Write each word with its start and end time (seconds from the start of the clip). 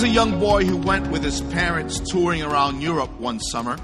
Was 0.00 0.08
a 0.08 0.14
young 0.14 0.40
boy 0.40 0.64
who 0.64 0.78
went 0.78 1.08
with 1.08 1.22
his 1.22 1.42
parents 1.42 2.00
touring 2.00 2.42
around 2.42 2.80
Europe 2.80 3.10
one 3.20 3.38
summer. 3.38 3.76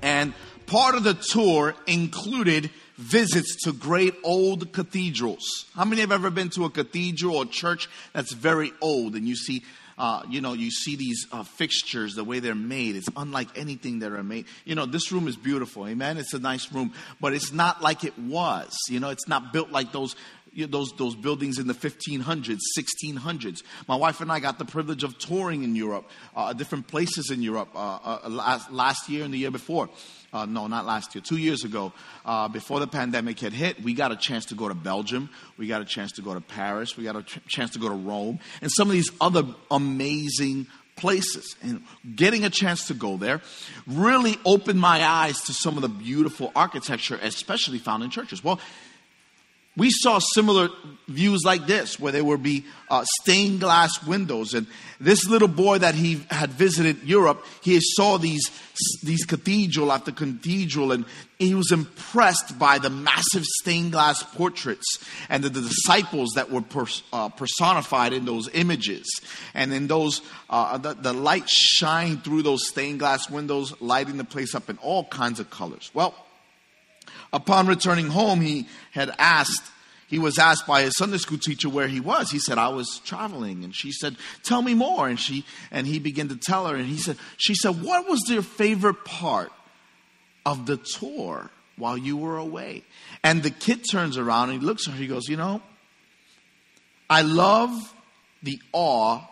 And 0.00 0.32
part 0.66 0.94
of 0.94 1.02
the 1.02 1.14
tour 1.14 1.74
included 1.88 2.70
visits 2.98 3.64
to 3.64 3.72
great 3.72 4.14
old 4.22 4.72
cathedrals. 4.72 5.66
How 5.74 5.84
many 5.84 6.02
have 6.02 6.12
ever 6.12 6.30
been 6.30 6.50
to 6.50 6.66
a 6.66 6.70
cathedral 6.70 7.38
or 7.38 7.46
church 7.46 7.88
that's 8.12 8.32
very 8.32 8.70
old 8.80 9.16
and 9.16 9.26
you 9.26 9.34
see 9.34 9.64
uh, 9.98 10.22
you 10.28 10.40
know, 10.40 10.52
you 10.52 10.70
see 10.70 10.96
these 10.96 11.26
uh, 11.32 11.42
fixtures, 11.42 12.14
the 12.14 12.24
way 12.24 12.40
they're 12.40 12.54
made. 12.54 12.96
It's 12.96 13.08
unlike 13.16 13.56
anything 13.58 14.00
that 14.00 14.10
are 14.12 14.22
made. 14.22 14.46
You 14.64 14.74
know, 14.74 14.86
this 14.86 15.12
room 15.12 15.28
is 15.28 15.36
beautiful. 15.36 15.86
Amen. 15.86 16.16
It's 16.16 16.32
a 16.32 16.38
nice 16.38 16.72
room, 16.72 16.92
but 17.20 17.34
it's 17.34 17.52
not 17.52 17.82
like 17.82 18.02
it 18.02 18.18
was. 18.18 18.76
You 18.88 19.00
know, 19.00 19.10
it's 19.10 19.28
not 19.28 19.52
built 19.52 19.70
like 19.70 19.92
those 19.92 20.16
you 20.52 20.66
know, 20.66 20.70
those 20.70 20.92
those 20.92 21.14
buildings 21.14 21.58
in 21.58 21.66
the 21.66 21.74
1500s, 21.74 22.58
1600s. 22.78 23.62
My 23.88 23.96
wife 23.96 24.20
and 24.20 24.30
I 24.30 24.40
got 24.40 24.58
the 24.58 24.64
privilege 24.64 25.02
of 25.02 25.18
touring 25.18 25.62
in 25.62 25.74
Europe, 25.74 26.08
uh, 26.36 26.52
different 26.52 26.86
places 26.86 27.30
in 27.30 27.42
Europe 27.42 27.70
uh, 27.74 27.98
uh, 28.24 28.28
last, 28.28 28.70
last 28.70 29.08
year 29.08 29.24
and 29.24 29.32
the 29.32 29.38
year 29.38 29.50
before. 29.50 29.88
Uh, 30.32 30.46
no, 30.46 30.66
not 30.66 30.86
last 30.86 31.14
year, 31.14 31.22
two 31.22 31.36
years 31.36 31.62
ago, 31.62 31.92
uh, 32.24 32.48
before 32.48 32.80
the 32.80 32.86
pandemic 32.86 33.38
had 33.38 33.52
hit, 33.52 33.82
we 33.82 33.92
got 33.92 34.12
a 34.12 34.16
chance 34.16 34.46
to 34.46 34.54
go 34.54 34.66
to 34.66 34.74
Belgium. 34.74 35.28
We 35.58 35.66
got 35.66 35.82
a 35.82 35.84
chance 35.84 36.12
to 36.12 36.22
go 36.22 36.32
to 36.32 36.40
Paris. 36.40 36.96
We 36.96 37.04
got 37.04 37.16
a 37.16 37.22
chance 37.22 37.72
to 37.72 37.78
go 37.78 37.90
to 37.90 37.94
Rome 37.94 38.38
and 38.62 38.70
some 38.72 38.88
of 38.88 38.94
these 38.94 39.10
other 39.20 39.42
amazing 39.70 40.68
places. 40.96 41.56
And 41.62 41.82
getting 42.16 42.44
a 42.44 42.50
chance 42.50 42.86
to 42.86 42.94
go 42.94 43.16
there 43.16 43.42
really 43.86 44.36
opened 44.44 44.80
my 44.80 45.04
eyes 45.04 45.40
to 45.42 45.52
some 45.52 45.76
of 45.76 45.82
the 45.82 45.88
beautiful 45.88 46.50
architecture, 46.56 47.18
especially 47.22 47.78
found 47.78 48.02
in 48.02 48.10
churches. 48.10 48.42
Well, 48.42 48.58
we 49.74 49.90
saw 49.90 50.18
similar 50.18 50.68
views 51.08 51.42
like 51.44 51.66
this, 51.66 51.98
where 51.98 52.12
there 52.12 52.24
would 52.24 52.42
be 52.42 52.64
uh, 52.90 53.04
stained 53.22 53.60
glass 53.60 54.04
windows. 54.06 54.52
And 54.52 54.66
this 55.00 55.26
little 55.26 55.48
boy 55.48 55.78
that 55.78 55.94
he 55.94 56.24
had 56.30 56.50
visited 56.50 57.02
Europe, 57.04 57.44
he 57.62 57.78
saw 57.80 58.18
these, 58.18 58.50
these 59.02 59.24
cathedral 59.24 59.90
after 59.90 60.12
cathedral, 60.12 60.92
and 60.92 61.06
he 61.38 61.54
was 61.54 61.72
impressed 61.72 62.58
by 62.58 62.78
the 62.78 62.90
massive 62.90 63.44
stained 63.44 63.92
glass 63.92 64.22
portraits 64.22 64.98
and 65.30 65.42
the, 65.42 65.48
the 65.48 65.62
disciples 65.62 66.32
that 66.34 66.50
were 66.50 66.64
uh, 67.12 67.30
personified 67.30 68.12
in 68.12 68.26
those 68.26 68.50
images. 68.52 69.08
And 69.54 69.72
in 69.72 69.86
those, 69.86 70.20
uh, 70.50 70.76
the, 70.76 70.92
the 70.92 71.14
light 71.14 71.48
shined 71.48 72.24
through 72.24 72.42
those 72.42 72.68
stained 72.68 72.98
glass 72.98 73.30
windows, 73.30 73.74
lighting 73.80 74.18
the 74.18 74.24
place 74.24 74.54
up 74.54 74.68
in 74.68 74.76
all 74.78 75.04
kinds 75.04 75.40
of 75.40 75.48
colors. 75.48 75.90
Well, 75.94 76.14
Upon 77.32 77.66
returning 77.66 78.08
home, 78.08 78.40
he 78.40 78.66
had 78.90 79.14
asked, 79.18 79.70
he 80.06 80.18
was 80.18 80.38
asked 80.38 80.66
by 80.66 80.82
his 80.82 80.96
Sunday 80.96 81.16
school 81.16 81.38
teacher 81.38 81.68
where 81.68 81.88
he 81.88 82.00
was. 82.00 82.30
He 82.30 82.38
said, 82.38 82.58
I 82.58 82.68
was 82.68 83.00
traveling. 83.04 83.64
And 83.64 83.74
she 83.74 83.92
said, 83.92 84.16
Tell 84.42 84.60
me 84.60 84.74
more. 84.74 85.08
And 85.08 85.18
she 85.18 85.46
and 85.70 85.86
he 85.86 85.98
began 85.98 86.28
to 86.28 86.36
tell 86.36 86.66
her, 86.66 86.76
and 86.76 86.86
he 86.86 86.98
said, 86.98 87.16
She 87.38 87.54
said, 87.54 87.82
What 87.82 88.08
was 88.08 88.20
your 88.28 88.42
favorite 88.42 89.04
part 89.04 89.52
of 90.44 90.66
the 90.66 90.76
tour 90.76 91.50
while 91.76 91.96
you 91.96 92.18
were 92.18 92.36
away? 92.36 92.84
And 93.24 93.42
the 93.42 93.50
kid 93.50 93.84
turns 93.90 94.18
around 94.18 94.50
and 94.50 94.60
he 94.60 94.66
looks 94.66 94.86
at 94.86 94.94
her, 94.94 95.00
he 95.00 95.06
goes, 95.06 95.28
You 95.28 95.38
know, 95.38 95.62
I 97.08 97.22
love 97.22 97.94
the 98.42 98.60
awe 98.72 99.22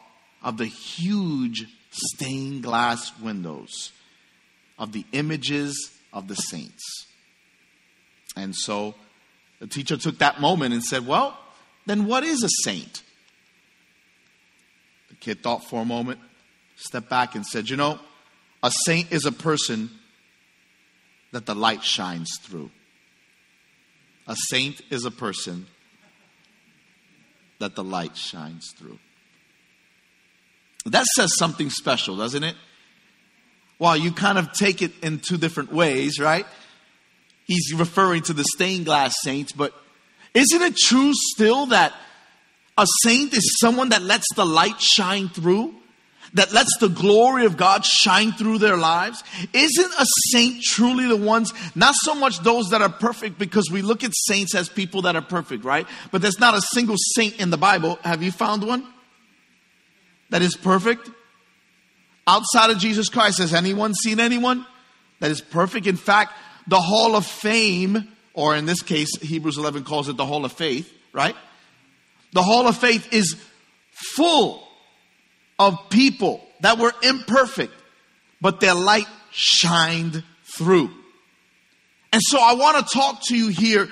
of 0.43 0.57
the 0.57 0.67
huge 0.67 1.67
stained 1.91 2.63
glass 2.63 3.13
windows 3.21 3.93
of 4.79 4.93
the 4.93 5.05
images 5.13 5.93
of 6.13 6.29
the 6.29 6.37
saints. 6.37 7.07
And 8.41 8.57
so 8.57 8.95
the 9.59 9.67
teacher 9.67 9.97
took 9.97 10.19
that 10.19 10.41
moment 10.41 10.73
and 10.73 10.83
said, 10.83 11.07
Well, 11.07 11.37
then 11.87 12.07
what 12.07 12.25
is 12.25 12.43
a 12.43 12.49
saint? 12.65 13.03
The 15.11 15.17
kid 15.17 15.43
thought 15.43 15.65
for 15.65 15.83
a 15.83 15.85
moment, 15.85 16.21
stepped 16.77 17.11
back, 17.11 17.35
and 17.35 17.45
said, 17.45 17.69
You 17.69 17.77
know, 17.77 18.01
a 18.63 18.71
saint 18.87 19.13
is 19.13 19.27
a 19.27 19.33
person 19.33 19.91
that 21.33 21.47
the 21.47 21.55
light 21.55 21.85
shines 21.85 22.39
through. 22.43 22.71
A 24.27 24.37
saint 24.49 24.81
is 24.91 25.05
a 25.05 25.11
person 25.11 25.67
that 27.59 27.75
the 27.75 27.85
light 27.85 28.17
shines 28.17 28.73
through. 28.77 28.99
That 30.87 31.05
says 31.15 31.37
something 31.37 31.69
special, 31.69 32.17
doesn't 32.17 32.43
it? 32.43 32.57
Well, 33.79 33.97
you 33.97 34.13
kind 34.13 34.39
of 34.39 34.53
take 34.53 34.83
it 34.83 34.93
in 35.03 35.19
two 35.19 35.37
different 35.37 35.73
ways, 35.73 36.19
right? 36.19 36.47
He's 37.51 37.75
referring 37.75 38.23
to 38.23 38.33
the 38.33 38.45
stained 38.45 38.85
glass 38.85 39.13
saints, 39.23 39.51
but 39.51 39.75
isn't 40.35 40.63
it 40.63 40.77
true 40.77 41.11
still 41.13 41.67
that 41.67 41.93
a 42.79 42.87
saint 43.03 43.35
is 43.35 43.59
someone 43.61 43.89
that 43.89 44.03
lets 44.03 44.27
the 44.37 44.47
light 44.47 44.81
shine 44.81 45.29
through? 45.29 45.75
That 46.35 46.53
lets 46.53 46.71
the 46.79 46.89
glory 46.89 47.45
of 47.45 47.57
God 47.57 47.85
shine 47.85 48.31
through 48.31 48.59
their 48.59 48.77
lives? 48.77 49.25
Isn't 49.53 49.93
a 49.99 50.07
saint 50.29 50.63
truly 50.63 51.09
the 51.09 51.17
ones, 51.17 51.53
not 51.75 51.97
so 51.97 52.15
much 52.15 52.39
those 52.39 52.69
that 52.69 52.83
are 52.83 52.89
perfect, 52.89 53.37
because 53.37 53.69
we 53.69 53.83
look 53.83 54.05
at 54.05 54.13
saints 54.15 54.55
as 54.55 54.69
people 54.69 55.03
that 55.03 55.17
are 55.17 55.23
perfect, 55.23 55.65
right? 55.65 55.89
But 56.13 56.23
there's 56.23 56.39
not 56.39 56.55
a 56.55 56.61
single 56.61 56.95
saint 57.17 57.41
in 57.41 57.51
the 57.51 57.59
Bible. 57.59 57.99
Have 58.05 58.23
you 58.23 58.31
found 58.31 58.63
one 58.63 58.87
that 60.29 60.41
is 60.41 60.57
perfect? 60.57 61.11
Outside 62.29 62.71
of 62.71 62.79
Jesus 62.79 63.09
Christ, 63.09 63.39
has 63.39 63.53
anyone 63.53 63.93
seen 63.93 64.21
anyone 64.21 64.65
that 65.19 65.33
is 65.33 65.41
perfect? 65.41 65.89
In 65.89 65.97
fact, 65.97 66.33
the 66.71 66.81
Hall 66.81 67.17
of 67.17 67.27
Fame, 67.27 68.07
or 68.33 68.55
in 68.55 68.65
this 68.65 68.81
case, 68.81 69.11
Hebrews 69.21 69.59
11 69.59 69.83
calls 69.83 70.09
it 70.09 70.17
the 70.17 70.25
Hall 70.25 70.45
of 70.45 70.53
Faith, 70.53 70.91
right? 71.13 71.35
The 72.33 72.45
Hall 72.45 72.69
of 72.69 72.77
Faith 72.77 73.13
is 73.13 73.37
full 73.91 74.63
of 75.59 75.77
people 75.91 76.41
that 76.61 76.79
were 76.79 76.93
imperfect, 77.03 77.75
but 78.41 78.61
their 78.61 78.75
light 78.75 79.09
shined 79.33 80.23
through. 80.57 80.91
And 82.13 82.23
so 82.25 82.39
I 82.41 82.55
want 82.55 82.87
to 82.87 82.95
talk 82.95 83.21
to 83.25 83.37
you 83.37 83.49
here 83.49 83.89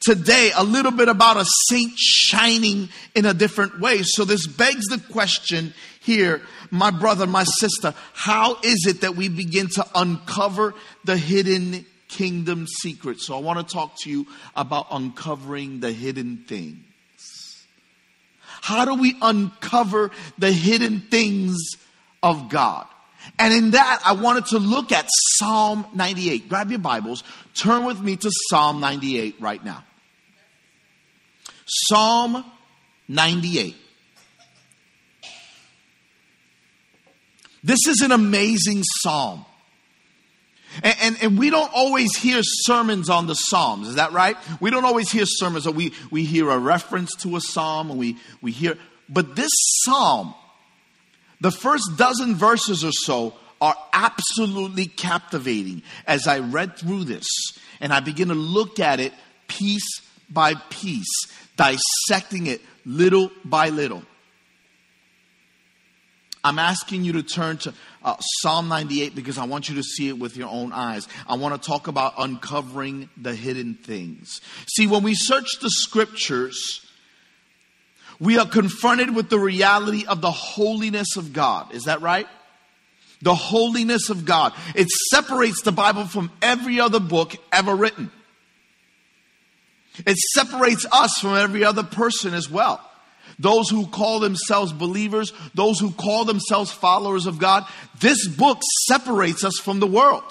today 0.00 0.50
a 0.54 0.64
little 0.64 0.92
bit 0.92 1.08
about 1.08 1.38
a 1.38 1.46
saint 1.68 1.92
shining 1.96 2.90
in 3.14 3.24
a 3.24 3.32
different 3.32 3.80
way. 3.80 4.02
So 4.02 4.26
this 4.26 4.46
begs 4.46 4.84
the 4.88 5.02
question 5.10 5.72
here, 6.00 6.42
my 6.70 6.90
brother, 6.90 7.26
my 7.26 7.44
sister, 7.44 7.94
how 8.12 8.58
is 8.62 8.84
it 8.86 9.00
that 9.00 9.16
we 9.16 9.30
begin 9.30 9.68
to 9.76 9.86
uncover 9.94 10.74
the 11.06 11.16
hidden 11.16 11.86
kingdom 12.08 12.66
secrets. 12.66 13.26
So 13.26 13.36
I 13.36 13.40
want 13.40 13.66
to 13.66 13.74
talk 13.74 13.94
to 14.02 14.10
you 14.10 14.26
about 14.56 14.86
uncovering 14.90 15.80
the 15.80 15.92
hidden 15.92 16.44
things. 16.48 16.84
How 18.60 18.84
do 18.84 18.94
we 18.94 19.16
uncover 19.22 20.10
the 20.36 20.52
hidden 20.52 21.00
things 21.00 21.56
of 22.22 22.48
God? 22.48 22.86
And 23.38 23.52
in 23.52 23.70
that, 23.72 24.00
I 24.04 24.12
wanted 24.12 24.46
to 24.46 24.58
look 24.58 24.92
at 24.92 25.06
Psalm 25.36 25.86
98. 25.94 26.48
Grab 26.48 26.70
your 26.70 26.78
Bibles, 26.78 27.22
turn 27.54 27.84
with 27.84 28.00
me 28.00 28.16
to 28.16 28.30
Psalm 28.48 28.80
98 28.80 29.36
right 29.40 29.64
now. 29.64 29.84
Psalm 31.66 32.44
98. 33.08 33.76
This 37.62 37.86
is 37.86 38.00
an 38.00 38.12
amazing 38.12 38.82
psalm. 39.02 39.44
And, 40.82 40.96
and, 41.00 41.22
and, 41.22 41.38
we 41.38 41.50
don't 41.50 41.70
always 41.74 42.16
hear 42.16 42.40
sermons 42.42 43.08
on 43.08 43.26
the 43.26 43.34
Psalms, 43.34 43.88
is 43.88 43.94
that 43.96 44.12
right? 44.12 44.36
We 44.60 44.70
don't 44.70 44.84
always 44.84 45.10
hear 45.10 45.24
sermons, 45.26 45.66
or 45.66 45.72
we, 45.72 45.92
we 46.10 46.24
hear 46.24 46.50
a 46.50 46.58
reference 46.58 47.14
to 47.22 47.36
a 47.36 47.40
psalm, 47.40 47.90
and 47.90 47.98
we, 47.98 48.16
we 48.40 48.52
hear, 48.52 48.76
but 49.08 49.36
this 49.36 49.50
psalm, 49.84 50.34
the 51.40 51.50
first 51.50 51.84
dozen 51.96 52.34
verses 52.34 52.84
or 52.84 52.92
so, 52.92 53.34
are 53.60 53.74
absolutely 53.92 54.86
captivating 54.86 55.82
as 56.06 56.26
I 56.28 56.38
read 56.38 56.76
through 56.76 57.04
this 57.04 57.26
and 57.80 57.92
I 57.92 58.00
begin 58.00 58.28
to 58.28 58.34
look 58.34 58.80
at 58.80 59.00
it 59.00 59.12
piece 59.46 60.02
by 60.30 60.54
piece, 60.70 61.26
dissecting 61.56 62.46
it 62.46 62.60
little 62.84 63.30
by 63.44 63.70
little. 63.70 64.02
I'm 66.44 66.58
asking 66.58 67.04
you 67.04 67.12
to 67.14 67.22
turn 67.22 67.58
to 67.58 67.74
uh, 68.02 68.16
Psalm 68.40 68.68
98 68.68 69.14
because 69.14 69.38
I 69.38 69.44
want 69.44 69.68
you 69.68 69.76
to 69.76 69.82
see 69.82 70.08
it 70.08 70.18
with 70.18 70.36
your 70.36 70.48
own 70.48 70.72
eyes. 70.72 71.08
I 71.26 71.36
want 71.36 71.60
to 71.60 71.66
talk 71.66 71.88
about 71.88 72.14
uncovering 72.18 73.08
the 73.16 73.34
hidden 73.34 73.74
things. 73.74 74.40
See, 74.68 74.86
when 74.86 75.02
we 75.02 75.14
search 75.14 75.58
the 75.60 75.70
scriptures, 75.70 76.86
we 78.20 78.38
are 78.38 78.46
confronted 78.46 79.14
with 79.14 79.30
the 79.30 79.38
reality 79.38 80.04
of 80.06 80.20
the 80.20 80.30
holiness 80.30 81.16
of 81.16 81.32
God. 81.32 81.74
Is 81.74 81.84
that 81.84 82.00
right? 82.00 82.26
The 83.22 83.34
holiness 83.34 84.10
of 84.10 84.24
God. 84.24 84.52
It 84.74 84.88
separates 85.10 85.62
the 85.62 85.72
Bible 85.72 86.06
from 86.06 86.30
every 86.40 86.80
other 86.80 87.00
book 87.00 87.34
ever 87.52 87.74
written. 87.74 88.10
It 90.06 90.16
separates 90.16 90.86
us 90.92 91.18
from 91.20 91.34
every 91.34 91.64
other 91.64 91.82
person 91.82 92.32
as 92.32 92.48
well 92.48 92.87
those 93.38 93.68
who 93.70 93.86
call 93.86 94.20
themselves 94.20 94.72
believers, 94.72 95.32
those 95.54 95.78
who 95.78 95.92
call 95.92 96.24
themselves 96.24 96.72
followers 96.72 97.26
of 97.26 97.38
God. 97.38 97.64
This 98.00 98.26
book 98.26 98.60
separates 98.86 99.44
us 99.44 99.58
from 99.58 99.80
the 99.80 99.86
world. 99.86 100.24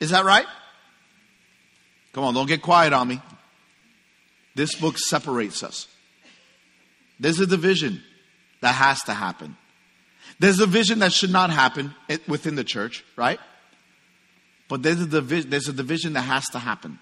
Is 0.00 0.10
that 0.10 0.24
right? 0.24 0.46
Come 2.12 2.24
on, 2.24 2.34
don't 2.34 2.46
get 2.46 2.62
quiet 2.62 2.92
on 2.92 3.06
me. 3.06 3.20
This 4.54 4.74
book 4.74 4.98
separates 4.98 5.62
us. 5.62 5.86
There's 7.20 7.38
a 7.38 7.46
division 7.46 8.02
that 8.62 8.72
has 8.72 9.02
to 9.04 9.12
happen. 9.12 9.56
There's 10.38 10.58
a 10.58 10.66
division 10.66 11.00
that 11.00 11.12
should 11.12 11.30
not 11.30 11.50
happen 11.50 11.94
within 12.26 12.54
the 12.54 12.64
church, 12.64 13.04
right? 13.16 13.38
But 14.68 14.82
there's 14.82 15.00
a, 15.00 15.06
division, 15.06 15.50
there's 15.50 15.68
a 15.68 15.72
division 15.72 16.14
that 16.14 16.22
has 16.22 16.48
to 16.50 16.58
happen. 16.58 16.98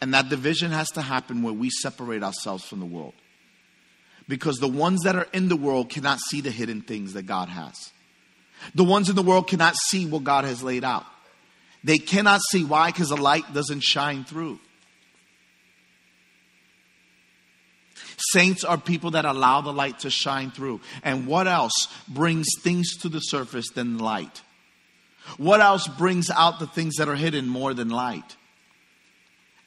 And 0.00 0.12
that 0.14 0.28
division 0.28 0.72
has 0.72 0.90
to 0.90 1.02
happen 1.02 1.42
where 1.42 1.54
we 1.54 1.70
separate 1.70 2.22
ourselves 2.22 2.64
from 2.64 2.80
the 2.80 2.86
world. 2.86 3.14
Because 4.32 4.60
the 4.60 4.66
ones 4.66 5.02
that 5.02 5.14
are 5.14 5.28
in 5.34 5.50
the 5.50 5.56
world 5.56 5.90
cannot 5.90 6.18
see 6.18 6.40
the 6.40 6.50
hidden 6.50 6.80
things 6.80 7.12
that 7.12 7.24
God 7.24 7.50
has. 7.50 7.92
The 8.74 8.82
ones 8.82 9.10
in 9.10 9.14
the 9.14 9.20
world 9.20 9.46
cannot 9.46 9.76
see 9.76 10.06
what 10.06 10.24
God 10.24 10.46
has 10.46 10.62
laid 10.62 10.84
out. 10.84 11.04
They 11.84 11.98
cannot 11.98 12.40
see. 12.50 12.64
Why? 12.64 12.86
Because 12.88 13.10
the 13.10 13.18
light 13.18 13.52
doesn't 13.52 13.82
shine 13.82 14.24
through. 14.24 14.58
Saints 18.30 18.64
are 18.64 18.78
people 18.78 19.10
that 19.10 19.26
allow 19.26 19.60
the 19.60 19.70
light 19.70 19.98
to 19.98 20.08
shine 20.08 20.50
through. 20.50 20.80
And 21.02 21.26
what 21.26 21.46
else 21.46 21.88
brings 22.08 22.46
things 22.62 22.96
to 23.02 23.10
the 23.10 23.20
surface 23.20 23.68
than 23.74 23.98
light? 23.98 24.40
What 25.36 25.60
else 25.60 25.86
brings 25.86 26.30
out 26.30 26.58
the 26.58 26.66
things 26.66 26.94
that 26.96 27.06
are 27.06 27.16
hidden 27.16 27.48
more 27.48 27.74
than 27.74 27.90
light? 27.90 28.34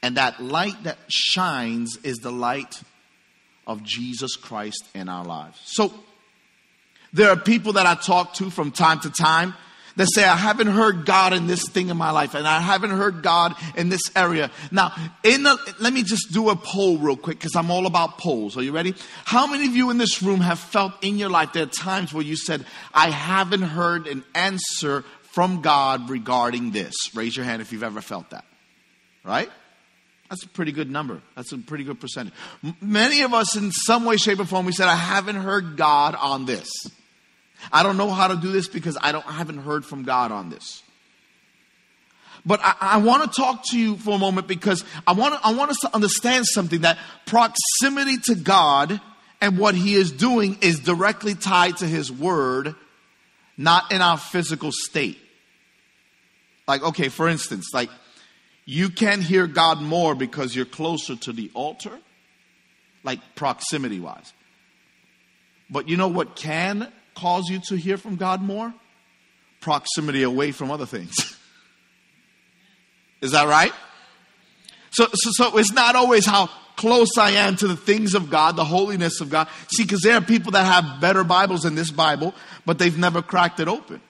And 0.02 0.16
that 0.16 0.42
light 0.42 0.82
that 0.82 0.98
shines 1.06 1.98
is 2.02 2.16
the 2.16 2.32
light 2.32 2.82
of 3.66 3.82
Jesus 3.82 4.36
Christ 4.36 4.84
in 4.94 5.08
our 5.08 5.24
lives. 5.24 5.60
So, 5.64 5.92
there 7.12 7.30
are 7.30 7.36
people 7.36 7.74
that 7.74 7.86
I 7.86 7.94
talk 7.94 8.34
to 8.34 8.50
from 8.50 8.72
time 8.72 9.00
to 9.00 9.10
time 9.10 9.54
that 9.96 10.06
say, 10.14 10.24
I 10.24 10.36
haven't 10.36 10.66
heard 10.66 11.06
God 11.06 11.32
in 11.32 11.46
this 11.46 11.66
thing 11.68 11.88
in 11.88 11.96
my 11.96 12.10
life, 12.10 12.34
and 12.34 12.46
I 12.46 12.60
haven't 12.60 12.90
heard 12.90 13.22
God 13.22 13.54
in 13.76 13.88
this 13.88 14.02
area. 14.14 14.50
Now, 14.70 14.92
in 15.24 15.42
the, 15.42 15.58
let 15.80 15.92
me 15.92 16.02
just 16.02 16.32
do 16.32 16.50
a 16.50 16.56
poll 16.56 16.98
real 16.98 17.16
quick 17.16 17.38
because 17.38 17.56
I'm 17.56 17.70
all 17.70 17.86
about 17.86 18.18
polls. 18.18 18.56
Are 18.56 18.62
you 18.62 18.72
ready? 18.72 18.94
How 19.24 19.46
many 19.46 19.66
of 19.66 19.74
you 19.74 19.90
in 19.90 19.98
this 19.98 20.22
room 20.22 20.40
have 20.40 20.58
felt 20.58 20.92
in 21.02 21.16
your 21.16 21.30
life 21.30 21.54
there 21.54 21.62
are 21.62 21.66
times 21.66 22.12
where 22.12 22.24
you 22.24 22.36
said, 22.36 22.66
I 22.92 23.10
haven't 23.10 23.62
heard 23.62 24.06
an 24.06 24.22
answer 24.34 25.02
from 25.22 25.62
God 25.62 26.10
regarding 26.10 26.72
this? 26.72 26.94
Raise 27.14 27.34
your 27.34 27.46
hand 27.46 27.62
if 27.62 27.72
you've 27.72 27.82
ever 27.82 28.02
felt 28.02 28.30
that. 28.30 28.44
Right? 29.24 29.50
That's 30.28 30.42
a 30.44 30.48
pretty 30.48 30.72
good 30.72 30.90
number. 30.90 31.22
That's 31.36 31.52
a 31.52 31.58
pretty 31.58 31.84
good 31.84 32.00
percentage. 32.00 32.32
Many 32.80 33.22
of 33.22 33.32
us, 33.32 33.56
in 33.56 33.70
some 33.70 34.04
way, 34.04 34.16
shape, 34.16 34.40
or 34.40 34.44
form, 34.44 34.66
we 34.66 34.72
said, 34.72 34.88
I 34.88 34.96
haven't 34.96 35.36
heard 35.36 35.76
God 35.76 36.16
on 36.16 36.46
this. 36.46 36.68
I 37.72 37.82
don't 37.82 37.96
know 37.96 38.10
how 38.10 38.28
to 38.28 38.36
do 38.36 38.52
this 38.52 38.68
because 38.68 38.98
I 39.00 39.12
don't 39.12 39.26
I 39.26 39.32
haven't 39.32 39.58
heard 39.58 39.84
from 39.84 40.02
God 40.02 40.32
on 40.32 40.50
this. 40.50 40.82
But 42.44 42.60
I, 42.62 42.74
I 42.80 42.96
want 42.98 43.24
to 43.24 43.40
talk 43.40 43.64
to 43.70 43.78
you 43.78 43.96
for 43.96 44.14
a 44.14 44.18
moment 44.18 44.46
because 44.46 44.84
I 45.06 45.12
want, 45.12 45.38
I 45.44 45.52
want 45.52 45.72
us 45.72 45.78
to 45.78 45.92
understand 45.94 46.46
something 46.46 46.82
that 46.82 46.96
proximity 47.26 48.18
to 48.26 48.36
God 48.36 49.00
and 49.40 49.58
what 49.58 49.74
He 49.74 49.94
is 49.94 50.12
doing 50.12 50.58
is 50.60 50.78
directly 50.78 51.34
tied 51.34 51.78
to 51.78 51.86
His 51.86 52.12
Word, 52.12 52.76
not 53.56 53.90
in 53.90 54.00
our 54.00 54.16
physical 54.16 54.70
state. 54.72 55.18
Like, 56.68 56.82
okay, 56.82 57.08
for 57.08 57.28
instance, 57.28 57.70
like 57.74 57.90
you 58.66 58.90
can 58.90 59.22
hear 59.22 59.46
God 59.46 59.80
more 59.80 60.16
because 60.16 60.54
you're 60.54 60.66
closer 60.66 61.14
to 61.14 61.32
the 61.32 61.50
altar, 61.54 61.98
like 63.04 63.20
proximity 63.36 64.00
wise. 64.00 64.32
But 65.70 65.88
you 65.88 65.96
know 65.96 66.08
what 66.08 66.34
can 66.36 66.92
cause 67.14 67.48
you 67.48 67.60
to 67.68 67.76
hear 67.76 67.96
from 67.96 68.16
God 68.16 68.42
more? 68.42 68.74
Proximity 69.60 70.24
away 70.24 70.50
from 70.50 70.70
other 70.72 70.84
things. 70.84 71.14
Is 73.22 73.32
that 73.32 73.46
right? 73.46 73.72
So, 74.90 75.06
so, 75.14 75.30
so 75.32 75.58
it's 75.58 75.72
not 75.72 75.96
always 75.96 76.26
how 76.26 76.48
close 76.76 77.16
I 77.18 77.30
am 77.30 77.56
to 77.56 77.68
the 77.68 77.76
things 77.76 78.14
of 78.14 78.30
God, 78.30 78.56
the 78.56 78.64
holiness 78.64 79.20
of 79.20 79.30
God. 79.30 79.48
See, 79.68 79.84
because 79.84 80.02
there 80.02 80.16
are 80.16 80.20
people 80.20 80.52
that 80.52 80.64
have 80.64 81.00
better 81.00 81.24
Bibles 81.24 81.62
than 81.62 81.74
this 81.74 81.90
Bible, 81.90 82.34
but 82.64 82.78
they've 82.78 82.96
never 82.96 83.22
cracked 83.22 83.60
it 83.60 83.68
open. 83.68 84.00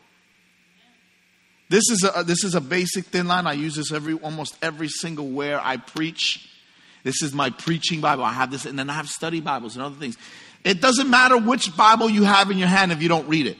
This 1.69 1.91
is 1.91 2.05
a 2.05 2.19
uh, 2.19 2.23
this 2.23 2.45
is 2.45 2.55
a 2.55 2.61
basic 2.61 3.07
thin 3.07 3.27
line. 3.27 3.47
I 3.47 3.55
use 3.55 3.75
this 3.75 3.93
every 3.93 4.15
almost 4.15 4.57
every 4.63 4.89
single 4.89 5.29
where 5.29 5.61
I 5.61 5.77
preach. 5.77 6.49
This 7.03 7.23
is 7.23 7.33
my 7.33 7.51
preaching 7.51 8.01
Bible. 8.01 8.25
I 8.25 8.33
have 8.33 8.51
this, 8.51 8.67
and 8.67 8.79
then 8.79 8.89
I 8.91 8.95
have 8.95 9.09
study 9.09 9.41
Bibles 9.41 9.77
and 9.77 9.85
other 9.85 9.97
things. 9.97 10.17
It 10.65 10.81
doesn't 10.81 11.09
matter 11.09 11.37
which 11.37 11.77
Bible 11.77 12.09
you 12.11 12.25
have 12.25 12.51
in 12.51 12.59
your 12.59 12.69
hand 12.69 12.93
if 12.93 13.03
you 13.03 13.09
don't 13.09 13.29
read 13.29 13.47
it. 13.47 13.57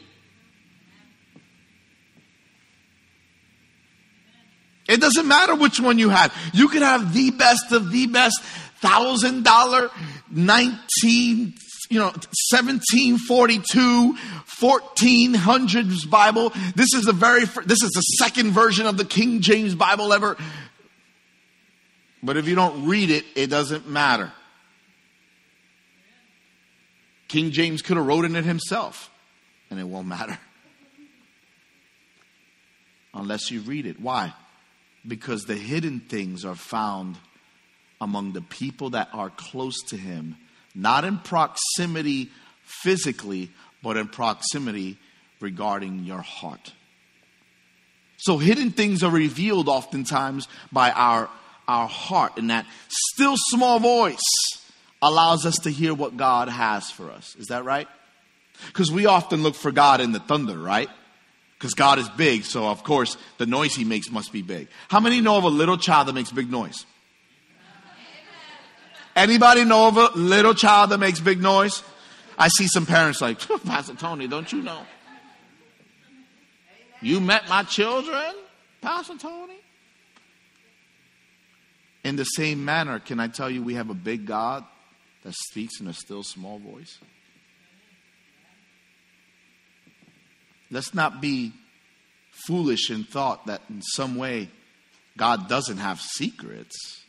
It 4.87 5.01
doesn't 5.01 5.27
matter 5.27 5.55
which 5.55 5.79
one 5.79 5.99
you 5.99 6.09
have. 6.09 6.33
You 6.53 6.69
can 6.69 6.81
have 6.81 7.13
the 7.13 7.31
best 7.31 7.71
of 7.73 7.91
the 7.91 8.07
best 8.07 8.41
thousand 8.79 9.43
dollar, 9.43 9.89
nineteen, 10.31 11.53
you 11.89 11.99
know, 11.99 12.13
seventeen 12.49 13.17
forty 13.17 13.59
two, 13.59 14.15
fourteen 14.45 15.33
hundreds 15.33 16.05
Bible. 16.05 16.51
This 16.75 16.93
is 16.93 17.05
the 17.05 17.13
very, 17.13 17.45
this 17.65 17.81
is 17.81 17.91
the 17.91 18.01
second 18.19 18.51
version 18.51 18.85
of 18.85 18.97
the 18.97 19.05
King 19.05 19.41
James 19.41 19.75
Bible 19.75 20.11
ever. 20.13 20.37
But 22.21 22.35
if 22.37 22.47
you 22.47 22.55
don't 22.55 22.87
read 22.87 23.09
it, 23.09 23.25
it 23.35 23.47
doesn't 23.47 23.87
matter. 23.87 24.31
King 27.27 27.51
James 27.51 27.81
could 27.81 27.97
have 27.97 28.05
wrote 28.05 28.25
in 28.25 28.35
it 28.35 28.45
himself, 28.45 29.09
and 29.69 29.79
it 29.79 29.83
won't 29.83 30.07
matter. 30.07 30.39
Unless 33.13 33.51
you 33.51 33.61
read 33.61 33.85
it. 33.85 33.99
Why? 33.99 34.33
Because 35.07 35.43
the 35.43 35.55
hidden 35.55 35.99
things 35.99 36.43
are 36.43 36.55
found 36.55 37.17
among 37.99 38.33
the 38.33 38.41
people 38.41 38.91
that 38.91 39.09
are 39.13 39.29
close 39.29 39.81
to 39.87 39.97
him, 39.97 40.37
not 40.77 41.03
in 41.03 41.17
proximity 41.17 42.29
physically, 42.63 43.49
but 43.81 43.97
in 43.97 44.07
proximity 44.07 44.97
regarding 45.39 46.03
your 46.03 46.21
heart. 46.21 46.73
So 48.17 48.37
hidden 48.37 48.71
things 48.71 49.03
are 49.03 49.11
revealed 49.11 49.69
oftentimes 49.69 50.47
by 50.71 50.91
our, 50.91 51.29
our 51.67 51.87
heart 51.87 52.37
and 52.37 52.49
that 52.49 52.65
still 52.87 53.35
small 53.37 53.79
voice 53.79 54.19
allows 55.01 55.45
us 55.45 55.55
to 55.63 55.69
hear 55.69 55.93
what 55.93 56.17
God 56.17 56.49
has 56.49 56.89
for 56.89 57.11
us. 57.11 57.35
Is 57.35 57.47
that 57.47 57.63
right? 57.63 57.87
Because 58.67 58.91
we 58.91 59.05
often 59.05 59.43
look 59.43 59.55
for 59.55 59.71
God 59.71 60.01
in 60.01 60.11
the 60.11 60.19
thunder, 60.19 60.57
right? 60.57 60.89
Because 61.57 61.73
God 61.73 61.99
is 61.99 62.09
big, 62.09 62.43
so 62.43 62.67
of 62.67 62.83
course 62.83 63.17
the 63.37 63.45
noise 63.45 63.75
he 63.75 63.83
makes 63.83 64.11
must 64.11 64.31
be 64.31 64.41
big. 64.41 64.67
How 64.89 64.99
many 64.99 65.21
know 65.21 65.37
of 65.37 65.43
a 65.43 65.49
little 65.49 65.77
child 65.77 66.07
that 66.07 66.13
makes 66.13 66.31
big 66.31 66.51
noise? 66.51 66.85
Anybody 69.17 69.65
know 69.65 69.87
of 69.87 69.97
a 69.97 70.11
little 70.15 70.53
child 70.53 70.91
that 70.91 70.99
makes 70.99 71.19
big 71.19 71.41
noise? 71.41 71.81
I 72.37 72.49
see 72.49 72.67
some 72.67 72.85
parents 72.85 73.19
like, 73.19 73.39
Pastor 73.65 73.95
Tony, 73.95 74.27
don't 74.27 74.53
you 74.53 74.61
know? 74.61 74.83
You 77.01 77.19
met 77.19 77.49
my 77.49 77.63
children, 77.63 78.35
Pastor 78.79 79.17
Tony? 79.17 79.57
In 82.03 82.15
the 82.15 82.25
same 82.25 82.63
manner, 82.63 82.99
can 82.99 83.19
I 83.19 83.27
tell 83.27 83.49
you 83.49 83.63
we 83.63 83.73
have 83.73 83.89
a 83.89 83.95
big 83.95 84.27
God 84.27 84.63
that 85.23 85.33
speaks 85.33 85.81
in 85.81 85.87
a 85.87 85.93
still 85.93 86.21
small 86.21 86.59
voice? 86.59 86.99
Let's 90.69 90.93
not 90.93 91.21
be 91.21 91.53
foolish 92.45 92.91
in 92.91 93.03
thought 93.03 93.47
that 93.47 93.63
in 93.67 93.81
some 93.81 94.15
way 94.15 94.51
God 95.17 95.49
doesn't 95.49 95.77
have 95.77 95.99
secrets. 95.99 97.01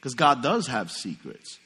Because 0.00 0.14
God 0.14 0.42
does 0.42 0.66
have 0.66 0.90
secrets. 0.90 1.58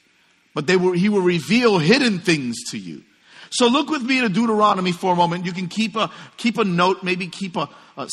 But 0.53 0.67
they 0.67 0.77
He 0.77 1.09
will 1.09 1.21
reveal 1.21 1.79
hidden 1.79 2.19
things 2.19 2.57
to 2.71 2.77
you. 2.77 3.03
So 3.49 3.67
look 3.67 3.89
with 3.89 4.03
me 4.03 4.19
to 4.21 4.29
Deuteronomy 4.29 4.91
for 4.91 5.13
a 5.13 5.15
moment. 5.15 5.45
You 5.45 5.53
can 5.53 5.67
keep 5.67 5.95
a 5.95 6.11
keep 6.35 6.57
a 6.57 6.65
note, 6.65 7.03
maybe 7.03 7.27
keep 7.27 7.55
a, 7.55 7.69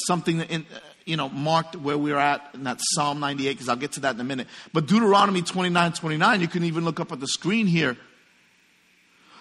something 0.06 0.40
in, 0.40 0.66
uh, 0.72 0.78
you 1.04 1.16
know, 1.16 1.28
marked 1.28 1.74
where 1.74 1.98
we're 1.98 2.18
at 2.18 2.42
in 2.54 2.64
that 2.64 2.78
Psalm 2.80 3.18
98, 3.18 3.52
because 3.52 3.68
I'll 3.68 3.76
get 3.76 3.92
to 3.92 4.00
that 4.00 4.14
in 4.14 4.20
a 4.20 4.24
minute. 4.24 4.46
But 4.72 4.86
Deuteronomy 4.86 5.42
29 5.42 5.92
29, 5.92 6.40
you 6.40 6.48
can 6.48 6.64
even 6.64 6.84
look 6.84 7.00
up 7.00 7.10
at 7.10 7.20
the 7.20 7.26
screen 7.26 7.66
here. 7.66 7.96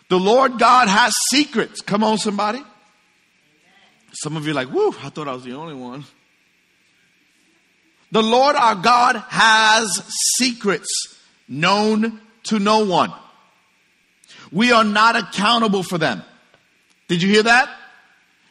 The 0.10 0.18
Lord 0.18 0.60
God 0.60 0.88
has 0.88 1.14
secrets. 1.30 1.82
Come 1.82 2.04
on, 2.04 2.18
somebody. 2.18 2.64
Some 4.14 4.36
of 4.36 4.46
you 4.46 4.52
are 4.52 4.56
like, 4.56 4.70
whoo, 4.70 4.90
I 5.04 5.10
thought 5.10 5.28
I 5.28 5.34
was 5.34 5.44
the 5.44 5.54
only 5.54 5.76
one. 5.76 6.04
The 8.12 8.22
Lord 8.22 8.56
our 8.56 8.76
God 8.76 9.16
has 9.30 9.90
secrets 10.38 11.18
known 11.48 12.20
to 12.44 12.60
no 12.60 12.86
one. 12.86 13.14
We 14.52 14.72
are 14.74 14.84
not 14.84 15.16
accountable 15.16 15.84
for 15.84 15.98
them. 15.98 16.24
Did 17.08 17.22
you 17.22 17.30
hear 17.30 17.44
that? 17.44 17.70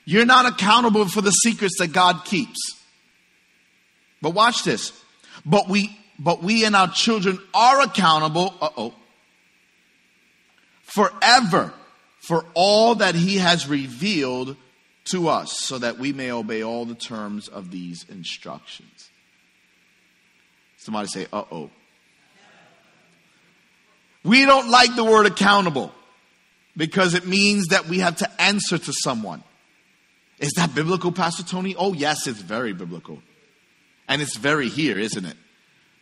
You're 0.04 0.26
not 0.26 0.46
accountable 0.46 1.06
for 1.06 1.20
the 1.20 1.30
secrets 1.30 1.76
that 1.78 1.92
God 1.92 2.24
keeps. 2.24 2.58
But 4.22 4.30
watch 4.30 4.64
this. 4.64 4.92
But 5.44 5.68
we, 5.68 5.96
but 6.18 6.42
we 6.42 6.64
and 6.64 6.74
our 6.74 6.88
children 6.88 7.38
are 7.54 7.82
accountable, 7.82 8.54
uh 8.60 8.70
oh, 8.76 8.94
forever 10.82 11.72
for 12.18 12.44
all 12.54 12.96
that 12.96 13.14
He 13.14 13.36
has 13.36 13.68
revealed 13.68 14.56
to 15.04 15.28
us 15.28 15.58
so 15.58 15.78
that 15.78 15.98
we 15.98 16.12
may 16.12 16.30
obey 16.30 16.62
all 16.62 16.84
the 16.84 16.94
terms 16.94 17.48
of 17.48 17.70
these 17.70 18.04
instructions. 18.08 19.09
Somebody 20.80 21.08
say, 21.08 21.26
uh 21.32 21.44
oh. 21.52 21.70
We 24.24 24.44
don't 24.44 24.70
like 24.70 24.94
the 24.96 25.04
word 25.04 25.26
accountable 25.26 25.92
because 26.76 27.14
it 27.14 27.26
means 27.26 27.68
that 27.68 27.86
we 27.86 27.98
have 27.98 28.16
to 28.16 28.42
answer 28.42 28.78
to 28.78 28.92
someone. 28.92 29.42
Is 30.38 30.52
that 30.56 30.74
biblical, 30.74 31.12
Pastor 31.12 31.42
Tony? 31.42 31.74
Oh, 31.76 31.92
yes, 31.92 32.26
it's 32.26 32.40
very 32.40 32.72
biblical. 32.72 33.20
And 34.08 34.22
it's 34.22 34.36
very 34.36 34.68
here, 34.68 34.98
isn't 34.98 35.24
it? 35.24 35.36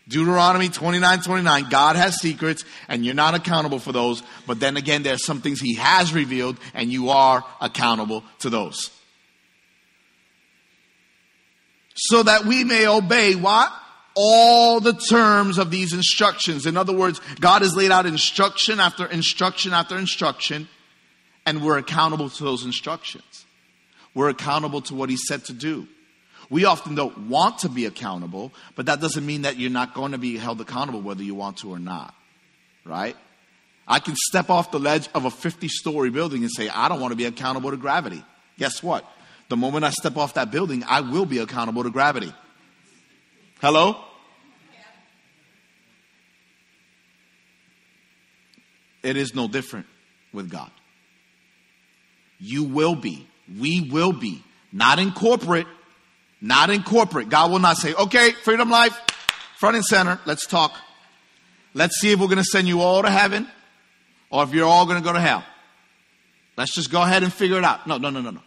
Deuteronomy 0.07 0.69
29 0.69 1.23
29, 1.23 1.69
God 1.69 1.97
has 1.97 2.21
secrets 2.21 2.65
and 2.87 3.05
you're 3.05 3.15
not 3.15 3.35
accountable 3.35 3.81
for 3.81 3.93
those. 3.93 4.23
But 4.47 4.61
then 4.61 4.77
again, 4.77 5.03
there 5.03 5.15
are 5.15 5.19
some 5.19 5.41
things 5.41 5.61
He 5.61 5.75
has 5.75 6.15
revealed 6.15 6.57
and 6.73 6.91
you 6.91 7.11
are 7.11 7.45
accountable 7.61 8.25
to 8.39 8.49
those. 8.49 8.91
So 11.95 12.23
that 12.23 12.45
we 12.45 12.63
may 12.63 12.87
obey 12.87 13.35
what? 13.35 13.73
All 14.21 14.81
the 14.81 14.95
terms 14.95 15.59
of 15.59 15.71
these 15.71 15.93
instructions. 15.93 16.67
In 16.67 16.77
other 16.77 16.93
words, 16.93 17.21
God 17.39 17.63
has 17.63 17.77
laid 17.77 17.93
out 17.93 18.05
instruction 18.05 18.81
after 18.81 19.07
instruction 19.07 19.73
after 19.73 19.97
instruction, 19.97 20.69
and 21.47 21.63
we're 21.63 21.79
accountable 21.79 22.29
to 22.29 22.45
those 22.45 22.65
instructions. 22.65 23.47
We're 24.15 24.31
accountable 24.31 24.81
to 24.83 24.95
what 24.97 25.09
He 25.09 25.17
said 25.17 25.45
to 25.45 25.53
do. 25.53 25.87
We 26.51 26.65
often 26.65 26.97
don't 26.97 27.29
want 27.29 27.59
to 27.59 27.69
be 27.69 27.87
accountable, 27.87 28.53
but 28.75 28.87
that 28.87 29.01
doesn't 29.01 29.25
mean 29.25 29.43
that 29.43 29.57
you're 29.57 29.71
not 29.71 29.95
going 29.95 30.13
to 30.13 30.19
be 30.19 30.37
held 30.37 30.61
accountable 30.61 31.01
whether 31.01 31.23
you 31.23 31.37
want 31.37 31.59
to 31.59 31.71
or 31.71 31.79
not. 31.79 32.13
Right? 32.85 33.17
I 33.87 34.01
can 34.01 34.17
step 34.17 34.51
off 34.51 34.73
the 34.73 34.81
ledge 34.81 35.09
of 35.15 35.27
a 35.27 35.31
50 35.31 35.69
story 35.69 36.11
building 36.11 36.43
and 36.43 36.51
say, 36.51 36.69
I 36.69 36.89
don't 36.89 37.01
want 37.01 37.13
to 37.13 37.17
be 37.17 37.27
accountable 37.27 37.71
to 37.71 37.77
gravity. 37.77 38.25
Guess 38.59 38.83
what? 38.83 39.05
The 39.49 39.57
moment 39.57 39.85
I 39.85 39.91
step 39.91 40.17
off 40.17 40.35
that 40.35 40.51
building, 40.51 40.83
I 40.87 41.03
will 41.03 41.25
be 41.25 41.39
accountable 41.39 41.85
to 41.85 41.91
gravity. 41.91 42.35
Hello? 43.61 43.97
It 49.03 49.17
is 49.17 49.35
no 49.35 49.49
different 49.49 49.87
with 50.33 50.51
God. 50.51 50.71
You 52.39 52.65
will 52.65 52.95
be, 52.95 53.27
we 53.59 53.89
will 53.91 54.13
be, 54.13 54.43
not 54.73 54.99
in 54.99 55.13
corporate, 55.13 55.67
not 56.41 56.71
in 56.71 56.83
corporate. 56.83 57.29
God 57.29 57.51
will 57.51 57.59
not 57.59 57.77
say, 57.77 57.95
okay, 57.95 58.33
freedom 58.33 58.71
life, 58.71 58.99
front 59.59 59.77
and 59.77 59.85
center, 59.85 60.21
let's 60.25 60.47
talk. 60.47 60.73
Let's 61.75 62.01
see 62.01 62.13
if 62.13 62.21
we're 62.21 62.27
going 62.27 62.39
to 62.39 62.45
send 62.45 62.69
you 62.69 62.81
all 62.81 63.03
to 63.03 63.11
heaven 63.11 63.49
or 64.31 64.45
if 64.45 64.53
you're 64.53 64.67
all 64.67 64.87
going 64.87 64.99
to 64.99 65.05
go 65.05 65.13
to 65.13 65.21
hell. 65.21 65.45
Let's 66.57 66.75
just 66.75 66.91
go 66.91 67.03
ahead 67.03 67.23
and 67.23 67.33
figure 67.33 67.59
it 67.59 67.65
out. 67.65 67.87
No, 67.87 67.99
no, 67.99 68.11
no, 68.11 68.21
no, 68.21 68.31
no. 68.31 68.41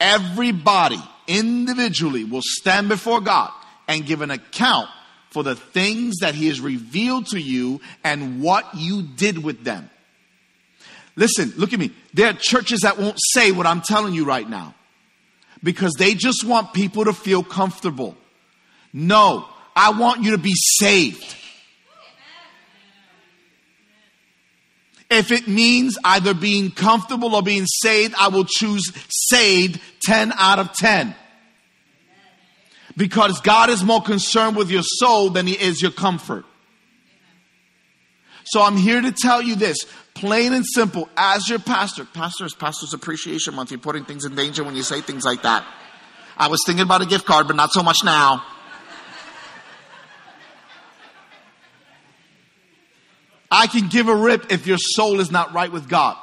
Everybody 0.00 1.00
individually 1.26 2.24
will 2.24 2.42
stand 2.42 2.88
before 2.88 3.20
God 3.20 3.52
and 3.88 4.04
give 4.04 4.20
an 4.20 4.30
account 4.30 4.88
for 5.32 5.42
the 5.42 5.56
things 5.56 6.16
that 6.20 6.34
He 6.34 6.48
has 6.48 6.60
revealed 6.60 7.26
to 7.28 7.38
you 7.38 7.80
and 8.04 8.42
what 8.42 8.66
you 8.74 9.02
did 9.02 9.42
with 9.42 9.64
them. 9.64 9.88
Listen, 11.16 11.52
look 11.56 11.72
at 11.72 11.78
me. 11.78 11.90
There 12.14 12.30
are 12.30 12.34
churches 12.38 12.80
that 12.80 12.98
won't 12.98 13.18
say 13.32 13.52
what 13.52 13.66
I'm 13.66 13.82
telling 13.82 14.14
you 14.14 14.24
right 14.24 14.48
now 14.48 14.74
because 15.62 15.92
they 15.98 16.14
just 16.14 16.44
want 16.44 16.72
people 16.72 17.04
to 17.04 17.12
feel 17.12 17.42
comfortable. 17.42 18.16
No, 18.92 19.46
I 19.74 19.90
want 19.98 20.22
you 20.22 20.32
to 20.32 20.38
be 20.38 20.54
saved. 20.54 21.36
If 25.10 25.30
it 25.30 25.46
means 25.46 25.98
either 26.04 26.32
being 26.32 26.70
comfortable 26.70 27.34
or 27.34 27.42
being 27.42 27.66
saved, 27.66 28.14
I 28.18 28.28
will 28.28 28.46
choose 28.46 28.90
saved 29.10 29.78
10 30.04 30.32
out 30.36 30.58
of 30.58 30.72
10. 30.72 31.14
Because 32.96 33.40
God 33.40 33.70
is 33.70 33.82
more 33.82 34.02
concerned 34.02 34.56
with 34.56 34.70
your 34.70 34.82
soul 34.82 35.30
than 35.30 35.46
He 35.46 35.54
is 35.54 35.80
your 35.80 35.92
comfort. 35.92 36.44
So 38.44 38.60
I'm 38.60 38.76
here 38.76 39.00
to 39.00 39.12
tell 39.12 39.40
you 39.40 39.56
this, 39.56 39.86
plain 40.14 40.52
and 40.52 40.64
simple, 40.66 41.08
as 41.16 41.48
your 41.48 41.58
pastor. 41.58 42.04
Pastor 42.04 42.44
is 42.44 42.54
Pastor's 42.54 42.92
Appreciation 42.92 43.54
Month. 43.54 43.70
You're 43.70 43.80
putting 43.80 44.04
things 44.04 44.24
in 44.24 44.34
danger 44.34 44.64
when 44.64 44.74
you 44.74 44.82
say 44.82 45.00
things 45.00 45.24
like 45.24 45.42
that. 45.42 45.64
I 46.36 46.48
was 46.48 46.60
thinking 46.66 46.82
about 46.82 47.02
a 47.02 47.06
gift 47.06 47.24
card, 47.24 47.46
but 47.46 47.56
not 47.56 47.72
so 47.72 47.82
much 47.82 47.98
now. 48.04 48.44
I 53.50 53.66
can 53.66 53.88
give 53.88 54.08
a 54.08 54.16
rip 54.16 54.50
if 54.50 54.66
your 54.66 54.78
soul 54.78 55.20
is 55.20 55.30
not 55.30 55.52
right 55.52 55.70
with 55.70 55.88
God. 55.88 56.16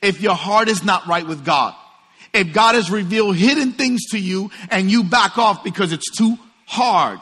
If 0.00 0.20
your 0.20 0.36
heart 0.36 0.68
is 0.68 0.84
not 0.84 1.06
right 1.06 1.26
with 1.26 1.44
God. 1.44 1.74
If 2.32 2.52
God 2.52 2.74
has 2.76 2.90
revealed 2.90 3.36
hidden 3.36 3.72
things 3.72 4.06
to 4.10 4.18
you 4.18 4.50
and 4.70 4.90
you 4.90 5.04
back 5.04 5.36
off 5.38 5.64
because 5.64 5.92
it's 5.92 6.16
too 6.16 6.38
hard. 6.66 7.20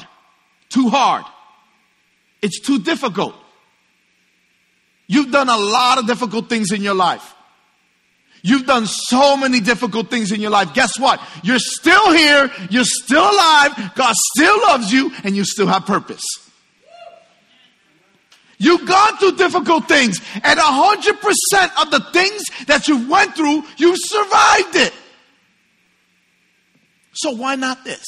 Too 0.68 0.88
hard. 0.90 1.24
It's 2.42 2.60
too 2.60 2.78
difficult. 2.80 3.34
You've 5.06 5.32
done 5.32 5.48
a 5.48 5.56
lot 5.56 5.98
of 5.98 6.06
difficult 6.06 6.48
things 6.48 6.70
in 6.70 6.82
your 6.82 6.94
life. 6.94 7.34
You've 8.42 8.66
done 8.66 8.86
so 8.86 9.36
many 9.36 9.60
difficult 9.60 10.10
things 10.10 10.30
in 10.30 10.40
your 10.40 10.50
life. 10.50 10.74
Guess 10.74 11.00
what? 11.00 11.20
You're 11.42 11.58
still 11.58 12.12
here. 12.12 12.50
You're 12.70 12.84
still 12.84 13.24
alive. 13.24 13.92
God 13.96 14.14
still 14.14 14.58
loves 14.60 14.92
you 14.92 15.10
and 15.24 15.34
you 15.34 15.44
still 15.44 15.66
have 15.66 15.86
purpose. 15.86 16.22
You've 18.58 18.86
gone 18.86 19.16
through 19.18 19.36
difficult 19.36 19.86
things, 19.86 20.20
and 20.34 20.58
100% 20.58 21.82
of 21.82 21.90
the 21.90 22.04
things 22.12 22.42
that 22.66 22.88
you 22.88 23.08
went 23.08 23.36
through, 23.36 23.62
you 23.76 23.94
survived 23.96 24.76
it. 24.76 24.92
So 27.12 27.30
why 27.30 27.54
not 27.54 27.84
this? 27.84 28.04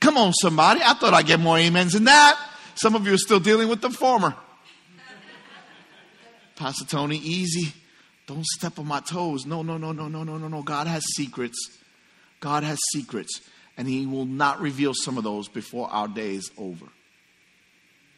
Come 0.00 0.18
on, 0.18 0.32
somebody. 0.34 0.80
I 0.84 0.94
thought 0.94 1.14
I'd 1.14 1.26
get 1.26 1.40
more 1.40 1.58
amens 1.58 1.92
than 1.92 2.04
that. 2.04 2.38
Some 2.74 2.94
of 2.94 3.06
you 3.06 3.14
are 3.14 3.18
still 3.18 3.40
dealing 3.40 3.68
with 3.68 3.80
the 3.80 3.90
former. 3.90 4.34
Pastor 6.56 6.84
Tony, 6.84 7.18
easy. 7.18 7.72
Don't 8.26 8.44
step 8.44 8.78
on 8.78 8.86
my 8.86 9.00
toes. 9.00 9.46
No, 9.46 9.62
no, 9.62 9.76
no, 9.76 9.92
no, 9.92 10.08
no, 10.08 10.24
no, 10.24 10.36
no, 10.36 10.48
no. 10.48 10.62
God 10.62 10.86
has 10.86 11.04
secrets. 11.14 11.56
God 12.40 12.64
has 12.64 12.78
secrets. 12.92 13.40
And 13.76 13.86
He 13.86 14.06
will 14.06 14.26
not 14.26 14.60
reveal 14.60 14.94
some 14.94 15.18
of 15.18 15.24
those 15.24 15.48
before 15.48 15.88
our 15.90 16.08
day 16.08 16.34
is 16.34 16.50
over. 16.58 16.86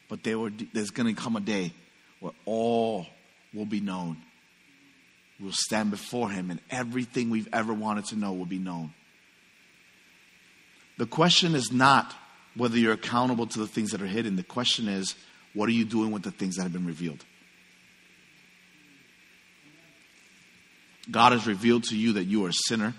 But 0.08 0.26
were, 0.26 0.50
there's 0.72 0.90
going 0.90 1.14
to 1.14 1.20
come 1.20 1.36
a 1.36 1.40
day 1.40 1.72
where 2.20 2.32
all 2.44 3.06
will 3.52 3.66
be 3.66 3.80
known. 3.80 4.16
We'll 5.40 5.52
stand 5.52 5.90
before 5.90 6.30
Him, 6.30 6.50
and 6.50 6.60
everything 6.70 7.30
we've 7.30 7.48
ever 7.52 7.72
wanted 7.72 8.06
to 8.06 8.16
know 8.16 8.32
will 8.32 8.46
be 8.46 8.58
known. 8.58 8.92
The 10.96 11.06
question 11.06 11.54
is 11.54 11.70
not 11.70 12.14
whether 12.56 12.76
you're 12.76 12.94
accountable 12.94 13.46
to 13.46 13.58
the 13.60 13.68
things 13.68 13.90
that 13.90 14.02
are 14.02 14.06
hidden. 14.06 14.34
The 14.34 14.42
question 14.42 14.88
is, 14.88 15.14
what 15.54 15.68
are 15.68 15.72
you 15.72 15.84
doing 15.84 16.10
with 16.10 16.22
the 16.22 16.32
things 16.32 16.56
that 16.56 16.64
have 16.64 16.72
been 16.72 16.86
revealed? 16.86 17.24
God 21.10 21.32
has 21.32 21.46
revealed 21.46 21.84
to 21.84 21.96
you 21.96 22.14
that 22.14 22.24
you 22.24 22.44
are 22.44 22.48
a 22.48 22.52
sinner, 22.66 22.94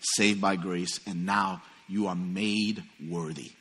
saved 0.00 0.40
by 0.40 0.56
grace, 0.56 1.00
and 1.06 1.26
now 1.26 1.62
you 1.88 2.06
are 2.06 2.14
made 2.14 2.82
worthy 3.08 3.52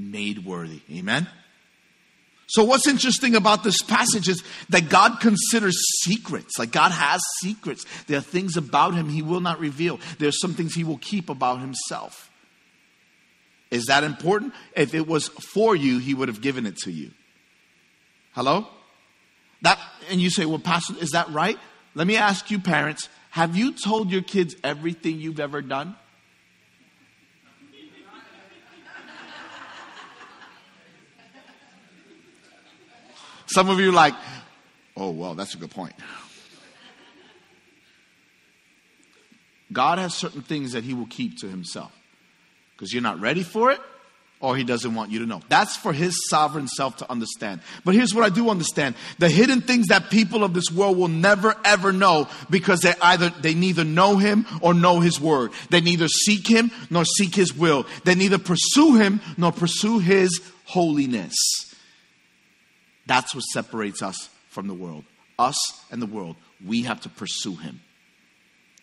made 0.00 0.44
worthy. 0.44 0.80
Amen? 0.90 1.28
So, 2.48 2.64
what's 2.64 2.88
interesting 2.88 3.36
about 3.36 3.62
this 3.62 3.80
passage 3.80 4.28
is 4.28 4.42
that 4.70 4.88
God 4.88 5.20
considers 5.20 5.76
secrets. 6.02 6.58
Like, 6.58 6.72
God 6.72 6.90
has 6.90 7.20
secrets. 7.40 7.86
There 8.08 8.18
are 8.18 8.22
things 8.22 8.56
about 8.56 8.94
Him 8.94 9.08
He 9.08 9.22
will 9.22 9.40
not 9.40 9.60
reveal, 9.60 10.00
there 10.18 10.28
are 10.28 10.32
some 10.32 10.54
things 10.54 10.74
He 10.74 10.82
will 10.82 10.98
keep 10.98 11.28
about 11.28 11.60
Himself. 11.60 12.28
Is 13.70 13.86
that 13.86 14.02
important? 14.02 14.52
If 14.74 14.94
it 14.94 15.06
was 15.06 15.28
for 15.28 15.76
you, 15.76 15.98
He 15.98 16.12
would 16.12 16.26
have 16.26 16.40
given 16.40 16.66
it 16.66 16.76
to 16.78 16.90
you. 16.90 17.12
Hello? 18.32 18.66
That, 19.62 19.78
and 20.10 20.20
you 20.20 20.30
say, 20.30 20.44
well, 20.46 20.58
Pastor, 20.58 20.94
is 21.00 21.10
that 21.10 21.28
right? 21.30 21.58
Let 21.94 22.06
me 22.06 22.16
ask 22.16 22.50
you, 22.50 22.58
parents, 22.58 23.08
have 23.30 23.56
you 23.56 23.72
told 23.72 24.10
your 24.10 24.22
kids 24.22 24.56
everything 24.64 25.20
you've 25.20 25.38
ever 25.38 25.62
done? 25.62 25.94
Some 33.50 33.68
of 33.68 33.80
you 33.80 33.90
like, 33.90 34.14
oh, 34.96 35.10
well, 35.10 35.34
that's 35.34 35.54
a 35.54 35.58
good 35.58 35.72
point. 35.72 35.94
God 39.72 39.98
has 39.98 40.14
certain 40.14 40.42
things 40.42 40.72
that 40.72 40.84
He 40.84 40.94
will 40.94 41.06
keep 41.06 41.38
to 41.38 41.48
Himself 41.48 41.92
because 42.72 42.92
you're 42.92 43.02
not 43.02 43.20
ready 43.20 43.42
for 43.42 43.72
it 43.72 43.80
or 44.38 44.56
He 44.56 44.62
doesn't 44.62 44.94
want 44.94 45.10
you 45.10 45.18
to 45.18 45.26
know. 45.26 45.40
That's 45.48 45.76
for 45.76 45.92
His 45.92 46.16
sovereign 46.28 46.68
self 46.68 46.98
to 46.98 47.10
understand. 47.10 47.60
But 47.84 47.96
here's 47.96 48.14
what 48.14 48.24
I 48.24 48.28
do 48.28 48.50
understand 48.50 48.94
the 49.18 49.28
hidden 49.28 49.62
things 49.62 49.88
that 49.88 50.10
people 50.10 50.44
of 50.44 50.54
this 50.54 50.70
world 50.70 50.96
will 50.96 51.08
never 51.08 51.56
ever 51.64 51.92
know 51.92 52.28
because 52.50 52.80
they 52.80 52.94
either, 53.02 53.30
they 53.30 53.54
neither 53.54 53.82
know 53.82 54.16
Him 54.16 54.46
or 54.60 54.74
know 54.74 55.00
His 55.00 55.20
word. 55.20 55.50
They 55.70 55.80
neither 55.80 56.06
seek 56.06 56.46
Him 56.46 56.70
nor 56.88 57.04
seek 57.04 57.34
His 57.34 57.52
will. 57.52 57.84
They 58.04 58.14
neither 58.14 58.38
pursue 58.38 58.94
Him 58.94 59.20
nor 59.36 59.50
pursue 59.50 59.98
His 59.98 60.40
holiness. 60.66 61.34
That's 63.10 63.34
what 63.34 63.40
separates 63.40 64.02
us 64.02 64.28
from 64.50 64.68
the 64.68 64.74
world. 64.74 65.04
Us 65.36 65.58
and 65.90 66.00
the 66.00 66.06
world, 66.06 66.36
we 66.64 66.82
have 66.82 67.00
to 67.00 67.08
pursue 67.08 67.56
him. 67.56 67.80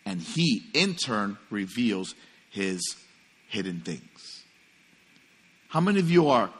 And 0.04 0.20
he, 0.20 0.64
in 0.74 0.96
turn, 0.96 1.38
reveals 1.48 2.14
his 2.50 2.78
hidden 3.48 3.80
things. 3.80 4.42
How 5.68 5.80
many 5.80 5.98
of 6.00 6.10
you 6.10 6.28
are 6.28 6.50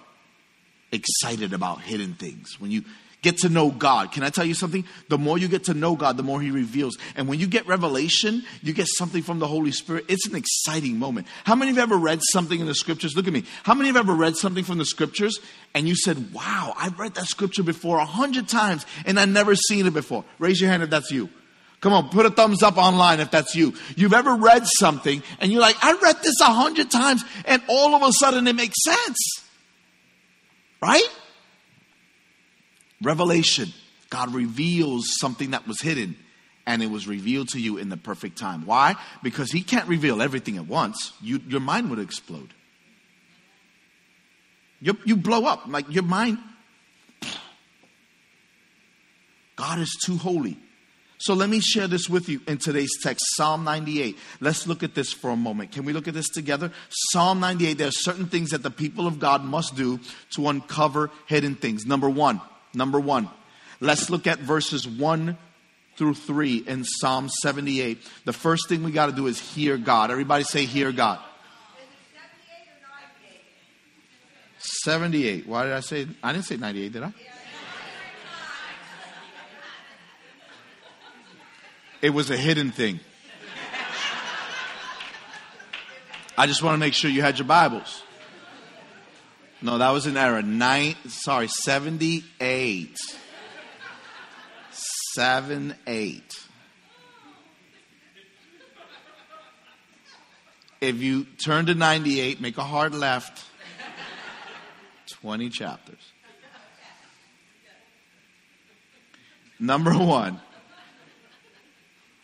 excited 0.93 1.53
about 1.53 1.83
hidden 1.83 2.15
things? 2.15 2.59
When 2.59 2.71
you 2.71 2.85
Get 3.21 3.39
to 3.39 3.49
know 3.49 3.73
God. 3.73 4.13
Can 4.13 4.23
I 4.23 4.31
tell 4.31 4.45
you 4.45 4.55
something? 4.55 4.85
The 5.09 5.19
more 5.19 5.39
you 5.39 5.49
get 5.49 5.65
to 5.65 5.75
know 5.75 5.97
God, 5.97 6.17
the 6.17 6.23
more 6.23 6.41
He 6.41 6.53
reveals. 6.53 6.97
And 7.17 7.27
when 7.27 7.41
you 7.41 7.49
get 7.49 7.67
revelation, 7.67 8.45
you 8.63 8.73
get 8.73 8.87
something 8.97 9.23
from 9.23 9.41
the 9.41 9.49
Holy 9.49 9.73
Spirit. 9.73 10.05
It's 10.09 10.29
an 10.29 10.37
exciting 10.37 11.01
moment. 11.01 11.27
How 11.43 11.57
many 11.57 11.73
of 11.73 11.79
you 11.79 11.83
ever 11.83 11.97
read 11.97 12.21
something 12.33 12.61
in 12.61 12.67
the 12.67 12.77
scriptures? 12.77 13.17
Look 13.17 13.27
at 13.27 13.33
me. 13.33 13.43
How 13.65 13.75
many 13.75 13.89
of 13.89 13.97
you 13.97 14.01
ever 14.01 14.15
read 14.15 14.37
something 14.37 14.63
from 14.63 14.79
the 14.79 14.85
scriptures 14.85 15.41
and 15.75 15.89
you 15.89 15.97
said, 15.97 16.33
Wow, 16.33 16.75
I've 16.77 16.99
read 17.01 17.15
that 17.17 17.27
scripture 17.27 17.65
before 17.65 17.99
a 17.99 18.05
hundred 18.05 18.47
times 18.47 18.87
and 19.05 19.19
I've 19.19 19.29
never 19.29 19.57
seen 19.57 19.87
it 19.87 19.95
before? 19.95 20.25
Raise 20.39 20.61
your 20.61 20.71
hand 20.71 20.85
if 20.85 20.91
that's 20.91 21.11
you. 21.11 21.29
Come 21.81 21.93
on, 21.93 22.11
put 22.11 22.25
a 22.25 22.31
thumbs 22.31 22.63
up 22.63 22.77
online 22.77 23.19
if 23.19 23.33
that's 23.33 23.57
you. 23.57 23.75
You've 23.97 24.13
ever 24.13 24.35
read 24.37 24.63
something 24.79 25.25
and 25.41 25.51
you're 25.51 25.61
like, 25.61 25.77
I 25.83 25.99
read 26.01 26.17
this 26.23 26.41
a 26.41 26.53
hundred 26.53 26.91
times 26.91 27.25
and 27.45 27.63
all 27.69 27.97
of 27.97 28.03
a 28.03 28.13
sudden 28.13 28.47
it 28.47 28.55
makes 28.55 28.77
sense. 28.85 29.19
Right? 30.81 31.09
Revelation. 33.03 33.69
God 34.11 34.35
reveals 34.35 35.19
something 35.19 35.51
that 35.51 35.67
was 35.67 35.81
hidden 35.81 36.17
and 36.67 36.83
it 36.83 36.91
was 36.91 37.07
revealed 37.07 37.49
to 37.49 37.61
you 37.61 37.79
in 37.79 37.89
the 37.89 37.97
perfect 37.97 38.37
time. 38.37 38.67
Why? 38.67 38.95
Because 39.23 39.51
He 39.51 39.63
can't 39.63 39.89
reveal 39.89 40.21
everything 40.21 40.57
at 40.57 40.67
once. 40.67 41.13
You, 41.21 41.41
your 41.49 41.61
mind 41.61 41.91
would 41.91 41.99
explode. 41.99 42.53
You, 44.81 44.97
you 45.05 45.17
blow 45.17 45.47
up. 45.47 45.67
Like 45.67 45.91
your 45.91 46.03
mind. 46.03 46.39
God 49.57 49.81
is 49.81 49.97
too 50.05 50.17
holy. 50.17 50.57
So 51.21 51.35
let 51.35 51.49
me 51.49 51.59
share 51.59 51.89
this 51.89 52.09
with 52.09 52.29
you 52.29 52.41
in 52.47 52.59
today's 52.59 52.93
text, 53.03 53.25
Psalm 53.35 53.65
98. 53.65 54.17
Let's 54.41 54.69
look 54.69 54.85
at 54.85 54.95
this 54.95 55.13
for 55.13 55.31
a 55.31 55.37
moment. 55.37 55.73
Can 55.73 55.85
we 55.85 55.93
look 55.93 56.07
at 56.07 56.15
this 56.15 56.29
together? 56.29 56.71
Psalm 56.91 57.41
98, 57.41 57.77
there 57.77 57.89
are 57.89 57.93
certain 57.93 58.27
things 58.27 58.51
that 58.51 58.63
the 58.63 58.71
people 58.71 59.09
of 59.09 59.19
God 59.19 59.43
must 59.43 59.75
do 59.75 59.99
to 60.31 60.49
uncover 60.49 61.11
hidden 61.27 61.57
things. 61.57 61.87
Number 61.87 62.09
one, 62.09 62.41
number 62.79 62.99
one, 62.99 63.29
let's 63.81 64.09
look 64.09 64.27
at 64.27 64.39
verses 64.39 64.89
1 64.89 65.37
through 65.97 66.15
3 66.15 66.65
in 66.67 66.85
Psalm 66.85 67.29
78. 67.29 67.99
The 68.25 68.33
first 68.33 68.69
thing 68.69 68.85
we 68.85 68.93
got 68.93 69.07
to 69.07 69.13
do 69.13 69.27
is 69.27 69.39
hear 69.39 69.77
God. 69.77 70.11
Everybody 70.11 70.45
say, 70.45 70.65
Hear 70.65 70.93
God. 70.93 71.19
78. 74.61 75.47
Why 75.47 75.65
did 75.65 75.73
I 75.73 75.81
say? 75.81 76.07
I 76.23 76.33
didn't 76.33 76.45
say 76.45 76.57
98, 76.57 76.93
did 76.93 77.03
I? 77.03 77.13
It 82.01 82.11
was 82.11 82.31
a 82.31 82.37
hidden 82.37 82.71
thing. 82.71 83.01
I 86.37 86.47
just 86.47 86.63
want 86.63 86.75
to 86.75 86.79
make 86.79 86.95
sure 86.95 87.11
you 87.11 87.23
had 87.23 87.39
your 87.39 87.49
Bibles. 87.49 88.05
No, 89.61 89.79
that 89.79 89.91
was 89.91 90.07
an 90.07 90.17
error. 90.17 90.43
Nine, 90.43 90.95
sorry, 91.07 91.49
78. 91.49 92.97
7 95.19 95.75
8. 95.85 96.23
If 100.81 101.03
you 101.03 101.25
turn 101.25 101.67
to 101.67 101.75
98, 101.75 102.41
make 102.41 102.57
a 102.57 102.63
hard 102.63 102.95
left, 102.95 103.45
20 105.09 105.49
chapters. 105.51 105.99
Number 109.59 109.91
one, 109.93 110.41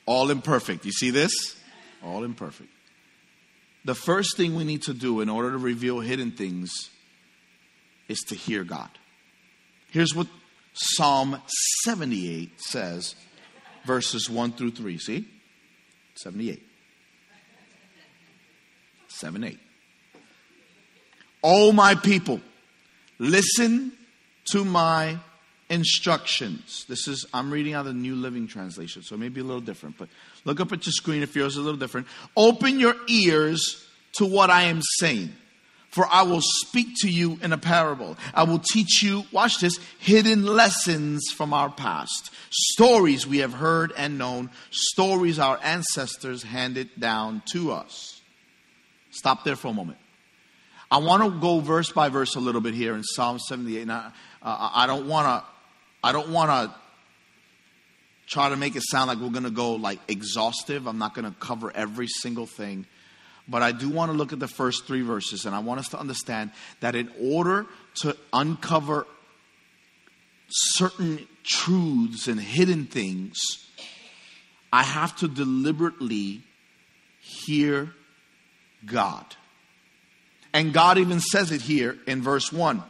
all 0.06 0.30
imperfect. 0.30 0.84
You 0.84 0.92
see 0.92 1.10
this? 1.10 1.32
All 2.00 2.22
imperfect. 2.22 2.70
The 3.84 3.96
first 3.96 4.36
thing 4.36 4.54
we 4.54 4.62
need 4.62 4.82
to 4.82 4.94
do 4.94 5.20
in 5.20 5.28
order 5.28 5.50
to 5.50 5.58
reveal 5.58 5.98
hidden 5.98 6.30
things 6.30 6.90
is 8.08 8.20
to 8.28 8.34
hear 8.34 8.64
God. 8.64 8.90
Here's 9.90 10.14
what 10.14 10.26
Psalm 10.72 11.40
78 11.84 12.60
says, 12.60 13.14
verses 13.84 14.28
1 14.28 14.52
through 14.52 14.72
3. 14.72 14.98
See? 14.98 15.28
78. 16.16 16.62
7 19.08 19.44
8. 19.44 19.58
Oh, 21.42 21.72
my 21.72 21.94
people, 21.94 22.40
listen 23.18 23.92
to 24.50 24.64
my 24.64 25.18
instructions. 25.68 26.84
This 26.88 27.06
is, 27.06 27.26
I'm 27.32 27.50
reading 27.50 27.74
out 27.74 27.80
of 27.80 27.86
the 27.86 28.00
New 28.00 28.16
Living 28.16 28.46
Translation, 28.46 29.02
so 29.02 29.14
it 29.14 29.18
may 29.18 29.28
be 29.28 29.40
a 29.40 29.44
little 29.44 29.60
different, 29.60 29.98
but 29.98 30.08
look 30.44 30.60
up 30.60 30.72
at 30.72 30.86
your 30.86 30.92
screen 30.92 31.22
if 31.22 31.36
yours 31.36 31.52
is 31.52 31.58
a 31.58 31.62
little 31.62 31.78
different. 31.78 32.06
Open 32.36 32.80
your 32.80 32.96
ears 33.08 33.88
to 34.14 34.26
what 34.26 34.50
I 34.50 34.64
am 34.64 34.80
saying, 34.98 35.34
for 35.94 36.08
I 36.10 36.22
will 36.22 36.40
speak 36.40 36.88
to 37.02 37.08
you 37.08 37.38
in 37.40 37.52
a 37.52 37.58
parable. 37.58 38.16
I 38.34 38.42
will 38.42 38.58
teach 38.58 39.00
you, 39.00 39.22
watch 39.30 39.58
this, 39.60 39.78
hidden 40.00 40.44
lessons 40.44 41.22
from 41.36 41.54
our 41.54 41.70
past, 41.70 42.32
stories 42.50 43.28
we 43.28 43.38
have 43.38 43.52
heard 43.52 43.92
and 43.96 44.18
known, 44.18 44.50
stories 44.72 45.38
our 45.38 45.56
ancestors 45.62 46.42
handed 46.42 46.90
down 46.98 47.42
to 47.52 47.70
us. 47.70 48.20
Stop 49.10 49.44
there 49.44 49.54
for 49.54 49.68
a 49.68 49.72
moment. 49.72 49.98
I 50.90 50.98
want 50.98 51.22
to 51.22 51.40
go 51.40 51.60
verse 51.60 51.92
by 51.92 52.08
verse 52.08 52.34
a 52.34 52.40
little 52.40 52.60
bit 52.60 52.74
here 52.74 52.96
in 52.96 53.04
Psalm 53.04 53.38
78. 53.38 53.86
Now, 53.86 54.12
uh, 54.42 54.70
I 54.74 54.88
don't 54.88 55.06
want 55.06 55.26
to 55.26 55.48
I 56.02 56.10
don't 56.10 56.30
want 56.30 56.50
to 56.50 56.76
try 58.26 58.48
to 58.48 58.56
make 58.56 58.74
it 58.74 58.82
sound 58.82 59.06
like 59.06 59.18
we're 59.18 59.30
going 59.30 59.44
to 59.44 59.50
go 59.50 59.74
like 59.74 60.00
exhaustive. 60.08 60.88
I'm 60.88 60.98
not 60.98 61.14
going 61.14 61.24
to 61.24 61.38
cover 61.38 61.70
every 61.72 62.08
single 62.08 62.46
thing. 62.46 62.84
But 63.46 63.62
I 63.62 63.72
do 63.72 63.90
want 63.90 64.10
to 64.10 64.16
look 64.16 64.32
at 64.32 64.40
the 64.40 64.48
first 64.48 64.86
three 64.86 65.02
verses, 65.02 65.44
and 65.44 65.54
I 65.54 65.58
want 65.58 65.80
us 65.80 65.88
to 65.88 65.98
understand 65.98 66.50
that 66.80 66.94
in 66.94 67.10
order 67.20 67.66
to 67.96 68.16
uncover 68.32 69.06
certain 70.48 71.26
truths 71.42 72.26
and 72.26 72.40
hidden 72.40 72.86
things, 72.86 73.38
I 74.72 74.82
have 74.82 75.14
to 75.16 75.28
deliberately 75.28 76.42
hear 77.20 77.92
God. 78.86 79.24
And 80.52 80.72
God 80.72 80.98
even 80.98 81.20
says 81.20 81.52
it 81.52 81.60
here 81.60 81.96
in 82.06 82.22
verse 82.22 82.52
1 82.52 82.82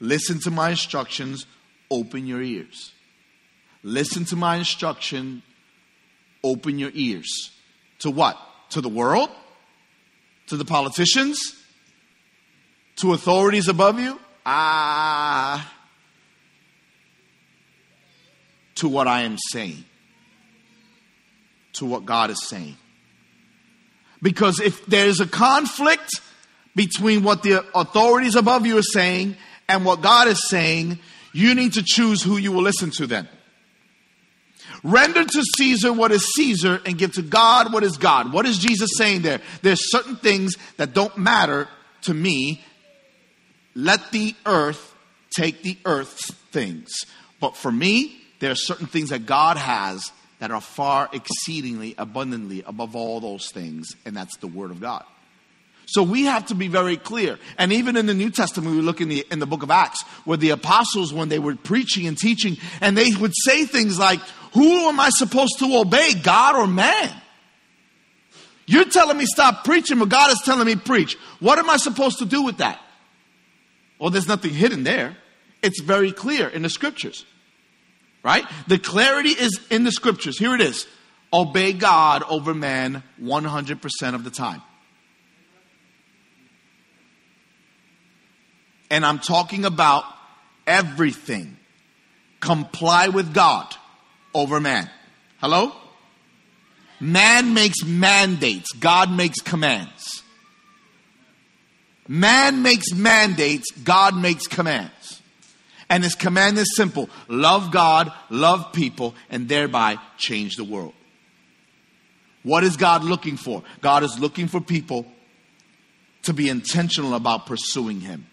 Listen 0.00 0.40
to 0.40 0.50
my 0.50 0.70
instructions, 0.70 1.46
open 1.90 2.26
your 2.26 2.42
ears. 2.42 2.92
Listen 3.82 4.24
to 4.26 4.36
my 4.36 4.56
instruction, 4.56 5.42
open 6.42 6.78
your 6.78 6.90
ears. 6.94 7.50
To 8.00 8.10
what? 8.10 8.38
To 8.70 8.80
the 8.80 8.88
world? 8.88 9.30
To 10.48 10.56
the 10.56 10.64
politicians? 10.64 11.38
To 12.96 13.12
authorities 13.12 13.68
above 13.68 13.98
you? 13.98 14.20
Ah. 14.44 15.72
To 18.76 18.88
what 18.88 19.08
I 19.08 19.22
am 19.22 19.36
saying. 19.52 19.84
To 21.74 21.86
what 21.86 22.04
God 22.04 22.30
is 22.30 22.46
saying. 22.46 22.76
Because 24.22 24.60
if 24.60 24.84
there's 24.86 25.20
a 25.20 25.26
conflict 25.26 26.20
between 26.74 27.22
what 27.22 27.42
the 27.42 27.64
authorities 27.74 28.36
above 28.36 28.66
you 28.66 28.78
are 28.78 28.82
saying 28.82 29.36
and 29.68 29.84
what 29.84 30.02
God 30.02 30.28
is 30.28 30.48
saying, 30.48 30.98
you 31.32 31.54
need 31.54 31.74
to 31.74 31.82
choose 31.84 32.22
who 32.22 32.36
you 32.36 32.52
will 32.52 32.62
listen 32.62 32.90
to 32.92 33.06
then. 33.06 33.28
Render 34.84 35.24
to 35.24 35.42
Caesar 35.56 35.92
what 35.94 36.12
is 36.12 36.30
Caesar 36.34 36.78
and 36.84 36.98
give 36.98 37.14
to 37.14 37.22
God 37.22 37.72
what 37.72 37.82
is 37.82 37.96
God. 37.96 38.32
What 38.32 38.44
is 38.44 38.58
Jesus 38.58 38.90
saying 38.96 39.22
there? 39.22 39.40
There's 39.62 39.90
certain 39.90 40.16
things 40.16 40.56
that 40.76 40.92
don't 40.92 41.16
matter 41.16 41.68
to 42.02 42.12
me. 42.12 42.62
Let 43.74 44.12
the 44.12 44.34
earth 44.44 44.94
take 45.34 45.62
the 45.62 45.78
earth's 45.86 46.30
things. 46.52 46.92
But 47.40 47.56
for 47.56 47.72
me, 47.72 48.20
there 48.40 48.50
are 48.50 48.56
certain 48.56 48.86
things 48.86 49.08
that 49.08 49.24
God 49.24 49.56
has 49.56 50.12
that 50.38 50.50
are 50.50 50.60
far 50.60 51.08
exceedingly 51.12 51.94
abundantly 51.96 52.62
above 52.66 52.94
all 52.94 53.20
those 53.20 53.50
things, 53.50 53.88
and 54.04 54.14
that's 54.14 54.36
the 54.36 54.46
Word 54.46 54.70
of 54.70 54.80
God. 54.80 55.04
So 55.86 56.02
we 56.02 56.24
have 56.24 56.46
to 56.46 56.54
be 56.54 56.68
very 56.68 56.96
clear. 56.96 57.38
And 57.58 57.72
even 57.72 57.96
in 57.96 58.06
the 58.06 58.14
New 58.14 58.30
Testament, 58.30 58.74
we 58.74 58.82
look 58.82 59.00
in 59.00 59.08
the, 59.08 59.26
in 59.30 59.38
the 59.38 59.46
book 59.46 59.62
of 59.62 59.70
Acts, 59.70 60.02
where 60.24 60.38
the 60.38 60.50
apostles, 60.50 61.12
when 61.12 61.28
they 61.28 61.38
were 61.38 61.56
preaching 61.56 62.06
and 62.06 62.16
teaching, 62.16 62.56
and 62.80 62.96
they 62.96 63.10
would 63.18 63.32
say 63.44 63.64
things 63.64 63.98
like, 63.98 64.20
Who 64.54 64.88
am 64.88 65.00
I 65.00 65.10
supposed 65.10 65.58
to 65.58 65.78
obey, 65.78 66.14
God 66.14 66.54
or 66.54 66.66
man? 66.66 67.12
You're 68.66 68.84
telling 68.84 69.18
me 69.18 69.26
stop 69.26 69.64
preaching, 69.64 69.98
but 69.98 70.08
God 70.08 70.30
is 70.30 70.40
telling 70.44 70.66
me 70.66 70.76
preach. 70.76 71.18
What 71.40 71.58
am 71.58 71.68
I 71.68 71.76
supposed 71.76 72.20
to 72.20 72.24
do 72.24 72.42
with 72.42 72.58
that? 72.58 72.80
Well, 73.98 74.10
there's 74.10 74.28
nothing 74.28 74.54
hidden 74.54 74.84
there. 74.84 75.16
It's 75.62 75.80
very 75.80 76.12
clear 76.12 76.48
in 76.48 76.62
the 76.62 76.70
scriptures. 76.70 77.26
Right? 78.22 78.44
The 78.68 78.78
clarity 78.78 79.30
is 79.30 79.60
in 79.70 79.84
the 79.84 79.92
scriptures. 79.92 80.38
Here 80.38 80.54
it 80.54 80.60
is. 80.60 80.86
Obey 81.32 81.72
God 81.72 82.22
over 82.22 82.54
man 82.54 83.02
100% 83.20 84.14
of 84.14 84.24
the 84.24 84.30
time. 84.30 84.62
And 88.88 89.04
I'm 89.04 89.18
talking 89.18 89.64
about 89.64 90.04
everything. 90.66 91.56
Comply 92.40 93.08
with 93.08 93.34
God 93.34 93.73
over 94.34 94.60
man. 94.60 94.90
Hello? 95.38 95.72
Man 97.00 97.54
makes 97.54 97.84
mandates, 97.84 98.72
God 98.72 99.10
makes 99.10 99.40
commands. 99.40 100.22
Man 102.06 102.62
makes 102.62 102.92
mandates, 102.92 103.70
God 103.72 104.16
makes 104.16 104.46
commands. 104.46 105.22
And 105.88 106.02
his 106.02 106.14
command 106.14 106.58
is 106.58 106.74
simple 106.76 107.08
love 107.28 107.70
God, 107.70 108.12
love 108.30 108.72
people, 108.72 109.14
and 109.30 109.48
thereby 109.48 109.98
change 110.18 110.56
the 110.56 110.64
world. 110.64 110.94
What 112.42 112.62
is 112.62 112.76
God 112.76 113.04
looking 113.04 113.36
for? 113.36 113.62
God 113.80 114.02
is 114.02 114.18
looking 114.18 114.48
for 114.48 114.60
people 114.60 115.06
to 116.22 116.32
be 116.32 116.48
intentional 116.48 117.14
about 117.14 117.46
pursuing 117.46 118.00
him. 118.00 118.26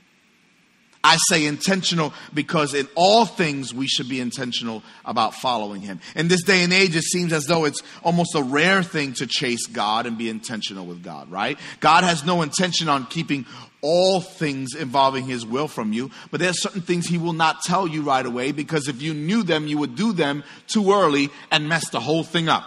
I 1.04 1.18
say 1.30 1.46
intentional 1.46 2.14
because 2.34 2.74
in 2.76 2.88
all 2.96 3.26
things 3.26 3.74
we 3.74 3.88
should 3.88 4.08
be 4.08 4.20
intentional 4.20 4.84
about 5.04 5.34
following 5.34 5.82
Him. 5.82 6.00
In 6.16 6.28
this 6.28 6.44
day 6.44 6.64
and 6.64 6.72
age, 6.72 6.96
it 6.96 7.04
seems 7.04 7.34
as 7.34 7.46
though 7.46 7.66
it's 7.66 7.82
almost 8.04 8.36
a 8.36 8.44
rare 8.44 8.84
thing 8.84 9.14
to 9.14 9.26
chase 9.26 9.66
God 9.66 10.06
and 10.06 10.18
be 10.18 10.30
intentional 10.30 10.86
with 10.86 11.04
God, 11.04 11.32
right? 11.32 11.58
God 11.80 12.04
has 12.04 12.24
no 12.24 12.44
intention 12.44 12.88
on 12.88 13.08
keeping 13.08 13.48
all 13.82 14.22
things 14.22 14.76
involving 14.76 15.26
His 15.26 15.44
will 15.44 15.68
from 15.68 15.92
you, 15.92 16.12
but 16.30 16.40
there 16.40 16.52
are 16.52 16.54
certain 16.54 16.82
things 16.82 17.08
He 17.08 17.18
will 17.18 17.34
not 17.34 17.62
tell 17.64 17.88
you 17.88 18.04
right 18.04 18.26
away 18.26 18.52
because 18.52 18.88
if 18.88 19.02
you 19.02 19.16
knew 19.16 19.42
them, 19.42 19.68
you 19.68 19.80
would 19.80 19.96
do 19.96 20.14
them 20.14 20.44
too 20.68 20.94
early 20.94 21.32
and 21.50 21.68
mess 21.68 21.90
the 21.90 22.00
whole 22.00 22.24
thing 22.24 22.48
up. 22.48 22.64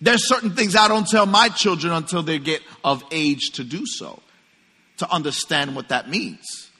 There's 0.00 0.28
certain 0.28 0.52
things 0.52 0.76
I 0.76 0.86
don't 0.86 1.06
tell 1.06 1.26
my 1.26 1.48
children 1.48 1.92
until 1.92 2.22
they 2.22 2.38
get 2.38 2.62
of 2.84 3.02
age 3.10 3.50
to 3.54 3.64
do 3.64 3.84
so 3.84 4.22
to 5.00 5.10
understand 5.10 5.74
what 5.74 5.88
that 5.88 6.08
means. 6.08 6.70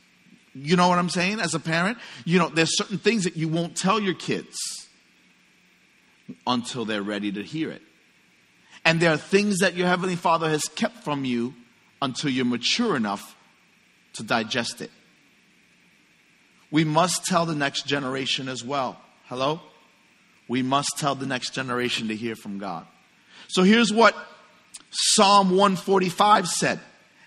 You 0.55 0.77
know 0.77 0.89
what 0.89 0.99
I'm 0.99 1.09
saying 1.09 1.41
as 1.41 1.55
a 1.55 1.61
parent? 1.61 1.97
You 2.25 2.39
know, 2.39 2.49
there's 2.49 2.77
certain 2.77 2.99
things 2.99 3.25
that 3.25 3.37
you 3.37 3.49
won't 3.49 3.77
tell 3.77 3.99
your 3.99 4.15
kids 4.15 4.57
until 6.47 6.85
they're 6.85 7.03
ready 7.03 7.33
to 7.33 7.43
hear 7.43 7.71
it. 7.71 7.83
And 8.85 9.01
there 9.01 9.13
are 9.13 9.17
things 9.17 9.59
that 9.59 9.75
your 9.75 9.87
Heavenly 9.87 10.17
Father 10.17 10.51
has 10.51 10.65
kept 10.65 11.03
from 11.03 11.25
you 11.25 11.55
until 12.03 12.31
you're 12.31 12.45
mature 12.45 12.95
enough 12.95 13.37
to 14.15 14.23
digest 14.23 14.83
it. 14.83 14.91
We 16.71 16.85
must 16.85 17.25
tell 17.25 17.47
the 17.47 17.55
next 17.55 17.87
generation 17.87 18.49
as 18.49 18.63
well. 18.63 19.01
Hello? 19.27 19.61
We 20.47 20.63
must 20.63 20.99
tell 20.99 21.15
the 21.15 21.27
next 21.27 21.55
generation 21.55 22.09
to 22.09 22.17
hear 22.17 22.37
from 22.37 22.59
God. 22.59 22.87
So 23.49 23.63
here's 23.63 23.93
what 23.93 24.15
Psalm 24.91 25.51
145 25.51 26.49
said 26.49 26.81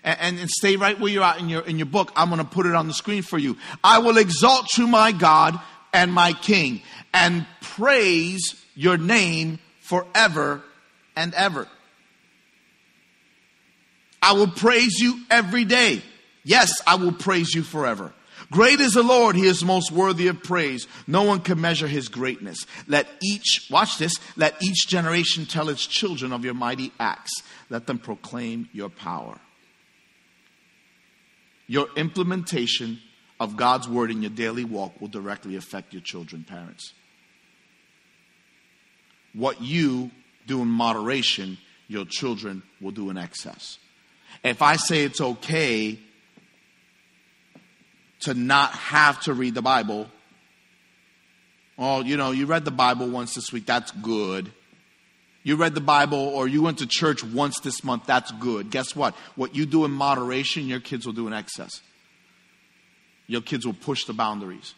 and, 0.04 0.38
and 0.38 0.50
stay 0.50 0.76
right 0.76 0.98
where 1.00 1.10
you're 1.10 1.24
at 1.24 1.40
in 1.40 1.48
your, 1.48 1.62
in 1.62 1.78
your 1.78 1.86
book. 1.86 2.12
I'm 2.14 2.28
going 2.28 2.38
to 2.38 2.44
put 2.44 2.66
it 2.66 2.74
on 2.74 2.86
the 2.86 2.94
screen 2.94 3.22
for 3.22 3.38
you. 3.38 3.56
I 3.82 3.98
will 3.98 4.18
exalt 4.18 4.76
you, 4.76 4.86
my 4.86 5.10
God 5.12 5.58
and 5.92 6.12
my 6.12 6.32
King, 6.32 6.82
and 7.12 7.46
praise 7.60 8.62
your 8.74 8.98
name 8.98 9.58
forever 9.80 10.62
and 11.16 11.32
ever. 11.34 11.68
I 14.20 14.32
will 14.32 14.48
praise 14.48 14.98
you 15.00 15.20
every 15.30 15.64
day. 15.64 16.02
Yes, 16.44 16.70
I 16.86 16.96
will 16.96 17.12
praise 17.12 17.54
you 17.54 17.62
forever. 17.62 18.12
Great 18.50 18.80
is 18.80 18.92
the 18.92 19.02
Lord, 19.02 19.36
He 19.36 19.46
is 19.46 19.64
most 19.64 19.90
worthy 19.90 20.28
of 20.28 20.42
praise. 20.42 20.86
No 21.06 21.22
one 21.22 21.40
can 21.40 21.60
measure 21.60 21.86
His 21.86 22.08
greatness. 22.08 22.66
Let 22.86 23.06
each, 23.22 23.66
watch 23.70 23.98
this, 23.98 24.12
let 24.36 24.62
each 24.62 24.86
generation 24.86 25.46
tell 25.46 25.68
its 25.68 25.86
children 25.86 26.32
of 26.32 26.44
your 26.44 26.54
mighty 26.54 26.92
acts. 27.00 27.32
Let 27.70 27.86
them 27.86 27.98
proclaim 27.98 28.68
your 28.72 28.90
power. 28.90 29.38
Your 31.66 31.88
implementation 31.96 33.00
of 33.40 33.56
God's 33.56 33.88
word 33.88 34.10
in 34.10 34.22
your 34.22 34.30
daily 34.30 34.64
walk 34.64 35.00
will 35.00 35.08
directly 35.08 35.56
affect 35.56 35.92
your 35.92 36.02
children, 36.02 36.44
parents. 36.44 36.92
What 39.32 39.60
you 39.60 40.10
do 40.46 40.62
in 40.62 40.68
moderation, 40.68 41.58
your 41.88 42.04
children 42.04 42.62
will 42.80 42.92
do 42.92 43.10
in 43.10 43.16
excess. 43.16 43.78
If 44.42 44.62
I 44.62 44.76
say 44.76 45.04
it's 45.04 45.20
okay 45.20 45.98
to 48.20 48.34
not 48.34 48.72
have 48.72 49.20
to 49.22 49.34
read 49.34 49.54
the 49.54 49.62
Bible, 49.62 50.08
oh, 51.78 52.02
you 52.02 52.16
know, 52.16 52.30
you 52.30 52.46
read 52.46 52.64
the 52.64 52.70
Bible 52.70 53.08
once 53.08 53.34
this 53.34 53.52
week, 53.52 53.66
that's 53.66 53.90
good. 53.90 54.52
You 55.44 55.56
read 55.56 55.74
the 55.74 55.80
Bible 55.82 56.18
or 56.18 56.48
you 56.48 56.62
went 56.62 56.78
to 56.78 56.86
church 56.86 57.22
once 57.22 57.60
this 57.60 57.84
month, 57.84 58.06
that's 58.06 58.32
good. 58.32 58.70
Guess 58.70 58.96
what? 58.96 59.14
What 59.36 59.54
you 59.54 59.66
do 59.66 59.84
in 59.84 59.90
moderation, 59.90 60.66
your 60.66 60.80
kids 60.80 61.04
will 61.04 61.12
do 61.12 61.26
in 61.26 61.34
excess. 61.34 61.82
Your 63.26 63.42
kids 63.42 63.66
will 63.66 63.74
push 63.74 64.06
the 64.06 64.14
boundaries. 64.14 64.74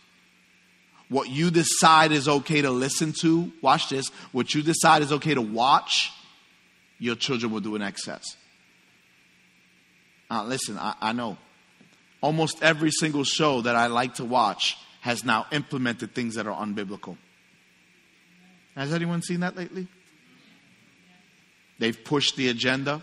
What 1.09 1.29
you 1.29 1.52
decide 1.52 2.11
is 2.11 2.26
okay 2.29 2.62
to 2.62 2.70
listen 2.70 3.14
to, 3.20 3.52
watch 3.62 3.90
this. 3.90 4.09
What 4.33 4.55
you 4.55 4.62
decide 4.62 5.02
is 5.02 5.12
okay 5.12 5.35
to 5.35 5.40
watch, 5.40 6.12
your 6.98 7.14
children 7.14 7.52
will 7.52 7.61
do 7.61 7.76
in 7.76 7.83
excess. 7.83 8.24
Now, 10.29 10.44
listen, 10.44 10.76
I, 10.79 10.94
I 11.00 11.12
know 11.12 11.38
almost 12.20 12.61
every 12.61 12.90
single 12.90 13.22
show 13.22 13.61
that 13.61 13.76
I 13.76 13.87
like 13.87 14.14
to 14.14 14.24
watch 14.24 14.76
has 15.02 15.24
now 15.24 15.46
implemented 15.52 16.12
things 16.12 16.35
that 16.35 16.48
are 16.48 16.66
unbiblical. 16.66 17.16
Has 18.74 18.92
anyone 18.92 19.22
seen 19.22 19.40
that 19.40 19.57
lately? 19.57 19.87
They've 21.79 22.05
pushed 22.05 22.37
the 22.37 22.49
agenda. 22.49 23.03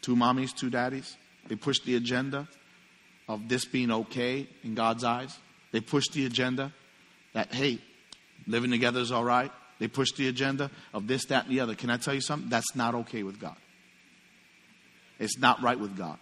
Two 0.00 0.16
mommies, 0.16 0.54
two 0.54 0.70
daddies. 0.70 1.16
They 1.48 1.56
pushed 1.56 1.84
the 1.84 1.96
agenda 1.96 2.48
of 3.28 3.48
this 3.48 3.64
being 3.64 3.90
okay 3.90 4.46
in 4.64 4.74
God's 4.74 5.04
eyes. 5.04 5.36
They 5.72 5.80
pushed 5.80 6.12
the 6.12 6.26
agenda 6.26 6.72
that, 7.34 7.52
hey, 7.52 7.78
living 8.46 8.70
together 8.70 9.00
is 9.00 9.12
all 9.12 9.24
right. 9.24 9.52
They 9.78 9.88
pushed 9.88 10.16
the 10.16 10.28
agenda 10.28 10.70
of 10.92 11.06
this, 11.06 11.26
that, 11.26 11.44
and 11.44 11.54
the 11.54 11.60
other. 11.60 11.74
Can 11.74 11.90
I 11.90 11.98
tell 11.98 12.14
you 12.14 12.20
something? 12.20 12.48
That's 12.48 12.74
not 12.74 12.94
okay 12.94 13.22
with 13.22 13.38
God. 13.38 13.56
It's 15.18 15.38
not 15.38 15.62
right 15.62 15.78
with 15.78 15.96
God. 15.96 16.18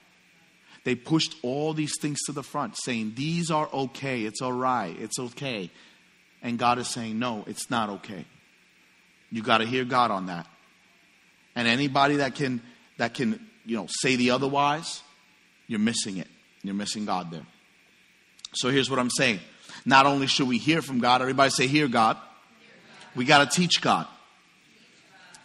They 0.84 0.94
pushed 0.94 1.34
all 1.42 1.72
these 1.72 1.94
things 2.00 2.18
to 2.26 2.32
the 2.32 2.42
front, 2.42 2.76
saying, 2.84 3.14
These 3.16 3.50
are 3.50 3.68
okay. 3.72 4.22
It's 4.22 4.40
all 4.40 4.52
right. 4.52 4.94
It's 4.98 5.18
okay. 5.18 5.70
And 6.42 6.58
God 6.58 6.78
is 6.78 6.88
saying, 6.88 7.18
No, 7.18 7.44
it's 7.46 7.70
not 7.70 7.90
okay. 7.90 8.24
You 9.30 9.42
got 9.42 9.58
to 9.58 9.66
hear 9.66 9.84
God 9.84 10.10
on 10.10 10.26
that. 10.26 10.46
And 11.56 11.66
anybody 11.66 12.16
that 12.16 12.36
can 12.36 12.60
that 12.98 13.14
can, 13.14 13.44
you 13.64 13.76
know, 13.76 13.86
say 13.88 14.14
the 14.14 14.30
otherwise, 14.30 15.02
you're 15.66 15.80
missing 15.80 16.18
it. 16.18 16.28
You're 16.62 16.74
missing 16.74 17.04
God 17.04 17.30
there. 17.30 17.46
So 18.54 18.70
here's 18.70 18.88
what 18.88 18.98
I'm 18.98 19.10
saying. 19.10 19.40
Not 19.84 20.06
only 20.06 20.26
should 20.26 20.48
we 20.48 20.58
hear 20.58 20.82
from 20.82 20.98
God, 21.00 21.20
everybody 21.20 21.50
say, 21.50 21.66
Hear 21.66 21.88
God. 21.88 22.16
We 23.14 23.24
got 23.24 23.50
to 23.50 23.56
teach 23.56 23.80
God. 23.80 24.06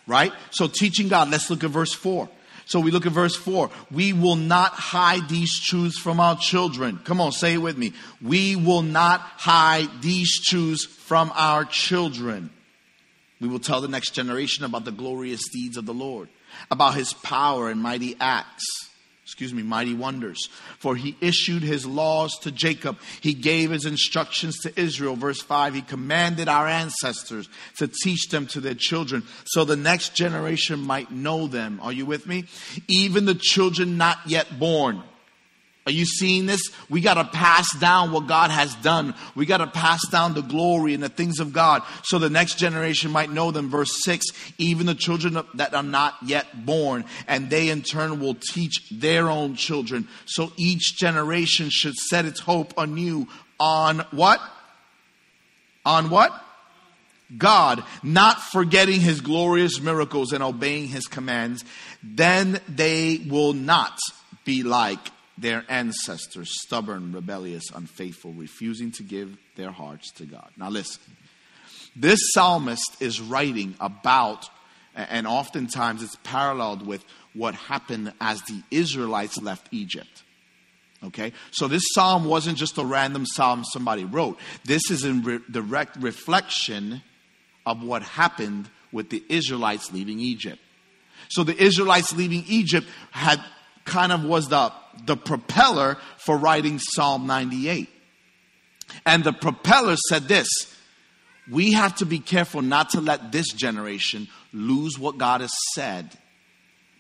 Right? 0.08 0.34
So, 0.50 0.67
teaching 0.67 1.08
God, 1.08 1.30
let's 1.30 1.50
look 1.50 1.63
at 1.63 1.69
verse 1.69 1.93
4. 1.93 2.28
So, 2.65 2.80
we 2.80 2.91
look 2.91 3.06
at 3.06 3.12
verse 3.12 3.36
4. 3.36 3.69
We 3.91 4.13
will 4.13 4.36
not 4.36 4.74
hide 4.74 5.30
these 5.30 5.60
truths 5.60 5.97
from 5.97 6.19
our 6.19 6.36
children. 6.36 7.00
Come 7.04 7.21
on, 7.21 7.32
say 7.32 7.54
it 7.54 7.58
with 7.60 7.78
me. 7.78 7.93
We 8.21 8.56
will 8.56 8.82
not 8.82 9.21
hide 9.21 10.02
these 10.02 10.43
truths 10.43 10.86
from 10.86 11.32
our 11.36 11.65
children. 11.65 12.50
We 13.41 13.47
will 13.47 13.60
tell 13.60 13.82
the 13.82 13.88
next 13.88 14.12
generation 14.12 14.63
about 14.63 14.86
the 14.86 14.91
glorious 14.91 15.41
deeds 15.49 15.75
of 15.75 15.86
the 15.86 15.93
Lord, 15.93 16.30
about 16.69 16.93
his 16.93 17.12
power 17.12 17.69
and 17.69 17.82
mighty 17.82 18.15
acts. 18.19 18.63
Excuse 19.23 19.54
me, 19.54 19.63
mighty 19.63 19.93
wonders. 19.93 20.49
For 20.77 20.95
he 20.95 21.15
issued 21.21 21.63
his 21.63 21.86
laws 21.86 22.38
to 22.39 22.51
Jacob. 22.51 22.99
He 23.21 23.34
gave 23.34 23.71
his 23.71 23.86
instructions 23.86 24.60
to 24.60 24.80
Israel. 24.80 25.15
Verse 25.15 25.41
5 25.41 25.73
He 25.73 25.82
commanded 25.82 26.47
our 26.47 26.67
ancestors 26.67 27.49
to 27.77 27.88
teach 27.88 28.30
them 28.30 28.45
to 28.47 28.60
their 28.60 28.75
children 28.75 29.23
so 29.45 29.63
the 29.63 29.75
next 29.75 30.15
generation 30.15 30.80
might 30.82 31.12
know 31.12 31.47
them. 31.47 31.80
Are 31.82 31.93
you 31.93 32.06
with 32.06 32.27
me? 32.27 32.45
Even 32.88 33.25
the 33.25 33.36
children 33.36 33.97
not 33.97 34.17
yet 34.27 34.60
born 34.60 35.01
are 35.87 35.91
you 35.91 36.05
seeing 36.05 36.45
this? 36.45 36.61
We 36.91 37.01
got 37.01 37.15
to 37.15 37.23
pass 37.23 37.67
down 37.79 38.11
what 38.11 38.27
God 38.27 38.51
has 38.51 38.75
done. 38.75 39.15
We 39.33 39.47
got 39.47 39.57
to 39.57 39.67
pass 39.67 39.99
down 40.09 40.35
the 40.35 40.43
glory 40.43 40.93
and 40.93 41.01
the 41.01 41.09
things 41.09 41.39
of 41.39 41.53
God 41.53 41.81
so 42.03 42.19
the 42.19 42.29
next 42.29 42.59
generation 42.59 43.09
might 43.09 43.31
know 43.31 43.49
them. 43.49 43.69
Verse 43.69 44.03
6 44.03 44.27
even 44.59 44.85
the 44.85 44.93
children 44.93 45.39
that 45.55 45.73
are 45.73 45.81
not 45.81 46.15
yet 46.23 46.65
born, 46.65 47.03
and 47.27 47.49
they 47.49 47.69
in 47.69 47.81
turn 47.81 48.19
will 48.19 48.35
teach 48.35 48.89
their 48.91 49.27
own 49.27 49.55
children. 49.55 50.07
So 50.25 50.51
each 50.55 50.97
generation 50.97 51.69
should 51.71 51.95
set 51.95 52.25
its 52.25 52.39
hope 52.39 52.75
anew 52.77 53.27
on 53.59 54.05
what? 54.11 54.39
On 55.83 56.11
what? 56.11 56.31
God, 57.35 57.83
not 58.03 58.39
forgetting 58.39 58.99
his 58.99 59.21
glorious 59.21 59.81
miracles 59.81 60.31
and 60.31 60.43
obeying 60.43 60.89
his 60.89 61.07
commands, 61.07 61.65
then 62.03 62.59
they 62.67 63.21
will 63.27 63.53
not 63.53 63.97
be 64.43 64.63
like 64.63 64.99
their 65.37 65.63
ancestors, 65.69 66.49
stubborn, 66.61 67.13
rebellious, 67.13 67.63
unfaithful, 67.73 68.33
refusing 68.33 68.91
to 68.91 69.03
give 69.03 69.37
their 69.55 69.71
hearts 69.71 70.11
to 70.13 70.25
God. 70.25 70.49
Now, 70.57 70.69
listen. 70.69 71.01
This 71.95 72.19
psalmist 72.33 73.01
is 73.01 73.19
writing 73.19 73.75
about, 73.79 74.49
and 74.95 75.27
oftentimes 75.27 76.03
it's 76.03 76.15
paralleled 76.23 76.85
with 76.85 77.03
what 77.33 77.55
happened 77.55 78.13
as 78.21 78.41
the 78.43 78.61
Israelites 78.71 79.41
left 79.41 79.67
Egypt. 79.71 80.23
Okay? 81.03 81.33
So 81.51 81.67
this 81.67 81.83
psalm 81.93 82.25
wasn't 82.25 82.57
just 82.57 82.77
a 82.77 82.85
random 82.85 83.25
psalm 83.25 83.63
somebody 83.63 84.05
wrote. 84.05 84.39
This 84.63 84.89
is 84.89 85.03
in 85.03 85.23
re- 85.23 85.39
direct 85.49 85.97
reflection 85.97 87.01
of 87.65 87.83
what 87.83 88.03
happened 88.03 88.69
with 88.91 89.09
the 89.09 89.23
Israelites 89.29 89.91
leaving 89.91 90.19
Egypt. 90.19 90.59
So 91.29 91.43
the 91.43 91.61
Israelites 91.61 92.13
leaving 92.13 92.43
Egypt 92.47 92.87
had 93.11 93.43
kind 93.85 94.11
of 94.11 94.23
was 94.23 94.47
the 94.47 94.71
the 95.06 95.17
propeller 95.17 95.97
for 96.17 96.38
writing 96.38 96.80
Psalm 96.80 97.27
98. 97.27 97.89
And 99.06 99.23
the 99.23 99.34
propeller 99.34 99.95
said 100.10 100.27
this 100.27 100.47
We 101.49 101.73
have 101.73 101.95
to 101.95 102.06
be 102.06 102.19
careful 102.19 102.62
not 102.62 102.91
to 102.91 103.01
let 103.01 103.32
this 103.32 103.47
generation 103.49 104.27
lose 104.54 104.99
what 104.99 105.17
God 105.17 105.41
has 105.41 105.54
said 105.73 106.17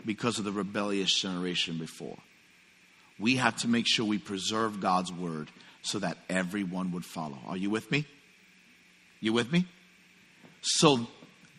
because 0.05 0.39
of 0.39 0.45
the 0.45 0.51
rebellious 0.51 1.13
generation 1.19 1.77
before. 1.77 2.17
We 3.19 3.35
have 3.35 3.55
to 3.57 3.67
make 3.67 3.85
sure 3.87 4.05
we 4.05 4.17
preserve 4.17 4.79
God's 4.79 5.11
word 5.11 5.51
so 5.83 5.99
that 5.99 6.17
everyone 6.29 6.91
would 6.91 7.05
follow. 7.05 7.37
Are 7.47 7.57
you 7.57 7.69
with 7.69 7.91
me? 7.91 8.05
You 9.19 9.33
with 9.33 9.51
me? 9.51 9.67
So 10.61 11.07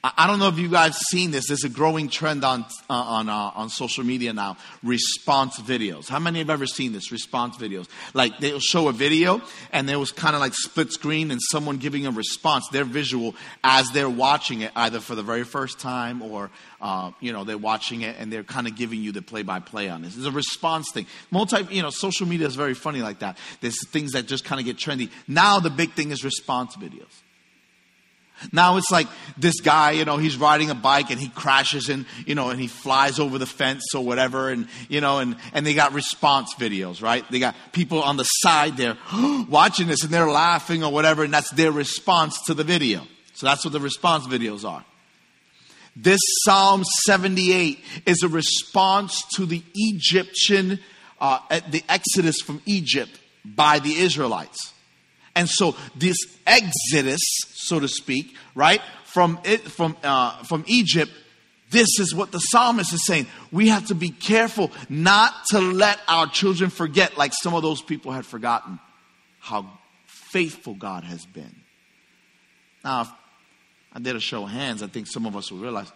I 0.05 0.27
don't 0.27 0.41
know 0.41 0.49
if 0.49 0.59
you 0.59 0.69
guys 0.69 0.97
seen 0.97 1.31
this. 1.31 1.47
There's 1.47 1.62
a 1.62 1.69
growing 1.69 2.09
trend 2.09 2.45
on 2.45 2.62
uh, 2.91 2.95
on 2.95 3.29
uh, 3.29 3.53
on 3.55 3.69
social 3.69 4.03
media 4.03 4.33
now. 4.33 4.57
Response 4.83 5.61
videos. 5.61 6.09
How 6.09 6.19
many 6.19 6.41
have 6.41 6.51
ever 6.51 6.67
seen 6.67 6.93
this? 6.93 7.12
Response 7.12 7.57
videos. 7.57 7.87
Like 8.12 8.37
they'll 8.41 8.59
show 8.59 8.88
a 8.88 8.93
video 8.93 9.41
and 9.71 9.88
there 9.88 10.01
was 10.01 10.11
kind 10.11 10.35
of 10.35 10.41
like 10.41 10.55
split 10.55 10.91
screen 10.91 11.31
and 11.31 11.41
someone 11.41 11.77
giving 11.77 12.05
a 12.09 12.11
response. 12.11 12.67
Their 12.73 12.83
visual 12.85 13.37
as 13.62 13.93
they're 13.93 14.11
watching 14.11 14.62
it, 14.62 14.73
either 14.75 14.99
for 14.99 15.15
the 15.15 15.23
very 15.23 15.45
first 15.45 15.79
time 15.79 16.21
or 16.21 16.51
uh, 16.81 17.12
you 17.21 17.33
know 17.33 17.45
they're 17.45 17.57
watching 17.57 18.01
it 18.01 18.17
and 18.19 18.33
they're 18.33 18.43
kind 18.43 18.67
of 18.67 18.75
giving 18.75 19.05
you 19.05 19.12
the 19.12 19.23
play 19.23 19.45
by 19.45 19.61
play 19.61 19.88
on 19.88 20.03
this. 20.03 20.17
It's 20.17 20.27
a 20.27 20.33
response 20.33 20.91
thing. 20.91 21.07
Multi, 21.31 21.73
you 21.73 21.81
know, 21.81 21.91
social 21.91 22.27
media 22.27 22.49
is 22.49 22.57
very 22.57 22.75
funny 22.75 23.03
like 23.03 23.21
that. 23.21 23.38
There's 23.61 23.87
things 23.91 24.12
that 24.12 24.27
just 24.27 24.45
kind 24.45 24.59
of 24.59 24.67
get 24.67 24.79
trendy. 24.79 25.11
Now 25.29 25.61
the 25.61 25.71
big 25.71 25.93
thing 25.93 26.11
is 26.11 26.25
response 26.25 26.75
videos. 26.75 27.23
Now 28.50 28.76
it's 28.76 28.90
like 28.90 29.07
this 29.37 29.61
guy, 29.61 29.92
you 29.92 30.05
know, 30.05 30.16
he's 30.16 30.37
riding 30.37 30.70
a 30.70 30.74
bike 30.74 31.11
and 31.11 31.20
he 31.20 31.28
crashes 31.28 31.88
and, 31.88 32.07
you 32.26 32.35
know, 32.35 32.50
and 32.50 32.61
he 32.61 32.66
flies 32.66 33.18
over 33.18 33.38
the 33.38 33.46
fence 33.46 33.94
or 33.94 34.05
whatever. 34.05 34.50
And, 34.50 34.68
you 34.88 35.00
know, 35.00 35.18
and, 35.18 35.37
and 35.52 35.66
they 35.66 35.74
got 35.74 35.92
response 35.92 36.55
videos, 36.55 37.02
right? 37.02 37.24
They 37.31 37.38
got 37.38 37.55
people 37.72 38.02
on 38.02 38.16
the 38.16 38.24
side 38.24 38.76
there 38.76 38.96
watching 39.48 39.87
this 39.87 40.02
and 40.02 40.12
they're 40.12 40.31
laughing 40.31 40.83
or 40.83 40.90
whatever. 40.90 41.22
And 41.22 41.33
that's 41.33 41.50
their 41.50 41.72
response 41.72 42.40
to 42.46 42.55
the 42.55 42.64
video. 42.64 43.02
So 43.35 43.46
that's 43.46 43.64
what 43.64 43.72
the 43.72 43.81
response 43.81 44.26
videos 44.26 44.68
are. 44.68 44.85
This 45.94 46.20
Psalm 46.44 46.85
78 47.05 47.78
is 48.07 48.22
a 48.22 48.28
response 48.28 49.22
to 49.37 49.44
the 49.44 49.62
Egyptian, 49.74 50.81
uh, 51.20 51.38
the 51.68 51.85
Exodus 51.88 52.40
from 52.40 52.62
Egypt 52.64 53.18
by 53.44 53.78
the 53.78 53.94
Israelites. 53.94 54.71
And 55.35 55.49
so 55.49 55.75
this 55.97 56.16
exodus, 56.47 57.21
so 57.55 57.81
to 57.81 57.88
speak, 57.88 58.35
right, 58.55 58.83
from 59.05 59.38
it, 59.45 59.62
from 59.62 59.97
uh, 60.03 60.42
from 60.45 60.64
Egypt, 60.66 61.11
this 61.71 61.88
is 61.99 62.14
what 62.14 62.33
the 62.33 62.38
psalmist 62.38 62.92
is 62.92 63.05
saying. 63.07 63.27
We 63.51 63.68
have 63.68 63.87
to 63.87 63.95
be 63.95 64.11
careful 64.11 64.71
not 64.88 65.35
to 65.51 65.59
let 65.59 65.99
our 66.07 66.27
children 66.27 66.68
forget, 66.71 67.16
like 67.16 67.33
some 67.35 67.55
of 67.55 67.62
those 67.62 67.81
people 67.81 68.12
had 68.12 68.27
forgotten, 68.27 68.79
how 69.40 69.66
faithful 70.07 70.75
God 70.75 71.05
has 71.05 71.25
been. 71.25 71.55
Now, 72.85 73.03
if 73.03 73.09
I 73.95 74.01
did 74.01 74.16
a 74.16 74.21
show 74.21 74.45
of 74.45 74.51
hands, 74.51 74.83
I 74.83 74.87
think 74.87 75.07
some 75.07 75.27
of 75.27 75.37
us 75.37 75.51
will 75.51 75.59
realize 75.59 75.90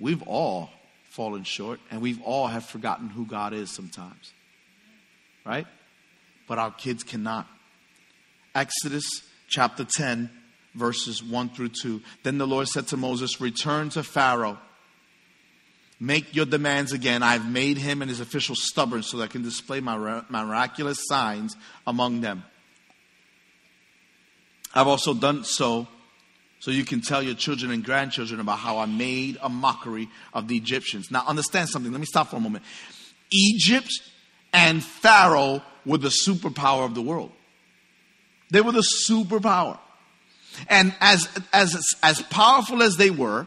we've 0.00 0.22
all 0.22 0.70
fallen 1.10 1.44
short 1.44 1.80
and 1.90 2.00
we've 2.00 2.22
all 2.22 2.46
have 2.46 2.64
forgotten 2.64 3.08
who 3.08 3.26
God 3.26 3.52
is 3.52 3.70
sometimes. 3.70 4.32
Right? 5.44 5.66
But 6.48 6.58
our 6.58 6.70
kids 6.70 7.04
cannot. 7.04 7.46
Exodus 8.54 9.04
chapter 9.48 9.84
10, 9.84 10.30
verses 10.74 11.22
1 11.22 11.50
through 11.50 11.70
2. 11.70 12.00
Then 12.22 12.38
the 12.38 12.46
Lord 12.46 12.68
said 12.68 12.88
to 12.88 12.96
Moses, 12.96 13.40
Return 13.40 13.90
to 13.90 14.02
Pharaoh. 14.02 14.58
Make 15.98 16.34
your 16.34 16.46
demands 16.46 16.92
again. 16.92 17.22
I've 17.22 17.48
made 17.48 17.76
him 17.76 18.00
and 18.00 18.08
his 18.08 18.20
officials 18.20 18.62
stubborn 18.62 19.02
so 19.02 19.18
that 19.18 19.24
I 19.24 19.26
can 19.26 19.42
display 19.42 19.80
my 19.80 20.22
miraculous 20.30 20.98
signs 21.06 21.54
among 21.86 22.22
them. 22.22 22.44
I've 24.74 24.88
also 24.88 25.12
done 25.12 25.44
so 25.44 25.88
so 26.60 26.70
you 26.70 26.84
can 26.84 27.00
tell 27.00 27.22
your 27.22 27.34
children 27.34 27.70
and 27.70 27.82
grandchildren 27.82 28.38
about 28.38 28.58
how 28.58 28.78
I 28.78 28.86
made 28.86 29.38
a 29.42 29.48
mockery 29.48 30.08
of 30.34 30.46
the 30.46 30.56
Egyptians. 30.56 31.10
Now, 31.10 31.24
understand 31.26 31.70
something. 31.70 31.90
Let 31.90 32.00
me 32.00 32.06
stop 32.06 32.28
for 32.28 32.36
a 32.36 32.40
moment. 32.40 32.64
Egypt 33.32 33.90
and 34.52 34.84
Pharaoh 34.84 35.62
were 35.86 35.98
the 35.98 36.12
superpower 36.26 36.84
of 36.84 36.94
the 36.94 37.00
world. 37.00 37.32
They 38.50 38.60
were 38.60 38.72
the 38.72 38.84
superpower. 39.06 39.78
And 40.68 40.94
as, 41.00 41.28
as, 41.52 41.80
as 42.02 42.22
powerful 42.22 42.82
as 42.82 42.96
they 42.96 43.10
were, 43.10 43.46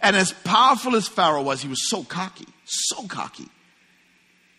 and 0.00 0.16
as 0.16 0.32
powerful 0.44 0.94
as 0.96 1.08
Pharaoh 1.08 1.42
was, 1.42 1.62
he 1.62 1.68
was 1.68 1.88
so 1.88 2.04
cocky, 2.04 2.46
so 2.64 3.06
cocky. 3.08 3.48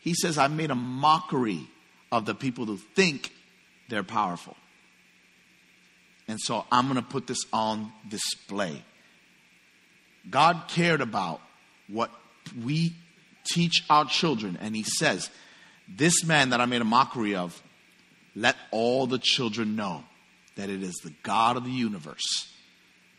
He 0.01 0.13
says, 0.13 0.37
I 0.37 0.47
made 0.47 0.69
a 0.69 0.75
mockery 0.75 1.67
of 2.11 2.25
the 2.25 2.35
people 2.35 2.65
who 2.65 2.77
think 2.77 3.31
they're 3.89 4.03
powerful. 4.03 4.57
And 6.27 6.39
so 6.39 6.65
I'm 6.71 6.85
going 6.85 6.97
to 6.97 7.01
put 7.01 7.25
this 7.25 7.45
on 7.53 7.91
display. 8.09 8.83
God 10.29 10.63
cared 10.67 10.99
about 10.99 11.41
what 11.87 12.11
we 12.63 12.93
teach 13.45 13.83
our 13.89 14.05
children, 14.05 14.57
and 14.61 14.75
He 14.75 14.83
says, 14.83 15.29
This 15.87 16.23
man 16.25 16.49
that 16.49 16.59
I 16.59 16.65
made 16.65 16.81
a 16.81 16.85
mockery 16.85 17.35
of 17.35 17.61
let 18.35 18.55
all 18.71 19.07
the 19.07 19.19
children 19.19 19.75
know 19.75 20.03
that 20.55 20.69
it 20.69 20.83
is 20.83 20.93
the 21.03 21.13
God 21.23 21.57
of 21.57 21.65
the 21.65 21.71
universe 21.71 22.51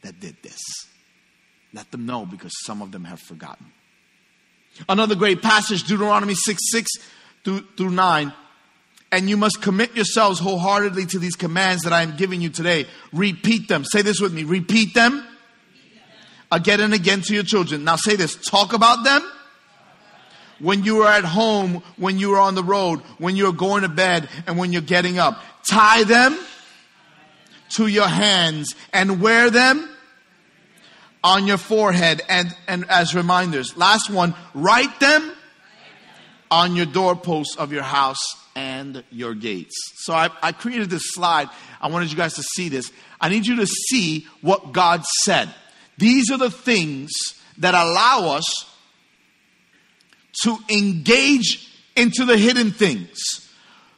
that 0.02 0.20
did 0.20 0.36
this. 0.42 0.60
Let 1.72 1.90
them 1.90 2.06
know 2.06 2.26
because 2.26 2.52
some 2.64 2.82
of 2.82 2.92
them 2.92 3.04
have 3.04 3.20
forgotten. 3.20 3.66
Another 4.88 5.14
great 5.14 5.42
passage, 5.42 5.84
Deuteronomy 5.84 6.34
6 6.34 6.60
6 6.70 6.90
through, 7.44 7.60
through 7.76 7.90
9. 7.90 8.32
And 9.12 9.30
you 9.30 9.36
must 9.36 9.62
commit 9.62 9.94
yourselves 9.94 10.40
wholeheartedly 10.40 11.06
to 11.06 11.20
these 11.20 11.36
commands 11.36 11.82
that 11.84 11.92
I 11.92 12.02
am 12.02 12.16
giving 12.16 12.40
you 12.40 12.50
today. 12.50 12.86
Repeat 13.12 13.68
them. 13.68 13.84
Say 13.84 14.02
this 14.02 14.20
with 14.20 14.32
me. 14.32 14.42
Repeat 14.42 14.94
them 14.94 15.24
again 16.50 16.80
and 16.80 16.92
again 16.92 17.20
to 17.22 17.34
your 17.34 17.44
children. 17.44 17.84
Now 17.84 17.94
say 17.94 18.16
this. 18.16 18.34
Talk 18.34 18.72
about 18.72 19.04
them 19.04 19.22
when 20.58 20.84
you 20.84 21.02
are 21.02 21.12
at 21.12 21.24
home, 21.24 21.82
when 21.96 22.18
you 22.18 22.34
are 22.34 22.40
on 22.40 22.54
the 22.54 22.64
road, 22.64 23.00
when 23.18 23.36
you're 23.36 23.52
going 23.52 23.82
to 23.82 23.88
bed, 23.88 24.28
and 24.46 24.58
when 24.58 24.72
you're 24.72 24.82
getting 24.82 25.18
up. 25.18 25.40
Tie 25.68 26.04
them 26.04 26.38
to 27.76 27.86
your 27.86 28.08
hands 28.08 28.74
and 28.92 29.20
wear 29.20 29.50
them 29.50 29.88
on 31.22 31.46
your 31.46 31.58
forehead 31.58 32.20
and, 32.28 32.54
and 32.68 32.84
as 32.88 33.14
reminders. 33.14 33.76
Last 33.76 34.10
one, 34.10 34.34
write 34.54 35.00
them 35.00 35.32
on 36.50 36.76
your 36.76 36.86
doorposts 36.86 37.56
of 37.56 37.72
your 37.72 37.82
house 37.82 38.22
and 38.54 39.02
your 39.10 39.34
gates. 39.34 39.74
So 39.96 40.12
I, 40.12 40.30
I 40.42 40.52
created 40.52 40.90
this 40.90 41.02
slide. 41.06 41.48
I 41.80 41.88
wanted 41.88 42.10
you 42.10 42.16
guys 42.16 42.34
to 42.34 42.42
see 42.42 42.68
this. 42.68 42.92
I 43.20 43.28
need 43.28 43.46
you 43.46 43.56
to 43.56 43.66
see 43.66 44.26
what 44.42 44.72
God 44.72 45.02
said. 45.22 45.48
These 45.98 46.30
are 46.30 46.38
the 46.38 46.50
things 46.50 47.10
that 47.58 47.74
allow 47.74 48.36
us 48.36 48.70
to 50.42 50.58
engage 50.68 51.70
into 51.96 52.24
the 52.24 52.36
hidden 52.36 52.70
things. 52.70 53.18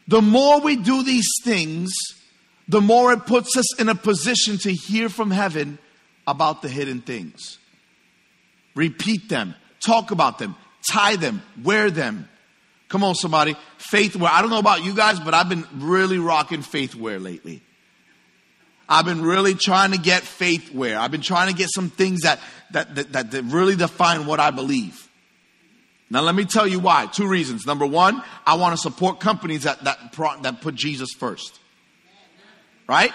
The 0.09 0.23
more 0.23 0.61
we 0.61 0.77
do 0.77 1.03
these 1.03 1.29
things, 1.43 1.93
the 2.69 2.81
more 2.81 3.13
it 3.13 3.27
puts 3.27 3.57
us 3.57 3.79
in 3.81 3.89
a 3.89 3.95
position 3.95 4.59
to 4.59 4.73
hear 4.73 5.09
from 5.09 5.31
heaven 5.31 5.79
about 6.27 6.63
the 6.63 6.69
hidden 6.69 7.01
things. 7.01 7.59
Repeat 8.75 9.29
them, 9.29 9.55
talk 9.85 10.11
about 10.11 10.39
them, 10.39 10.57
tie 10.91 11.17
them, 11.17 11.43
wear 11.63 11.91
them. 11.91 12.29
Come 12.89 13.03
on, 13.03 13.15
somebody. 13.15 13.57
Faith 13.79 14.15
wear. 14.15 14.31
I 14.31 14.43
don't 14.43 14.51
know 14.51 14.59
about 14.59 14.85
you 14.85 14.95
guys, 14.95 15.19
but 15.19 15.35
I've 15.35 15.49
been 15.49 15.67
really 15.75 16.19
rocking 16.19 16.63
faith 16.63 16.95
wear 16.95 17.19
lately. 17.19 17.63
I've 18.89 19.05
been 19.05 19.23
really 19.23 19.55
trying 19.55 19.93
to 19.93 19.99
get 19.99 20.23
faith 20.23 20.73
wear. 20.73 20.99
I've 20.99 21.11
been 21.11 21.21
trying 21.21 21.49
to 21.49 21.55
get 21.55 21.69
some 21.75 21.91
things 21.91 22.21
that, 22.21 22.39
that, 22.71 23.13
that, 23.13 23.31
that 23.33 23.43
really 23.45 23.75
define 23.75 24.27
what 24.27 24.39
I 24.39 24.53
believe. 24.53 25.06
Now 26.09 26.23
let 26.23 26.35
me 26.35 26.45
tell 26.45 26.67
you 26.67 26.79
why. 26.79 27.07
Two 27.07 27.27
reasons. 27.27 27.67
Number 27.67 27.87
one, 27.87 28.23
I 28.47 28.55
want 28.55 28.75
to 28.75 28.81
support 28.81 29.21
companies 29.21 29.65
that, 29.65 29.83
that, 29.85 30.13
that 30.43 30.61
put 30.61 30.75
Jesus 30.75 31.13
first. 31.13 31.59
Right? 32.89 33.13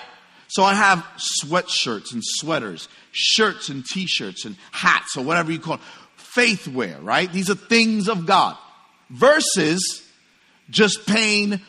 So 0.47 0.63
I 0.63 0.73
have 0.73 1.05
sweatshirts 1.43 2.11
and 2.11 2.21
sweaters, 2.23 2.89
shirts 3.13 3.69
and 3.69 3.85
t-shirts 3.85 4.43
and 4.43 4.57
hats 4.71 5.15
or 5.15 5.23
whatever 5.23 5.51
you 5.51 5.59
call 5.59 5.75
it. 5.75 5.81
Faith 6.17 6.67
wear, 6.67 6.99
right? 6.99 7.31
These 7.31 7.49
are 7.49 7.55
things 7.55 8.09
of 8.09 8.25
God. 8.25 8.57
Versus 9.09 10.05
just 10.69 11.05
paying 11.05 11.61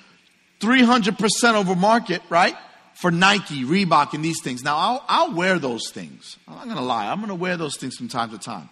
300% 0.61 1.54
over 1.54 1.76
market, 1.76 2.22
right? 2.28 2.56
For 2.94 3.11
Nike, 3.11 3.64
Reebok, 3.64 4.14
and 4.14 4.24
these 4.24 4.40
things. 4.42 4.62
Now, 4.62 4.76
I'll, 4.76 5.04
I'll 5.08 5.35
wear 5.35 5.58
those 5.58 5.90
things. 5.90 6.37
I'm 6.46 6.54
not 6.54 6.64
going 6.64 6.76
to 6.76 6.82
lie. 6.82 7.08
I'm 7.08 7.18
going 7.18 7.28
to 7.28 7.35
wear 7.35 7.56
those 7.56 7.76
things 7.76 7.96
from 7.96 8.08
time 8.08 8.30
to 8.30 8.38
time. 8.38 8.68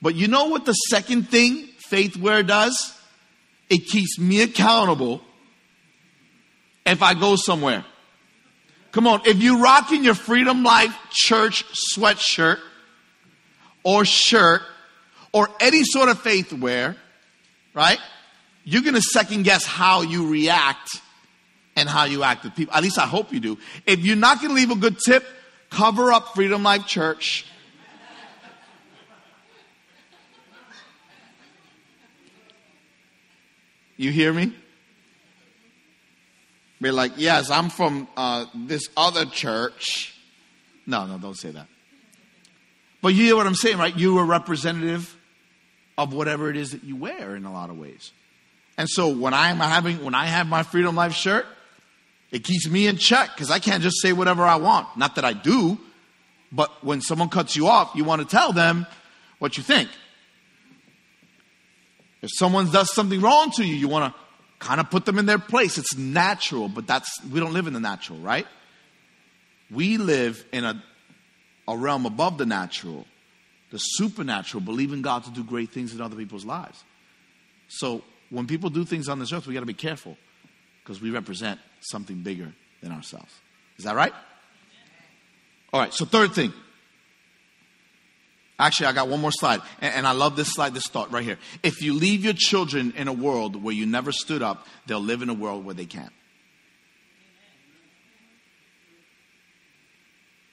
But 0.00 0.14
you 0.14 0.28
know 0.28 0.46
what 0.46 0.64
the 0.64 0.72
second 0.72 1.28
thing 1.28 1.68
faith 1.78 2.16
wear 2.16 2.42
does? 2.42 2.98
It 3.68 3.86
keeps 3.86 4.18
me 4.18 4.42
accountable 4.42 5.20
if 6.86 7.02
I 7.02 7.14
go 7.14 7.36
somewhere. 7.36 7.84
Come 8.92 9.06
on, 9.06 9.20
if 9.26 9.42
you 9.42 9.62
rock 9.62 9.92
in 9.92 10.02
your 10.02 10.14
Freedom 10.14 10.62
Life 10.62 10.96
Church 11.10 11.64
sweatshirt 11.94 12.58
or 13.82 14.04
shirt 14.04 14.62
or 15.32 15.48
any 15.60 15.84
sort 15.84 16.08
of 16.08 16.20
faith 16.20 16.52
wear, 16.52 16.96
right? 17.74 17.98
you're 18.68 18.82
going 18.82 18.94
to 18.94 19.00
second 19.00 19.44
guess 19.44 19.64
how 19.64 20.02
you 20.02 20.30
react 20.30 21.00
and 21.74 21.88
how 21.88 22.04
you 22.04 22.22
act 22.22 22.44
with 22.44 22.54
people. 22.54 22.74
At 22.74 22.82
least 22.82 22.98
I 22.98 23.06
hope 23.06 23.32
you 23.32 23.40
do. 23.40 23.56
If 23.86 24.00
you're 24.00 24.14
not 24.14 24.42
going 24.42 24.50
to 24.50 24.54
leave 24.54 24.70
a 24.70 24.74
good 24.74 24.98
tip, 24.98 25.24
cover 25.70 26.12
up 26.12 26.34
Freedom 26.34 26.62
Life 26.62 26.86
Church. 26.86 27.46
You 33.98 34.10
hear 34.12 34.32
me? 34.32 34.54
Be 36.80 36.92
like, 36.92 37.12
yes, 37.16 37.50
I'm 37.50 37.68
from 37.68 38.08
uh, 38.16 38.46
this 38.54 38.88
other 38.96 39.26
church. 39.26 40.14
No, 40.86 41.04
no, 41.06 41.18
don't 41.18 41.36
say 41.36 41.50
that. 41.50 41.66
But 43.02 43.08
you 43.08 43.24
hear 43.24 43.36
what 43.36 43.46
I'm 43.46 43.56
saying, 43.56 43.78
right? 43.78 43.96
You're 43.96 44.24
representative 44.24 45.14
of 45.98 46.14
whatever 46.14 46.48
it 46.48 46.56
is 46.56 46.70
that 46.70 46.84
you 46.84 46.94
wear 46.94 47.34
in 47.34 47.44
a 47.44 47.52
lot 47.52 47.70
of 47.70 47.78
ways. 47.78 48.12
And 48.76 48.88
so 48.88 49.08
when 49.08 49.34
I'm 49.34 49.56
having, 49.56 50.04
when 50.04 50.14
I 50.14 50.26
have 50.26 50.46
my 50.46 50.62
Freedom 50.62 50.94
Life 50.94 51.12
shirt, 51.12 51.44
it 52.30 52.44
keeps 52.44 52.68
me 52.68 52.86
in 52.86 52.96
check 52.96 53.30
because 53.34 53.50
I 53.50 53.58
can't 53.58 53.82
just 53.82 54.00
say 54.00 54.12
whatever 54.12 54.44
I 54.44 54.56
want. 54.56 54.96
Not 54.96 55.16
that 55.16 55.24
I 55.24 55.32
do, 55.32 55.78
but 56.52 56.84
when 56.84 57.00
someone 57.00 57.28
cuts 57.28 57.56
you 57.56 57.66
off, 57.66 57.90
you 57.96 58.04
want 58.04 58.22
to 58.22 58.28
tell 58.28 58.52
them 58.52 58.86
what 59.40 59.56
you 59.56 59.64
think. 59.64 59.88
If 62.22 62.30
someone 62.32 62.70
does 62.70 62.92
something 62.92 63.20
wrong 63.20 63.50
to 63.52 63.64
you, 63.64 63.74
you 63.74 63.88
want 63.88 64.12
to 64.12 64.20
kind 64.58 64.80
of 64.80 64.90
put 64.90 65.04
them 65.04 65.18
in 65.18 65.26
their 65.26 65.38
place. 65.38 65.78
It's 65.78 65.96
natural, 65.96 66.68
but 66.68 66.86
that's 66.86 67.10
we 67.24 67.38
don't 67.40 67.52
live 67.52 67.66
in 67.66 67.72
the 67.72 67.80
natural, 67.80 68.18
right? 68.18 68.46
We 69.70 69.98
live 69.98 70.44
in 70.52 70.64
a 70.64 70.82
a 71.68 71.76
realm 71.76 72.06
above 72.06 72.38
the 72.38 72.46
natural, 72.46 73.06
the 73.70 73.78
supernatural, 73.78 74.62
believing 74.62 75.02
God 75.02 75.24
to 75.24 75.30
do 75.30 75.44
great 75.44 75.70
things 75.70 75.94
in 75.94 76.00
other 76.00 76.16
people's 76.16 76.46
lives. 76.46 76.82
So 77.68 78.02
when 78.30 78.46
people 78.46 78.70
do 78.70 78.86
things 78.86 79.08
on 79.08 79.18
this 79.18 79.32
earth, 79.32 79.46
we 79.46 79.52
got 79.52 79.60
to 79.60 79.66
be 79.66 79.74
careful 79.74 80.16
because 80.82 81.02
we 81.02 81.10
represent 81.10 81.60
something 81.80 82.22
bigger 82.22 82.54
than 82.82 82.90
ourselves. 82.90 83.32
Is 83.76 83.84
that 83.84 83.94
right? 83.94 84.14
All 85.72 85.80
right, 85.80 85.92
so 85.92 86.06
third 86.06 86.32
thing. 86.32 86.54
Actually, 88.58 88.86
I 88.86 88.92
got 88.92 89.08
one 89.08 89.20
more 89.20 89.30
slide, 89.30 89.60
and, 89.80 89.94
and, 89.94 90.06
I 90.06 90.12
love 90.12 90.34
this 90.34 90.52
slide, 90.52 90.74
this 90.74 90.88
thought 90.88 91.12
right 91.12 91.22
here. 91.22 91.38
If 91.62 91.80
you 91.80 91.94
leave 91.94 92.24
your 92.24 92.34
children 92.34 92.92
in 92.96 93.06
a 93.06 93.12
world 93.12 93.62
where 93.62 93.74
you 93.74 93.86
never 93.86 94.10
stood 94.10 94.42
up, 94.42 94.66
they'll 94.86 95.00
live 95.00 95.22
in 95.22 95.28
a 95.28 95.34
world 95.34 95.64
where 95.64 95.74
they 95.74 95.86
can't. 95.86 96.12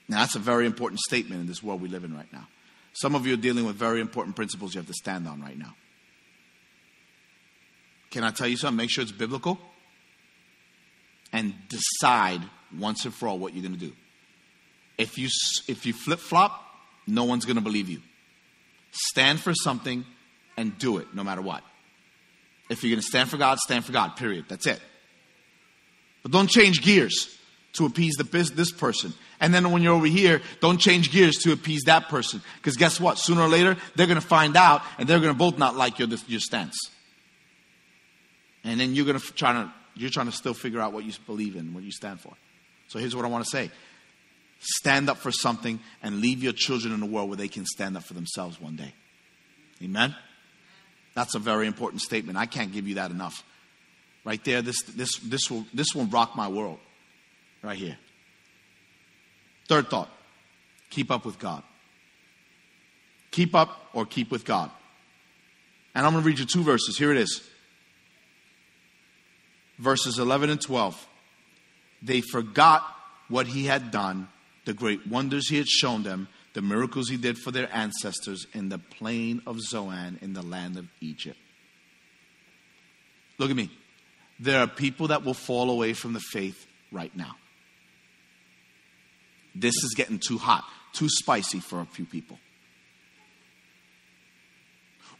Now, 0.08 0.20
that's 0.20 0.36
a 0.36 0.40
very 0.40 0.68
important 0.68 1.00
statement 1.00 1.42
in 1.42 1.48
this 1.48 1.64
world 1.64 1.82
we 1.82 1.90
live 1.90 2.04
in 2.04 2.16
right 2.16 2.32
now. 2.32 2.48
Some 2.94 3.16
of 3.16 3.26
you 3.26 3.34
are 3.34 3.38
dealing 3.38 3.66
with 3.66 3.76
very 3.76 4.02
important 4.02 4.36
principles 4.36 4.76
you 4.76 4.80
have 4.80 4.88
to 4.88 4.94
stand 4.94 5.28
on 5.28 5.42
right 5.42 5.58
now. 5.58 5.74
Can 8.12 8.24
I 8.24 8.30
tell 8.30 8.48
you 8.48 8.56
something? 8.56 8.78
Make 8.78 8.92
sure 8.92 9.02
it's 9.02 9.12
biblical 9.12 9.60
and 11.34 11.54
decide 11.68 12.42
once 12.78 13.04
and 13.04 13.14
for 13.14 13.28
all 13.28 13.40
what 13.40 13.54
you're 13.54 13.64
going 13.64 13.78
to 13.78 13.80
do. 13.80 13.94
If 14.98 15.18
you, 15.18 15.28
if 15.68 15.86
you 15.86 15.92
flip 15.92 16.20
flop, 16.20 16.65
no 17.08 17.24
one's 17.24 17.46
going 17.46 17.58
to 17.58 17.62
believe 17.62 17.90
you. 17.90 18.02
Stand 18.92 19.40
for 19.40 19.54
something 19.54 20.06
and 20.58 20.78
do 20.78 20.98
it 20.98 21.08
no 21.14 21.24
matter 21.24 21.42
what. 21.42 21.64
If 22.70 22.84
you're 22.84 22.92
going 22.92 23.02
to 23.02 23.06
stand 23.06 23.30
for 23.30 23.38
God, 23.38 23.60
stand 23.60 23.86
for 23.86 23.92
God, 23.92 24.16
period. 24.16 24.46
That's 24.48 24.66
it. 24.66 24.80
But 26.24 26.32
don't 26.32 26.50
change 26.50 26.82
gears 26.82 27.38
to 27.74 27.86
appease 27.86 28.16
the, 28.16 28.24
this 28.24 28.72
person. 28.72 29.14
And 29.40 29.54
then 29.54 29.70
when 29.72 29.84
you're 29.84 29.94
over 29.94 30.08
here, 30.08 30.42
don't 30.62 30.80
change 30.80 31.12
gears 31.12 31.36
to 31.44 31.52
appease 31.52 31.84
that 31.84 32.08
person. 32.10 32.42
Because 32.58 32.78
guess 32.78 33.00
what? 33.00 33.20
Sooner 33.20 33.42
or 33.42 33.48
later, 33.48 33.78
they're 33.96 34.08
going 34.08 34.20
to 34.20 34.26
find 34.26 34.56
out 34.56 34.82
and 34.98 35.08
they're 35.08 35.20
going 35.20 35.34
to 35.34 35.38
both 35.38 35.58
not 35.58 35.76
like 35.76 36.00
your, 36.00 36.08
your 36.28 36.40
stance. 36.40 36.78
And 38.64 38.80
then 38.80 38.96
you're 38.96 39.06
going 39.06 39.20
to 39.20 39.34
try 39.34 39.54
to, 39.54 39.72
you're 39.94 40.10
trying 40.10 40.26
to 40.28 40.32
still 40.32 40.54
figure 40.54 40.80
out 40.80 40.94
what 40.94 41.04
you 41.04 41.14
believe 41.28 41.56
in, 41.56 41.74
what 41.74 41.84
you 41.84 41.92
stand 41.92 42.22
for. 42.22 42.34
So 42.88 42.98
here's 42.98 43.16
what 43.16 43.26
I 43.26 43.28
want 43.28 43.44
to 43.44 43.50
say. 43.50 43.72
Stand 44.68 45.10
up 45.10 45.18
for 45.18 45.32
something 45.32 45.80
and 46.02 46.22
leave 46.22 46.42
your 46.42 46.54
children 46.54 46.92
in 46.92 47.04
a 47.04 47.06
world 47.06 47.30
where 47.30 47.38
they 47.38 47.48
can 47.48 47.66
stand 47.66 47.96
up 47.96 48.04
for 48.04 48.16
themselves 48.16 48.60
one 48.60 48.76
day. 48.76 48.94
Amen? 49.84 50.16
That's 51.14 51.36
a 51.36 51.40
very 51.40 51.68
important 51.68 52.02
statement. 52.02 52.38
I 52.38 52.48
can't 52.48 52.74
give 52.74 52.88
you 52.88 52.96
that 52.96 53.12
enough. 53.12 53.44
Right 54.24 54.44
there, 54.44 54.64
this, 54.64 54.82
this, 54.84 55.18
this, 55.20 55.52
will, 55.52 55.66
this 55.72 55.94
will 55.94 56.06
rock 56.06 56.36
my 56.36 56.48
world. 56.48 56.80
Right 57.62 57.78
here. 57.78 57.98
Third 59.68 59.90
thought 59.90 60.10
keep 60.90 61.12
up 61.12 61.26
with 61.26 61.38
God. 61.38 61.62
Keep 63.32 63.54
up 63.54 63.90
or 63.94 64.06
keep 64.06 64.32
with 64.32 64.46
God. 64.46 64.72
And 65.94 66.06
I'm 66.06 66.14
going 66.14 66.24
to 66.24 66.28
read 66.28 66.40
you 66.40 66.46
two 66.46 66.64
verses. 66.64 66.98
Here 66.98 67.12
it 67.12 67.18
is. 67.18 67.42
Verses 69.78 70.20
11 70.20 70.50
and 70.50 70.62
12. 70.62 71.08
They 72.02 72.22
forgot 72.22 72.84
what 73.28 73.48
he 73.48 73.66
had 73.66 73.92
done, 73.92 74.30
the 74.66 74.74
great 74.74 75.08
wonders 75.08 75.50
he 75.50 75.58
had 75.58 75.68
shown 75.68 76.04
them, 76.04 76.28
the 76.54 76.62
miracles 76.62 77.10
he 77.10 77.18
did 77.18 77.38
for 77.38 77.52
their 77.52 77.70
ancestors 77.74 78.48
in 78.54 78.70
the 78.70 78.80
plain 78.80 79.42
of 79.46 79.62
Zoan 79.62 80.20
in 80.22 80.34
the 80.34 80.42
land 80.42 80.78
of 80.78 80.88
Egypt. 81.02 81.38
Look 83.38 83.50
at 83.50 83.56
me. 83.56 83.70
There 84.40 84.60
are 84.60 84.68
people 84.68 85.08
that 85.08 85.24
will 85.24 85.34
fall 85.34 85.70
away 85.70 85.94
from 85.94 86.14
the 86.14 86.20
faith 86.20 86.66
right 86.92 87.16
now. 87.16 87.36
This 89.54 89.76
is 89.84 89.94
getting 89.96 90.20
too 90.20 90.38
hot, 90.38 90.66
too 90.94 91.08
spicy 91.10 91.60
for 91.60 91.80
a 91.80 91.86
few 91.86 92.06
people. 92.06 92.38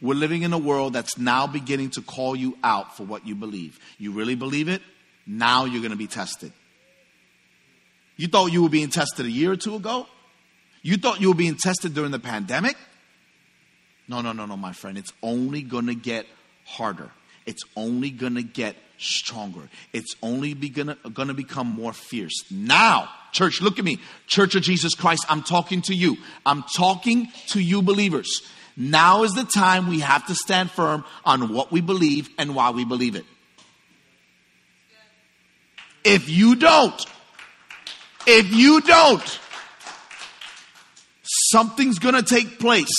We're 0.00 0.14
living 0.14 0.42
in 0.42 0.52
a 0.52 0.58
world 0.58 0.92
that's 0.92 1.16
now 1.16 1.46
beginning 1.46 1.90
to 1.90 2.02
call 2.02 2.36
you 2.36 2.58
out 2.62 2.96
for 2.96 3.04
what 3.04 3.26
you 3.26 3.34
believe. 3.34 3.78
You 3.96 4.12
really 4.12 4.34
believe 4.34 4.68
it? 4.68 4.82
Now 5.26 5.64
you're 5.64 5.80
going 5.80 5.90
to 5.90 5.96
be 5.96 6.06
tested. 6.06 6.52
You 8.16 8.28
thought 8.28 8.52
you 8.52 8.62
were 8.62 8.68
being 8.68 8.88
tested 8.88 9.26
a 9.26 9.30
year 9.30 9.52
or 9.52 9.56
two 9.56 9.74
ago? 9.74 10.06
You 10.82 10.96
thought 10.96 11.20
you 11.20 11.28
were 11.28 11.34
being 11.34 11.56
tested 11.56 11.94
during 11.94 12.12
the 12.12 12.18
pandemic? 12.18 12.76
No, 14.08 14.20
no, 14.20 14.32
no, 14.32 14.46
no, 14.46 14.56
my 14.56 14.72
friend. 14.72 14.96
It's 14.96 15.12
only 15.22 15.62
going 15.62 15.86
to 15.86 15.94
get 15.94 16.26
harder. 16.64 17.10
It's 17.44 17.62
only 17.76 18.10
going 18.10 18.34
to 18.36 18.42
get 18.42 18.76
stronger. 18.98 19.68
It's 19.92 20.14
only 20.22 20.54
going 20.54 21.28
to 21.28 21.34
become 21.34 21.66
more 21.66 21.92
fierce. 21.92 22.44
Now, 22.50 23.08
church, 23.32 23.60
look 23.60 23.78
at 23.78 23.84
me. 23.84 23.98
Church 24.26 24.54
of 24.54 24.62
Jesus 24.62 24.94
Christ, 24.94 25.24
I'm 25.28 25.42
talking 25.42 25.82
to 25.82 25.94
you. 25.94 26.16
I'm 26.44 26.64
talking 26.76 27.28
to 27.48 27.60
you 27.60 27.82
believers. 27.82 28.42
Now 28.76 29.22
is 29.22 29.32
the 29.32 29.44
time 29.44 29.88
we 29.88 30.00
have 30.00 30.26
to 30.26 30.34
stand 30.34 30.70
firm 30.70 31.04
on 31.24 31.52
what 31.52 31.72
we 31.72 31.80
believe 31.80 32.28
and 32.38 32.54
why 32.54 32.70
we 32.70 32.84
believe 32.84 33.16
it. 33.16 33.24
If 36.04 36.28
you 36.28 36.56
don't, 36.56 37.04
if 38.26 38.52
you 38.52 38.80
don't, 38.80 39.40
something's 41.22 41.98
going 41.98 42.14
to 42.14 42.22
take 42.22 42.58
place 42.58 42.90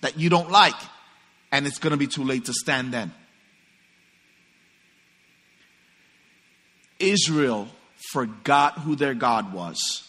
that 0.00 0.18
you 0.18 0.30
don't 0.30 0.50
like, 0.50 0.74
and 1.52 1.66
it's 1.66 1.78
going 1.78 1.92
to 1.92 1.96
be 1.96 2.06
too 2.06 2.24
late 2.24 2.44
to 2.46 2.52
stand 2.52 2.92
then. 2.92 3.12
Israel 6.98 7.68
forgot 8.12 8.78
who 8.78 8.96
their 8.96 9.14
God 9.14 9.52
was, 9.52 10.08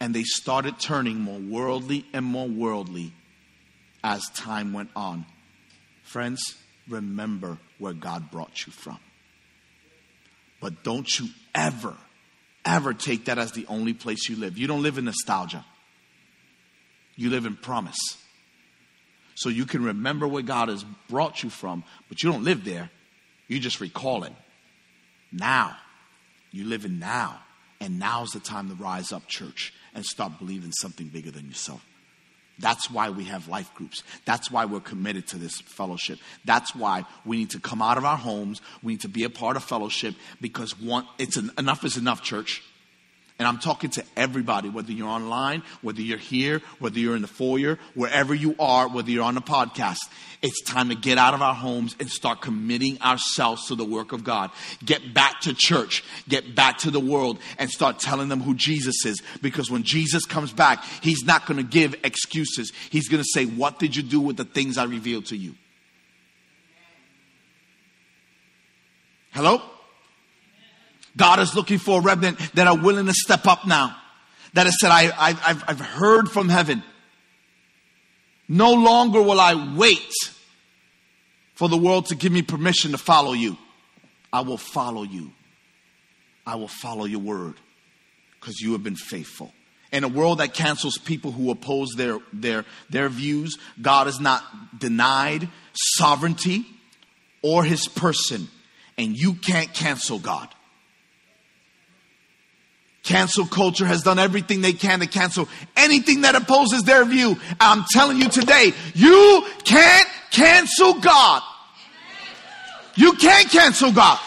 and 0.00 0.14
they 0.14 0.22
started 0.22 0.78
turning 0.78 1.18
more 1.18 1.38
worldly 1.38 2.06
and 2.12 2.24
more 2.24 2.48
worldly 2.48 3.12
as 4.02 4.28
time 4.34 4.72
went 4.72 4.90
on. 4.94 5.26
Friends, 6.02 6.56
remember 6.88 7.58
where 7.78 7.92
God 7.94 8.30
brought 8.30 8.66
you 8.66 8.72
from. 8.72 8.98
But 10.60 10.82
don't 10.84 11.08
you 11.18 11.28
ever, 11.54 11.94
ever 12.64 12.94
take 12.94 13.26
that 13.26 13.38
as 13.38 13.52
the 13.52 13.66
only 13.66 13.92
place 13.92 14.28
you 14.28 14.36
live. 14.36 14.58
You 14.58 14.66
don't 14.66 14.82
live 14.82 14.98
in 14.98 15.04
nostalgia, 15.04 15.64
you 17.16 17.30
live 17.30 17.46
in 17.46 17.56
promise. 17.56 17.98
So 19.36 19.48
you 19.48 19.66
can 19.66 19.82
remember 19.82 20.28
where 20.28 20.44
God 20.44 20.68
has 20.68 20.84
brought 21.08 21.42
you 21.42 21.50
from, 21.50 21.82
but 22.08 22.22
you 22.22 22.30
don't 22.30 22.44
live 22.44 22.64
there. 22.64 22.90
You 23.48 23.58
just 23.58 23.80
recall 23.80 24.22
it. 24.22 24.32
Now, 25.32 25.76
you 26.52 26.64
live 26.64 26.84
in 26.84 27.00
now. 27.00 27.40
And 27.80 27.98
now's 27.98 28.30
the 28.30 28.40
time 28.40 28.68
to 28.68 28.74
rise 28.76 29.12
up, 29.12 29.26
church, 29.26 29.74
and 29.92 30.04
start 30.04 30.38
believing 30.38 30.70
something 30.72 31.08
bigger 31.08 31.32
than 31.32 31.48
yourself. 31.48 31.84
That's 32.58 32.90
why 32.90 33.10
we 33.10 33.24
have 33.24 33.48
life 33.48 33.72
groups. 33.74 34.02
That's 34.24 34.50
why 34.50 34.64
we're 34.64 34.80
committed 34.80 35.26
to 35.28 35.36
this 35.36 35.60
fellowship. 35.60 36.18
That's 36.44 36.74
why 36.74 37.04
we 37.24 37.38
need 37.38 37.50
to 37.50 37.60
come 37.60 37.82
out 37.82 37.98
of 37.98 38.04
our 38.04 38.16
homes. 38.16 38.60
We 38.82 38.94
need 38.94 39.00
to 39.02 39.08
be 39.08 39.24
a 39.24 39.30
part 39.30 39.56
of 39.56 39.64
fellowship 39.64 40.14
because 40.40 40.78
one, 40.78 41.06
it's 41.18 41.36
an, 41.36 41.50
enough 41.58 41.84
is 41.84 41.96
enough, 41.96 42.22
church. 42.22 42.62
And 43.36 43.48
I'm 43.48 43.58
talking 43.58 43.90
to 43.90 44.04
everybody, 44.16 44.68
whether 44.68 44.92
you're 44.92 45.08
online, 45.08 45.64
whether 45.82 46.00
you're 46.00 46.18
here, 46.18 46.62
whether 46.78 47.00
you're 47.00 47.16
in 47.16 47.22
the 47.22 47.28
foyer, 47.28 47.80
wherever 47.94 48.32
you 48.32 48.54
are, 48.60 48.88
whether 48.88 49.10
you're 49.10 49.24
on 49.24 49.34
the 49.34 49.40
podcast. 49.40 49.98
It's 50.40 50.62
time 50.62 50.88
to 50.90 50.94
get 50.94 51.18
out 51.18 51.34
of 51.34 51.42
our 51.42 51.54
homes 51.54 51.96
and 51.98 52.08
start 52.08 52.40
committing 52.40 53.00
ourselves 53.02 53.66
to 53.68 53.74
the 53.74 53.84
work 53.84 54.12
of 54.12 54.22
God. 54.22 54.52
Get 54.84 55.12
back 55.12 55.40
to 55.40 55.54
church, 55.54 56.04
get 56.28 56.54
back 56.54 56.78
to 56.78 56.92
the 56.92 57.00
world, 57.00 57.40
and 57.58 57.68
start 57.68 57.98
telling 57.98 58.28
them 58.28 58.40
who 58.40 58.54
Jesus 58.54 59.04
is. 59.04 59.20
Because 59.42 59.68
when 59.68 59.82
Jesus 59.82 60.26
comes 60.26 60.52
back, 60.52 60.84
He's 61.02 61.24
not 61.24 61.46
going 61.46 61.56
to 61.56 61.64
give 61.64 61.96
excuses. 62.04 62.72
He's 62.90 63.08
going 63.08 63.22
to 63.22 63.28
say, 63.28 63.46
What 63.46 63.80
did 63.80 63.96
you 63.96 64.04
do 64.04 64.20
with 64.20 64.36
the 64.36 64.44
things 64.44 64.78
I 64.78 64.84
revealed 64.84 65.26
to 65.26 65.36
you? 65.36 65.56
Hello? 69.32 69.60
God 71.16 71.40
is 71.40 71.54
looking 71.54 71.78
for 71.78 72.00
a 72.00 72.02
remnant 72.02 72.38
that 72.54 72.66
are 72.66 72.76
willing 72.76 73.06
to 73.06 73.14
step 73.14 73.46
up 73.46 73.66
now. 73.66 73.96
That 74.54 74.66
has 74.66 74.76
said, 74.80 74.90
I, 74.90 75.32
have 75.32 75.64
I've 75.66 75.80
heard 75.80 76.30
from 76.30 76.48
heaven. 76.48 76.82
No 78.48 78.72
longer 78.72 79.22
will 79.22 79.40
I 79.40 79.74
wait 79.76 80.12
for 81.54 81.68
the 81.68 81.76
world 81.76 82.06
to 82.06 82.14
give 82.14 82.32
me 82.32 82.42
permission 82.42 82.92
to 82.92 82.98
follow 82.98 83.32
you. 83.32 83.56
I 84.32 84.40
will 84.42 84.58
follow 84.58 85.02
you. 85.02 85.32
I 86.46 86.56
will 86.56 86.68
follow 86.68 87.04
your 87.04 87.20
word 87.20 87.54
because 88.38 88.60
you 88.60 88.72
have 88.72 88.82
been 88.82 88.96
faithful. 88.96 89.52
In 89.92 90.02
a 90.04 90.08
world 90.08 90.38
that 90.38 90.54
cancels 90.54 90.98
people 90.98 91.30
who 91.30 91.50
oppose 91.50 91.90
their, 91.96 92.18
their, 92.32 92.64
their 92.90 93.08
views, 93.08 93.56
God 93.80 94.08
is 94.08 94.20
not 94.20 94.42
denied 94.78 95.48
sovereignty 95.72 96.66
or 97.42 97.62
his 97.62 97.86
person, 97.86 98.48
and 98.98 99.16
you 99.16 99.34
can't 99.34 99.72
cancel 99.72 100.18
God. 100.18 100.48
Cancel 103.04 103.46
culture 103.46 103.84
has 103.84 104.02
done 104.02 104.18
everything 104.18 104.62
they 104.62 104.72
can 104.72 105.00
to 105.00 105.06
cancel 105.06 105.46
anything 105.76 106.22
that 106.22 106.34
opposes 106.34 106.82
their 106.84 107.04
view. 107.04 107.36
I'm 107.60 107.84
telling 107.90 108.18
you 108.18 108.30
today, 108.30 108.72
you 108.94 109.46
can't 109.64 110.08
cancel 110.30 110.94
God. 110.94 111.42
You 112.96 113.12
can't 113.12 113.50
cancel 113.50 113.92
God. 113.92 114.18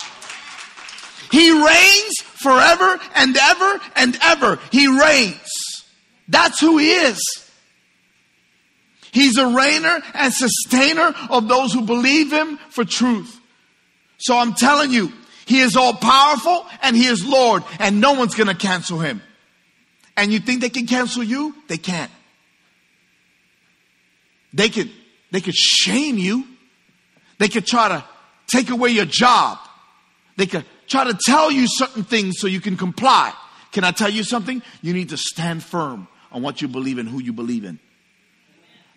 He 1.32 1.52
reigns 1.52 2.20
forever 2.22 3.00
and 3.16 3.36
ever 3.36 3.82
and 3.96 4.18
ever. 4.22 4.60
He 4.72 4.88
reigns. 4.88 5.42
That's 6.28 6.60
who 6.60 6.78
He 6.78 6.92
is. 6.92 7.20
He's 9.12 9.38
a 9.38 9.46
reigner 9.46 10.04
and 10.14 10.32
sustainer 10.32 11.16
of 11.32 11.48
those 11.48 11.74
who 11.74 11.82
believe 11.82 12.32
Him 12.32 12.58
for 12.70 12.86
truth. 12.86 13.40
So 14.20 14.38
I'm 14.38 14.54
telling 14.54 14.92
you, 14.92 15.12
He 15.48 15.62
is 15.62 15.78
all 15.78 15.94
powerful 15.94 16.66
and 16.84 16.96
He 16.96 17.06
is 17.06 17.26
Lord, 17.26 17.64
and 17.80 18.02
no 18.02 18.14
one's 18.14 18.36
going 18.36 18.48
to 18.48 18.56
cancel 18.56 19.00
Him. 19.00 19.22
And 20.18 20.34
you 20.34 20.40
think 20.40 20.60
they 20.60 20.70
can 20.70 20.86
cancel 20.86 21.24
you? 21.24 21.56
They 21.70 21.78
can't. 21.78 22.12
They 24.54 24.68
could, 24.68 24.92
they 25.32 25.40
could 25.40 25.56
shame 25.56 26.18
you. 26.18 26.46
They 27.38 27.48
could 27.48 27.66
try 27.66 27.88
to 27.88 28.04
take 28.48 28.72
away 28.72 28.90
your 28.90 29.06
job. 29.06 29.60
They 30.36 30.48
could 30.48 30.66
try 30.88 31.06
to 31.06 31.18
tell 31.26 31.50
you 31.50 31.66
certain 31.68 32.04
things 32.04 32.36
so 32.40 32.48
you 32.48 32.60
can 32.60 32.76
comply. 32.76 33.34
Can 33.72 33.86
I 33.86 33.92
tell 33.92 34.10
you 34.10 34.24
something? 34.24 34.62
You 34.82 34.94
need 34.94 35.10
to 35.10 35.18
stand 35.18 35.64
firm 35.64 36.10
on 36.32 36.42
what 36.42 36.62
you 36.62 36.68
believe 36.68 36.98
in, 36.98 37.08
who 37.08 37.22
you 37.22 37.32
believe 37.32 37.64
in. 37.64 37.80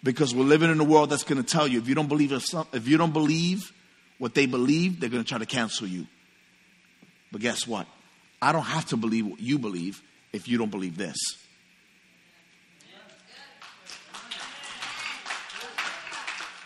Because 0.02 0.34
we're 0.34 0.44
living 0.44 0.70
in 0.70 0.80
a 0.80 0.84
world 0.84 1.10
that's 1.10 1.24
going 1.24 1.40
to 1.40 1.48
tell 1.48 1.68
you 1.68 1.78
if 1.78 1.86
you 1.86 1.94
don't 1.94 2.08
believe 2.08 2.32
if 2.32 2.88
you 2.88 2.96
don't 2.96 3.12
believe 3.12 3.72
what 4.18 4.34
they 4.34 4.46
believe, 4.46 4.98
they're 4.98 5.10
going 5.10 5.22
to 5.22 5.28
try 5.28 5.38
to 5.38 5.46
cancel 5.46 5.86
you. 5.86 6.06
But 7.32 7.40
guess 7.40 7.66
what? 7.66 7.86
I 8.42 8.52
don't 8.52 8.62
have 8.62 8.86
to 8.86 8.96
believe 8.96 9.26
what 9.26 9.40
you 9.40 9.58
believe 9.58 10.02
if 10.32 10.48
you 10.48 10.58
don't 10.58 10.70
believe 10.70 10.96
this. 10.96 11.16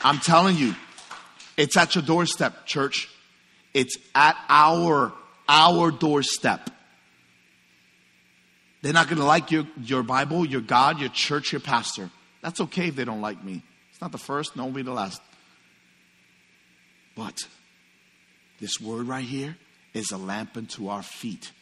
I'm 0.03 0.19
telling 0.19 0.57
you, 0.57 0.75
it's 1.57 1.77
at 1.77 1.95
your 1.95 2.05
doorstep, 2.05 2.67
church. 2.67 3.09
It's 3.73 3.97
at 4.15 4.37
our 4.49 5.13
our 5.49 5.91
doorstep. 5.91 6.71
They're 8.83 8.93
not 8.93 9.09
going 9.09 9.19
to 9.19 9.25
like 9.25 9.51
your, 9.51 9.67
your 9.83 10.03
Bible, 10.03 10.45
your 10.45 10.61
God, 10.61 11.01
your 11.01 11.09
church, 11.09 11.53
your 11.53 11.61
pastor. 11.61 12.11
That's 12.43 12.61
okay 12.61 12.89
if 12.89 12.97
they 12.97 13.07
don't 13.07 13.23
like 13.23 13.43
me. 13.43 13.63
It's 13.91 14.01
not 14.01 14.13
the 14.13 14.19
first, 14.19 14.57
nor 14.57 14.67
will 14.67 14.75
be 14.75 14.83
the 14.83 14.93
last. 14.93 15.23
But 17.17 17.47
this 18.61 18.79
word 18.79 19.09
right 19.09 19.25
here 19.25 19.57
is 19.95 20.11
a 20.11 20.19
lamp 20.19 20.57
unto 20.57 20.89
our 20.89 21.03
feet 21.03 21.53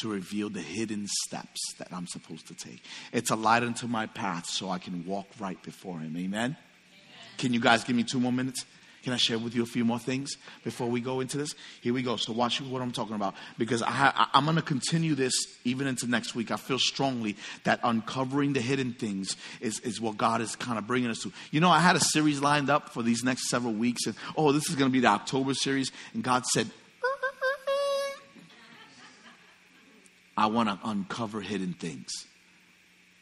to 0.00 0.08
reveal 0.08 0.50
the 0.50 0.60
hidden 0.60 1.06
steps 1.24 1.60
that 1.78 1.88
I'm 1.92 2.06
supposed 2.06 2.46
to 2.48 2.54
take. 2.54 2.82
It's 3.12 3.30
a 3.30 3.36
light 3.36 3.62
unto 3.62 3.86
my 3.86 4.06
path 4.06 4.46
so 4.46 4.68
I 4.68 4.78
can 4.78 5.06
walk 5.06 5.26
right 5.38 5.60
before 5.62 5.98
Him. 5.98 6.16
Amen? 6.16 6.26
Amen. 6.34 6.56
Can 7.38 7.54
you 7.54 7.60
guys 7.60 7.84
give 7.84 7.96
me 7.96 8.02
two 8.02 8.20
more 8.20 8.32
minutes? 8.32 8.66
Can 9.06 9.12
I 9.12 9.18
share 9.18 9.38
with 9.38 9.54
you 9.54 9.62
a 9.62 9.66
few 9.66 9.84
more 9.84 10.00
things 10.00 10.36
before 10.64 10.88
we 10.88 11.00
go 11.00 11.20
into 11.20 11.38
this? 11.38 11.54
Here 11.80 11.94
we 11.94 12.02
go. 12.02 12.16
So 12.16 12.32
watch 12.32 12.60
what 12.60 12.82
I'm 12.82 12.90
talking 12.90 13.14
about 13.14 13.36
because 13.56 13.80
I, 13.80 14.26
am 14.34 14.44
going 14.46 14.56
to 14.56 14.62
continue 14.62 15.14
this 15.14 15.32
even 15.62 15.86
into 15.86 16.08
next 16.08 16.34
week. 16.34 16.50
I 16.50 16.56
feel 16.56 16.80
strongly 16.80 17.36
that 17.62 17.78
uncovering 17.84 18.52
the 18.52 18.60
hidden 18.60 18.94
things 18.94 19.36
is, 19.60 19.78
is 19.80 20.00
what 20.00 20.16
God 20.16 20.40
is 20.40 20.56
kind 20.56 20.76
of 20.76 20.88
bringing 20.88 21.08
us 21.08 21.20
to. 21.20 21.32
You 21.52 21.60
know, 21.60 21.70
I 21.70 21.78
had 21.78 21.94
a 21.94 22.00
series 22.00 22.40
lined 22.40 22.68
up 22.68 22.88
for 22.88 23.04
these 23.04 23.22
next 23.22 23.48
several 23.48 23.74
weeks, 23.74 24.06
and 24.06 24.16
oh, 24.36 24.50
this 24.50 24.68
is 24.68 24.74
going 24.74 24.90
to 24.90 24.92
be 24.92 24.98
the 24.98 25.06
October 25.06 25.54
series, 25.54 25.92
and 26.12 26.24
God 26.24 26.44
said, 26.46 26.68
I 30.36 30.46
want 30.46 30.68
to 30.68 30.78
uncover 30.88 31.40
hidden 31.40 31.72
things. 31.72 32.10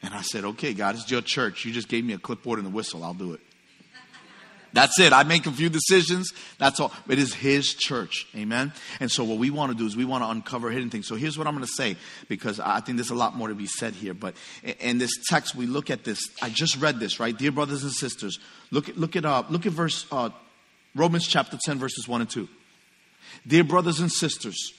And 0.02 0.12
I 0.12 0.22
said, 0.22 0.44
okay, 0.44 0.74
God, 0.74 0.96
it's 0.96 1.10
your 1.10 1.22
church. 1.22 1.64
You 1.64 1.72
just 1.72 1.88
gave 1.88 2.04
me 2.04 2.12
a 2.12 2.18
clipboard 2.18 2.58
and 2.58 2.68
a 2.68 2.70
whistle. 2.70 3.04
I'll 3.04 3.14
do 3.14 3.32
it. 3.32 3.40
That's 4.74 4.98
it. 4.98 5.12
I 5.12 5.22
make 5.22 5.46
a 5.46 5.52
few 5.52 5.68
decisions. 5.68 6.32
That's 6.58 6.80
all. 6.80 6.92
It 7.08 7.20
is 7.20 7.32
His 7.32 7.74
church. 7.74 8.26
Amen. 8.34 8.72
And 8.98 9.08
so 9.10 9.22
what 9.22 9.38
we 9.38 9.48
want 9.48 9.70
to 9.70 9.78
do 9.78 9.86
is 9.86 9.96
we 9.96 10.04
want 10.04 10.24
to 10.24 10.28
uncover 10.28 10.68
hidden 10.68 10.90
things. 10.90 11.06
So 11.06 11.14
here's 11.14 11.38
what 11.38 11.46
I'm 11.46 11.54
going 11.54 11.64
to 11.64 11.72
say 11.72 11.96
because 12.28 12.58
I 12.58 12.80
think 12.80 12.98
there's 12.98 13.10
a 13.10 13.14
lot 13.14 13.36
more 13.36 13.46
to 13.46 13.54
be 13.54 13.68
said 13.68 13.94
here. 13.94 14.14
But 14.14 14.34
in 14.80 14.98
this 14.98 15.12
text, 15.28 15.54
we 15.54 15.66
look 15.66 15.90
at 15.90 16.02
this. 16.02 16.28
I 16.42 16.50
just 16.50 16.76
read 16.78 16.98
this, 16.98 17.20
right? 17.20 17.38
Dear 17.38 17.52
brothers 17.52 17.84
and 17.84 17.92
sisters, 17.92 18.40
look 18.72 18.88
at, 18.88 18.98
look 18.98 19.14
at, 19.14 19.24
uh, 19.24 19.44
look 19.48 19.64
at 19.64 19.72
verse, 19.72 20.06
uh, 20.10 20.30
Romans 20.96 21.28
chapter 21.28 21.56
10, 21.64 21.78
verses 21.78 22.08
1 22.08 22.20
and 22.22 22.30
2. 22.30 22.48
Dear 23.46 23.62
brothers 23.62 24.00
and 24.00 24.10
sisters, 24.10 24.72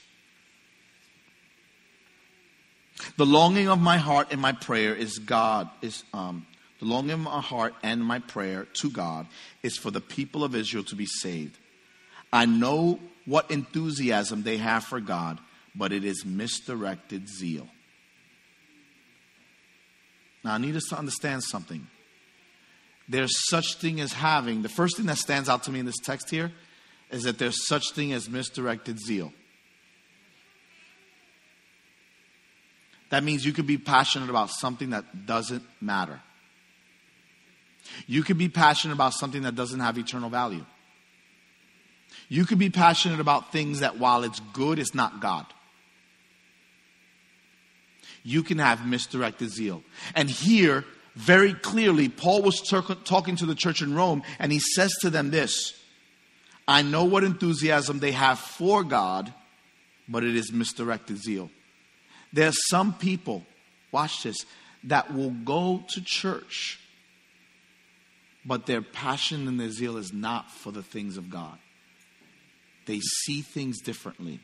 the 3.18 3.26
longing 3.26 3.68
of 3.68 3.80
my 3.80 3.98
heart 3.98 4.28
and 4.32 4.42
my 4.42 4.52
prayer 4.52 4.96
is 4.96 5.20
God, 5.20 5.70
is, 5.82 6.04
um, 6.14 6.46
the 6.80 6.86
longing 6.86 7.12
of 7.12 7.20
my 7.20 7.42
heart 7.42 7.74
and 7.84 8.04
my 8.04 8.20
prayer 8.20 8.66
to 8.82 8.90
God 8.90 9.28
is 9.64 9.78
for 9.78 9.92
the 9.92 10.02
people 10.02 10.44
of 10.44 10.56
Israel 10.56 10.84
to 10.86 10.96
be 10.96 11.06
saved. 11.06 11.58
I 12.32 12.46
know 12.46 13.00
what 13.26 13.50
enthusiasm 13.50 14.44
they 14.44 14.58
have 14.58 14.84
for 14.84 15.00
God, 15.00 15.40
but 15.74 15.92
it 15.92 16.04
is 16.04 16.26
misdirected 16.26 17.28
zeal. 17.28 17.68
Now, 20.44 20.54
I 20.54 20.58
need 20.58 20.76
us 20.76 20.86
to 20.90 20.98
understand 20.98 21.44
something. 21.44 21.88
There's 23.08 23.48
such 23.50 23.78
thing 23.78 24.00
as 24.00 24.14
having, 24.14 24.62
the 24.62 24.70
first 24.70 24.98
thing 24.98 25.06
that 25.08 25.18
stands 25.18 25.50
out 25.50 25.64
to 25.64 25.72
me 25.72 25.80
in 25.80 25.86
this 25.86 26.00
text 26.04 26.30
here 26.30 26.52
is 27.12 27.24
that 27.24 27.38
there's 27.38 27.68
such 27.68 27.92
thing 27.92 28.14
as 28.14 28.30
misdirected 28.30 29.00
zeal. 29.00 29.32
That 33.16 33.24
means 33.24 33.46
you 33.46 33.54
could 33.54 33.66
be 33.66 33.78
passionate 33.78 34.30
about 34.30 34.50
something 34.50 34.90
that 34.90 35.26
doesn't 35.26 35.64
matter. 35.80 36.20
You 38.08 38.24
could 38.24 38.38
be 38.38 38.50
passionate 38.50 38.94
about 38.94 39.14
something 39.14 39.44
that 39.44 39.56
doesn't 39.56 39.80
have 39.80 39.98
eternal 39.98 40.30
value. 40.30 40.66
You 42.28 42.44
could 42.44 42.60
be 42.60 42.70
passionate 42.70 43.22
about 43.22 43.54
things 43.54 43.80
that, 43.80 44.00
while 44.00 44.26
it's 44.26 44.42
good, 44.52 44.80
it's 44.80 44.94
not 44.94 45.22
God. 45.22 45.46
You 48.26 48.44
can 48.44 48.58
have 48.58 48.86
misdirected 48.86 49.50
zeal. 49.50 49.82
And 50.14 50.30
here, 50.30 50.84
very 51.16 51.54
clearly, 51.54 52.10
Paul 52.10 52.42
was 52.42 52.60
talking 52.60 53.38
to 53.38 53.46
the 53.46 53.56
church 53.56 53.82
in 53.82 53.96
Rome, 53.96 54.24
and 54.40 54.52
he 54.52 54.60
says 54.60 54.94
to 55.00 55.10
them 55.10 55.32
this 55.32 55.74
I 56.68 56.82
know 56.82 57.06
what 57.06 57.24
enthusiasm 57.24 58.00
they 58.00 58.12
have 58.12 58.40
for 58.40 58.84
God, 58.84 59.34
but 60.10 60.26
it 60.26 60.36
is 60.36 60.52
misdirected 60.52 61.16
zeal. 61.18 61.50
There's 62.36 62.68
some 62.70 62.94
people, 62.94 63.44
watch 63.92 64.24
this, 64.24 64.46
that 64.84 65.14
will 65.14 65.32
go 65.32 65.84
to 65.90 66.02
church 66.04 66.80
but 68.46 68.68
their 68.68 68.82
passion 68.82 69.48
and 69.48 69.60
their 69.60 69.72
zeal 69.72 69.98
is 69.98 70.14
not 70.14 70.52
for 70.52 70.72
the 70.72 70.84
things 70.84 71.18
of 71.18 71.30
God. 71.30 71.58
They 72.86 73.00
see 73.00 73.42
things 73.42 73.82
differently. 73.82 74.40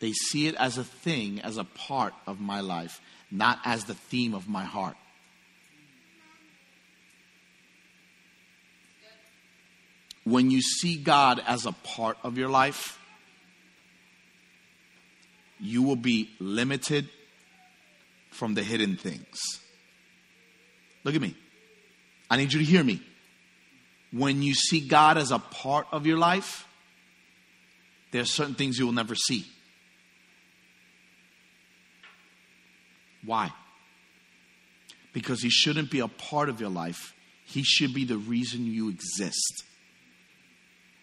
They 0.00 0.12
see 0.12 0.48
it 0.48 0.56
as 0.56 0.76
a 0.76 0.84
thing, 0.84 1.40
as 1.40 1.56
a 1.56 1.64
part 1.64 2.14
of 2.26 2.40
my 2.40 2.60
life, 2.60 3.00
not 3.30 3.60
as 3.64 3.84
the 3.84 3.94
theme 3.94 4.34
of 4.34 4.48
my 4.48 4.64
heart. 4.64 4.96
When 10.24 10.50
you 10.50 10.60
see 10.60 10.96
God 10.96 11.40
as 11.46 11.66
a 11.66 11.72
part 11.72 12.16
of 12.24 12.36
your 12.36 12.48
life, 12.48 12.98
you 15.62 15.82
will 15.82 15.96
be 15.96 16.28
limited 16.40 17.08
from 18.30 18.54
the 18.54 18.62
hidden 18.62 18.96
things. 18.96 19.40
Look 21.04 21.14
at 21.14 21.20
me. 21.20 21.34
I 22.28 22.36
need 22.36 22.52
you 22.52 22.58
to 22.58 22.64
hear 22.64 22.82
me 22.82 23.00
when 24.12 24.42
you 24.42 24.54
see 24.54 24.80
God 24.86 25.16
as 25.16 25.30
a 25.30 25.38
part 25.38 25.86
of 25.90 26.06
your 26.06 26.18
life, 26.18 26.66
there 28.12 28.20
are 28.20 28.26
certain 28.26 28.54
things 28.54 28.78
you 28.78 28.84
will 28.84 28.92
never 28.92 29.14
see. 29.14 29.46
Why? 33.24 33.50
Because 35.12 35.42
He 35.42 35.48
shouldn't 35.48 35.90
be 35.90 36.00
a 36.00 36.08
part 36.08 36.50
of 36.50 36.60
your 36.60 36.70
life, 36.70 37.14
He 37.46 37.62
should 37.62 37.94
be 37.94 38.04
the 38.04 38.18
reason 38.18 38.66
you 38.66 38.90
exist. 38.90 39.64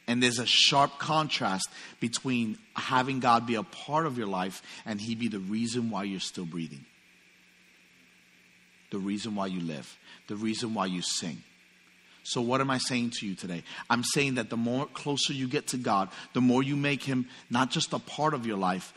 And 0.10 0.24
there's 0.24 0.40
a 0.40 0.46
sharp 0.48 0.98
contrast 0.98 1.70
between 2.00 2.58
having 2.76 3.20
God 3.20 3.46
be 3.46 3.54
a 3.54 3.62
part 3.62 4.08
of 4.08 4.18
your 4.18 4.26
life 4.26 4.64
and 4.84 5.00
He 5.00 5.14
be 5.14 5.28
the 5.28 5.38
reason 5.38 5.92
why 5.92 6.02
you're 6.02 6.20
still 6.20 6.48
breathing, 6.48 6.84
the 8.90 8.98
reason 8.98 9.36
why 9.36 9.46
you 9.46 9.62
live, 9.62 10.00
the 10.28 10.36
reason 10.36 10.74
why 10.74 10.88
you 10.88 11.04
sing. 11.04 11.44
So, 12.24 12.42
what 12.42 12.60
am 12.60 12.72
I 12.72 12.80
saying 12.80 13.12
to 13.20 13.28
you 13.28 13.36
today? 13.36 13.62
I'm 13.88 14.04
saying 14.04 14.34
that 14.36 14.50
the 14.50 14.58
more 14.58 14.88
closer 14.88 15.32
you 15.32 15.48
get 15.48 15.68
to 15.68 15.78
God, 15.78 16.10
the 16.34 16.42
more 16.42 16.64
you 16.64 16.76
make 16.76 17.04
Him 17.04 17.28
not 17.52 17.70
just 17.70 17.94
a 17.94 18.00
part 18.00 18.34
of 18.34 18.48
your 18.48 18.58
life, 18.58 18.92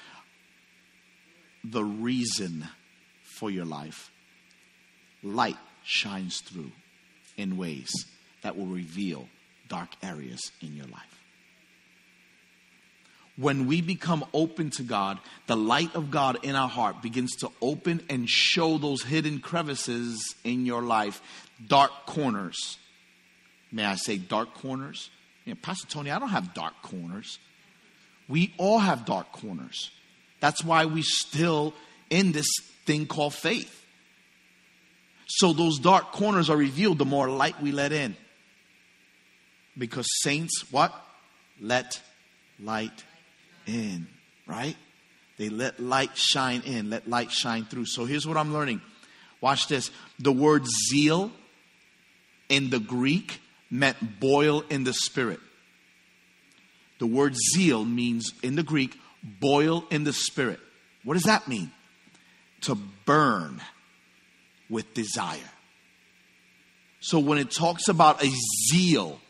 the 1.63 1.85
reason 1.85 2.67
for 3.23 3.51
your 3.51 3.67
life. 3.67 4.11
Light 5.23 5.59
shines 5.85 6.41
through 6.41 6.73
in 7.37 7.59
ways 7.59 7.91
that 8.41 8.57
will 8.57 8.65
reveal 8.65 9.29
dark 9.73 9.89
areas 10.03 10.53
in 10.61 10.77
your 10.77 10.87
life. 10.87 11.21
When 13.39 13.67
we 13.67 13.81
become 13.81 14.23
open 14.35 14.69
to 14.77 14.83
God, 14.83 15.19
the 15.47 15.57
light 15.57 15.95
of 15.95 16.11
God 16.11 16.39
in 16.43 16.55
our 16.55 16.69
heart 16.69 17.01
begins 17.01 17.35
to 17.37 17.51
open 17.63 18.03
and 18.11 18.29
show 18.29 18.77
those 18.77 19.03
hidden 19.03 19.41
crevices 19.41 20.35
in 20.45 20.67
your 20.67 20.83
life, 20.83 21.23
dark 21.67 21.91
corners. 22.05 22.77
May 23.73 23.87
I 23.87 23.95
say 23.95 24.19
dark 24.19 24.53
corners? 24.53 25.09
You 25.47 25.55
Pastor 25.55 25.89
Tony, 25.89 26.11
I 26.11 26.19
don't 26.19 26.29
have 26.29 26.53
dark 26.53 26.75
corners. 26.83 27.39
We 28.29 28.53
all 28.59 28.79
have 28.79 29.07
dark 29.07 29.33
corners. 29.33 29.91
That's 30.41 30.63
why 30.63 30.85
we 30.85 31.01
still 31.01 31.73
in 32.11 32.33
this 32.33 32.49
thing 32.85 33.07
called 33.07 33.33
faith. 33.35 33.79
So 35.27 35.55
those 35.55 35.79
dark 35.79 36.13
corners 36.13 36.51
are 36.51 36.57
revealed 36.57 36.99
the 36.99 37.07
more 37.07 37.31
light 37.31 37.61
we 37.63 37.73
let 37.73 37.93
in. 37.93 38.17
Because 39.77 40.07
saints, 40.23 40.65
what? 40.71 40.95
Let 41.61 42.01
light 42.61 43.05
in, 43.67 44.07
right? 44.47 44.77
They 45.39 45.49
let 45.49 45.81
light 45.81 46.17
shine 46.17 46.63
in, 46.65 46.91
let 46.91 47.09
light 47.09 47.33
shine 47.33 47.65
through. 47.65 47.87
So 47.87 48.05
here's 48.05 48.27
what 48.27 48.37
I'm 48.37 48.53
learning. 48.53 48.81
Watch 49.41 49.69
this. 49.69 49.91
The 50.19 50.33
word 50.33 50.65
zeal 50.89 51.33
in 52.49 52.71
the 52.71 52.79
Greek 52.79 53.41
meant 53.71 54.21
boil 54.21 54.63
in 54.69 54.85
the 54.85 54.93
spirit. 54.93 55.41
The 56.99 57.07
word 57.07 57.35
zeal 57.55 57.85
means 57.85 58.33
in 58.43 58.55
the 58.55 58.63
Greek 58.63 58.97
boil 59.23 59.85
in 59.91 60.05
the 60.05 60.13
spirit. 60.13 60.61
What 61.05 61.15
does 61.15 61.25
that 61.25 61.49
mean? 61.49 61.73
To 62.63 62.77
burn 63.05 63.61
with 64.71 64.95
desire. 64.95 65.39
So 67.01 67.19
when 67.19 67.39
it 67.39 67.51
talks 67.51 67.89
about 67.89 68.23
a 68.23 68.31
zeal 68.71 69.21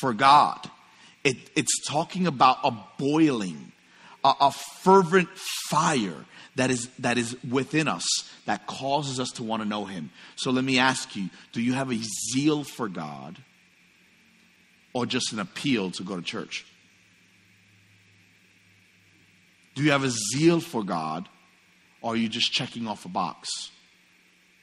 for 0.00 0.12
God. 0.12 0.70
It, 1.24 1.36
it's 1.56 1.84
talking 1.86 2.26
about 2.26 2.58
a 2.62 2.72
boiling, 2.98 3.72
a, 4.24 4.32
a 4.40 4.52
fervent 4.82 5.28
fire 5.68 6.24
that 6.56 6.70
is, 6.70 6.88
that 6.98 7.18
is 7.18 7.36
within 7.44 7.88
us 7.88 8.06
that 8.46 8.66
causes 8.66 9.20
us 9.20 9.30
to 9.32 9.42
want 9.42 9.62
to 9.62 9.68
know 9.68 9.84
Him. 9.84 10.10
So 10.36 10.50
let 10.50 10.64
me 10.64 10.78
ask 10.78 11.14
you 11.16 11.30
do 11.52 11.60
you 11.60 11.74
have 11.74 11.90
a 11.90 11.98
zeal 12.32 12.64
for 12.64 12.88
God 12.88 13.38
or 14.92 15.04
just 15.04 15.32
an 15.32 15.38
appeal 15.38 15.90
to 15.92 16.02
go 16.02 16.16
to 16.16 16.22
church? 16.22 16.64
Do 19.74 19.82
you 19.82 19.90
have 19.90 20.04
a 20.04 20.10
zeal 20.34 20.60
for 20.60 20.82
God 20.82 21.28
or 22.00 22.14
are 22.14 22.16
you 22.16 22.28
just 22.28 22.52
checking 22.52 22.86
off 22.86 23.04
a 23.04 23.08
box, 23.08 23.48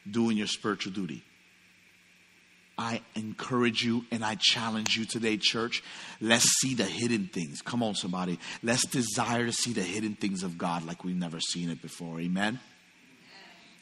doing 0.09 0.37
your 0.37 0.47
spiritual 0.47 0.93
duty? 0.93 1.23
I 2.77 3.01
encourage 3.15 3.83
you 3.83 4.05
and 4.11 4.25
I 4.25 4.35
challenge 4.39 4.95
you 4.97 5.05
today, 5.05 5.37
church. 5.37 5.83
Let's 6.19 6.49
see 6.59 6.73
the 6.73 6.85
hidden 6.85 7.29
things. 7.31 7.61
Come 7.61 7.83
on, 7.83 7.93
somebody. 7.93 8.39
Let's 8.63 8.85
desire 8.87 9.45
to 9.45 9.53
see 9.53 9.73
the 9.73 9.83
hidden 9.83 10.15
things 10.15 10.43
of 10.43 10.57
God 10.57 10.85
like 10.85 11.03
we've 11.03 11.15
never 11.15 11.39
seen 11.39 11.69
it 11.69 11.81
before. 11.81 12.19
Amen. 12.19 12.59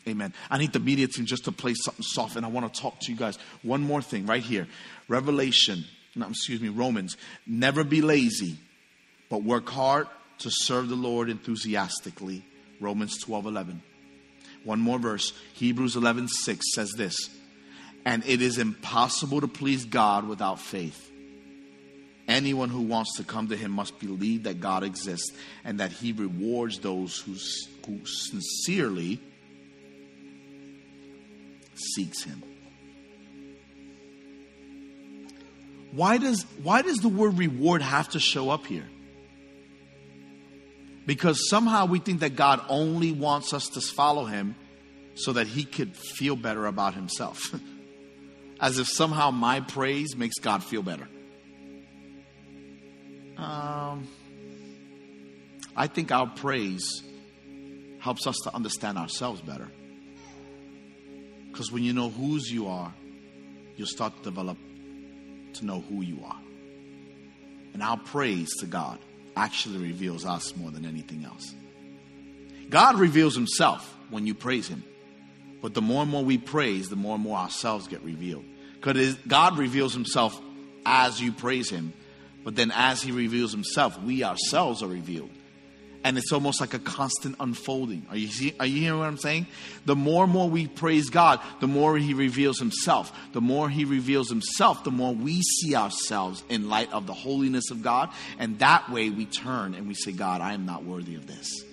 Amen. 0.08 0.34
I 0.50 0.58
need 0.58 0.74
the 0.74 0.80
media 0.80 1.08
team 1.08 1.26
just 1.26 1.46
to 1.46 1.52
play 1.52 1.74
something 1.76 2.04
soft, 2.04 2.36
and 2.36 2.46
I 2.46 2.50
want 2.50 2.74
to 2.74 2.82
talk 2.82 3.00
to 3.02 3.12
you 3.12 3.18
guys. 3.18 3.38
One 3.62 3.82
more 3.82 4.02
thing 4.02 4.26
right 4.26 4.42
here 4.42 4.68
Revelation, 5.08 5.86
no, 6.16 6.28
excuse 6.28 6.60
me, 6.60 6.70
Romans. 6.70 7.18
Never 7.46 7.84
be 7.84 8.02
lazy, 8.02 8.58
but 9.30 9.44
work 9.44 9.70
hard 9.70 10.08
to 10.39 10.50
serve 10.50 10.89
the 10.89 10.96
Lord 10.96 11.30
enthusiastically. 11.30 12.44
Romans 12.80 13.20
12 13.20 13.46
11. 13.46 13.82
One 14.64 14.80
more 14.80 15.00
verse. 15.00 15.34
Hebrews 15.54 15.96
11 15.96 16.28
6 16.28 16.66
says 16.74 16.92
this 16.98 17.30
and 18.06 18.24
it 18.26 18.41
is 18.41 18.58
impossible 18.58 19.41
to 19.41 19.47
please 19.47 19.86
God 19.86 20.28
without 20.28 20.60
faith. 20.60 21.12
Anyone 22.28 22.70
who 22.70 22.82
wants 22.84 23.18
to 23.18 23.24
come 23.24 23.49
to 23.49 23.58
Him 23.58 23.72
must 23.72 23.99
believe 23.99 24.43
that 24.43 24.60
God 24.60 24.84
exists 24.84 25.32
and 25.64 25.80
that 25.80 25.91
He 25.91 26.14
rewards 26.14 26.80
those 26.80 27.18
who, 27.20 27.36
who 27.86 28.06
sincerely 28.06 29.20
seeks 31.76 32.24
Him. 32.24 32.41
Why 35.91 36.18
does, 36.18 36.43
why 36.64 36.84
does 36.84 36.99
the 36.99 37.10
word 37.10 37.38
reward 37.38 37.82
have 37.82 38.10
to 38.10 38.20
show 38.20 38.49
up 38.49 38.66
here? 38.66 38.88
Because 41.06 41.49
somehow 41.49 41.86
we 41.86 41.99
think 41.99 42.22
that 42.22 42.36
God 42.36 42.62
only 42.70 43.12
wants 43.12 43.54
us 43.54 43.68
to 43.70 43.82
follow 43.82 44.26
Him 44.26 44.56
so 45.16 45.34
that 45.34 45.47
He 45.47 45.66
could 45.66 45.95
feel 45.95 46.36
better 46.38 46.66
about 46.66 46.93
Himself. 46.93 47.54
as 48.62 48.78
if 48.78 48.88
somehow 48.88 49.32
my 49.32 49.59
praise 49.59 50.16
makes 50.16 50.38
God 50.38 50.64
feel 50.64 50.84
better. 50.84 51.07
Um, 53.38 54.07
I 55.76 55.88
think 55.88 56.12
our 56.12 56.28
praise 56.28 57.03
helps 57.99 58.28
us 58.28 58.38
to 58.43 58.55
understand 58.55 58.99
ourselves 58.99 59.41
better. 59.41 59.68
Because 61.51 61.72
when 61.72 61.84
you 61.84 61.91
know 61.91 62.09
whose 62.09 62.51
you 62.51 62.68
are, 62.68 62.93
you'll 63.76 63.88
start 63.88 64.16
to 64.18 64.24
develop 64.24 64.57
to 65.53 65.66
know 65.66 65.82
who 65.82 66.01
you 66.01 66.24
are. 66.24 66.39
And 67.74 67.82
our 67.82 67.97
praise 67.97 68.49
to 68.59 68.68
God 68.68 68.99
actually 69.36 69.80
reveals 69.80 70.26
us 70.26 70.55
more 70.55 70.70
than 70.72 70.86
anything 70.86 71.26
else. 71.26 71.55
God 72.70 72.99
reveals 72.99 73.36
himself 73.36 73.97
when 74.09 74.28
you 74.28 74.36
praise 74.36 74.68
him. 74.68 74.84
But 75.62 75.74
the 75.74 75.82
more 75.82 76.01
and 76.01 76.12
more 76.12 76.24
we 76.24 76.38
praise, 76.38 76.89
the 76.89 76.95
more 76.95 77.16
and 77.16 77.24
more 77.24 77.38
ourselves 77.38 77.88
get 77.88 78.01
revealed. 78.01 78.45
Because 78.76 79.16
God 79.28 79.57
reveals 79.57 79.93
himself 79.93 80.39
as 80.86 81.22
you 81.22 81.32
praise 81.32 81.70
him. 81.70 81.93
But 82.43 82.55
then 82.55 82.72
as 82.74 83.01
he 83.01 83.12
reveals 83.12 83.51
himself, 83.51 84.01
we 84.01 84.24
ourselves 84.24 84.82
are 84.82 84.88
revealed. 84.88 85.30
And 86.03 86.18
it's 86.18 86.32
almost 86.32 86.59
like 86.59 86.74
a 86.74 86.80
constant 86.80 87.36
unfolding. 87.39 88.07
Are 88.09 88.18
you, 88.18 88.28
see, 88.28 88.55
are 88.59 88.66
you 88.66 88.82
hearing 88.82 88.97
what 88.97 89.07
I'm 89.07 89.18
saying? 89.18 89.45
The 89.86 89.95
more 89.95 90.24
and 90.24 90.34
more 90.34 90.49
we 90.49 90.66
praise 90.66 91.12
God, 91.12 91.39
the 91.59 91.68
more 91.68 91.95
he 91.95 92.16
reveals 92.16 92.57
himself. 92.57 93.16
The 93.34 93.41
more 93.41 93.70
he 93.70 93.86
reveals 93.86 94.28
himself, 94.28 94.84
the 94.84 94.89
more 94.89 95.14
we 95.14 95.43
see 95.43 95.76
ourselves 95.76 96.43
in 96.49 96.70
light 96.70 96.91
of 96.91 97.05
the 97.05 97.14
holiness 97.14 97.70
of 97.70 97.84
God. 97.84 98.09
And 98.39 98.57
that 98.57 98.89
way 98.89 99.12
we 99.12 99.28
turn 99.28 99.76
and 99.76 99.88
we 99.88 99.93
say, 99.93 100.12
God, 100.12 100.41
I 100.41 100.53
am 100.53 100.66
not 100.66 100.84
worthy 100.84 101.14
of 101.14 101.28
this. 101.28 101.64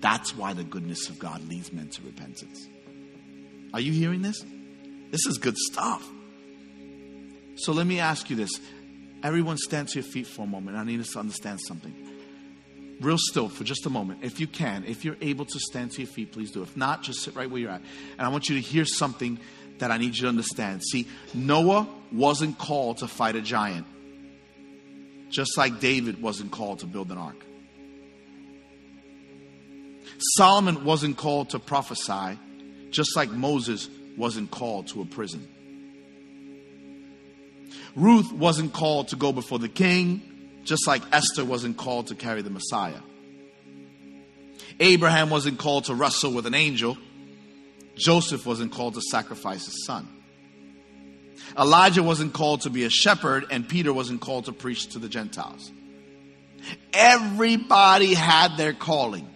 That's 0.00 0.36
why 0.36 0.52
the 0.52 0.64
goodness 0.64 1.08
of 1.08 1.18
God 1.18 1.48
leads 1.48 1.72
men 1.72 1.88
to 1.88 2.02
repentance. 2.02 2.68
Are 3.74 3.80
you 3.80 3.92
hearing 3.92 4.22
this? 4.22 4.44
This 5.10 5.26
is 5.26 5.38
good 5.38 5.56
stuff. 5.56 6.06
So 7.56 7.72
let 7.72 7.86
me 7.86 7.98
ask 8.00 8.30
you 8.30 8.36
this. 8.36 8.50
Everyone 9.22 9.56
stand 9.58 9.88
to 9.88 9.94
your 9.94 10.04
feet 10.04 10.26
for 10.26 10.42
a 10.42 10.46
moment. 10.46 10.76
I 10.76 10.84
need 10.84 11.00
us 11.00 11.12
to 11.12 11.18
understand 11.18 11.60
something. 11.60 11.94
Real 13.00 13.16
still 13.18 13.48
for 13.48 13.64
just 13.64 13.86
a 13.86 13.90
moment. 13.90 14.20
If 14.22 14.40
you 14.40 14.46
can, 14.46 14.84
if 14.84 15.04
you're 15.04 15.16
able 15.20 15.44
to 15.44 15.58
stand 15.58 15.92
to 15.92 16.02
your 16.02 16.10
feet, 16.10 16.32
please 16.32 16.50
do. 16.50 16.62
If 16.62 16.76
not, 16.76 17.02
just 17.02 17.22
sit 17.22 17.34
right 17.34 17.50
where 17.50 17.60
you're 17.60 17.70
at. 17.70 17.82
And 18.16 18.26
I 18.26 18.28
want 18.28 18.48
you 18.48 18.56
to 18.56 18.60
hear 18.60 18.84
something 18.84 19.38
that 19.78 19.90
I 19.90 19.98
need 19.98 20.16
you 20.16 20.22
to 20.22 20.28
understand. 20.28 20.82
See, 20.82 21.06
Noah 21.34 21.88
wasn't 22.12 22.58
called 22.58 22.98
to 22.98 23.08
fight 23.08 23.36
a 23.36 23.40
giant, 23.40 23.86
just 25.30 25.56
like 25.56 25.80
David 25.80 26.20
wasn't 26.20 26.50
called 26.50 26.80
to 26.80 26.86
build 26.86 27.10
an 27.10 27.18
ark. 27.18 27.44
Solomon 30.36 30.84
wasn't 30.84 31.16
called 31.16 31.50
to 31.50 31.60
prophesy, 31.60 32.38
just 32.90 33.16
like 33.16 33.30
Moses 33.30 33.88
wasn't 34.16 34.50
called 34.50 34.88
to 34.88 35.02
a 35.02 35.04
prison. 35.04 35.46
Ruth 37.94 38.32
wasn't 38.32 38.72
called 38.72 39.08
to 39.08 39.16
go 39.16 39.32
before 39.32 39.58
the 39.58 39.68
king, 39.68 40.60
just 40.64 40.86
like 40.86 41.02
Esther 41.12 41.44
wasn't 41.44 41.76
called 41.76 42.08
to 42.08 42.14
carry 42.14 42.42
the 42.42 42.50
Messiah. 42.50 43.00
Abraham 44.80 45.30
wasn't 45.30 45.58
called 45.58 45.84
to 45.84 45.94
wrestle 45.94 46.32
with 46.32 46.46
an 46.46 46.54
angel. 46.54 46.96
Joseph 47.96 48.46
wasn't 48.46 48.72
called 48.72 48.94
to 48.94 49.00
sacrifice 49.00 49.64
his 49.64 49.84
son. 49.84 50.08
Elijah 51.58 52.02
wasn't 52.02 52.32
called 52.32 52.62
to 52.62 52.70
be 52.70 52.84
a 52.84 52.90
shepherd, 52.90 53.46
and 53.50 53.68
Peter 53.68 53.92
wasn't 53.92 54.20
called 54.20 54.44
to 54.44 54.52
preach 54.52 54.88
to 54.88 54.98
the 54.98 55.08
Gentiles. 55.08 55.72
Everybody 56.92 58.14
had 58.14 58.56
their 58.56 58.72
calling. 58.72 59.28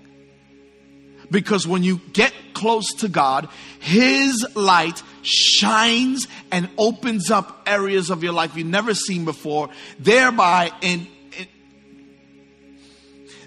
Because 1.33 1.67
when 1.67 1.83
you 1.83 2.01
get 2.13 2.33
close 2.53 2.93
to 2.99 3.09
God, 3.09 3.49
His 3.81 4.47
light 4.55 5.03
shines 5.23 6.29
and 6.53 6.69
opens 6.77 7.31
up 7.31 7.63
areas 7.67 8.11
of 8.11 8.23
your 8.23 8.35
life 8.35 8.55
you've 8.55 8.67
never 8.67 8.95
seen 8.95 9.25
before, 9.25 9.71
thereby 9.99 10.71
in, 10.83 11.09
in 11.39 11.49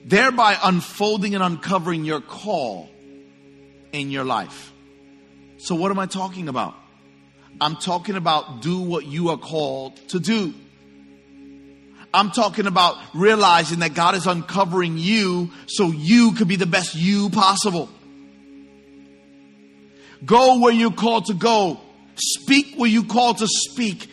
thereby 0.04 0.58
unfolding 0.64 1.36
and 1.36 1.44
uncovering 1.44 2.06
your 2.06 2.22
call 2.22 2.90
in 3.94 4.10
your 4.10 4.26
life. 4.26 4.74
So 5.60 5.76
what 5.76 5.92
am 5.92 6.00
I 6.00 6.08
talking 6.08 6.50
about? 6.50 6.76
I'm 7.62 7.76
talking 7.76 8.16
about 8.16 8.62
do 8.62 8.82
what 8.82 9.06
you 9.06 9.30
are 9.30 9.38
called 9.38 9.96
to 10.10 10.20
do. 10.20 10.54
I'm 12.16 12.32
talking 12.32 12.66
about 12.66 12.98
realizing 13.14 13.80
that 13.80 13.94
God 13.94 14.16
is 14.16 14.26
uncovering 14.26 14.98
you 14.98 15.52
so 15.68 15.92
you 15.92 16.32
could 16.32 16.48
be 16.48 16.56
the 16.56 16.66
best 16.66 16.96
you 16.96 17.30
possible. 17.30 17.90
Go 20.24 20.60
where 20.60 20.74
you're 20.74 20.92
called 20.92 21.26
to 21.26 21.34
go. 21.34 21.80
Speak 22.16 22.76
where 22.78 22.90
you're 22.90 23.04
called 23.04 23.40
to 23.40 23.48
speak. 23.48 24.10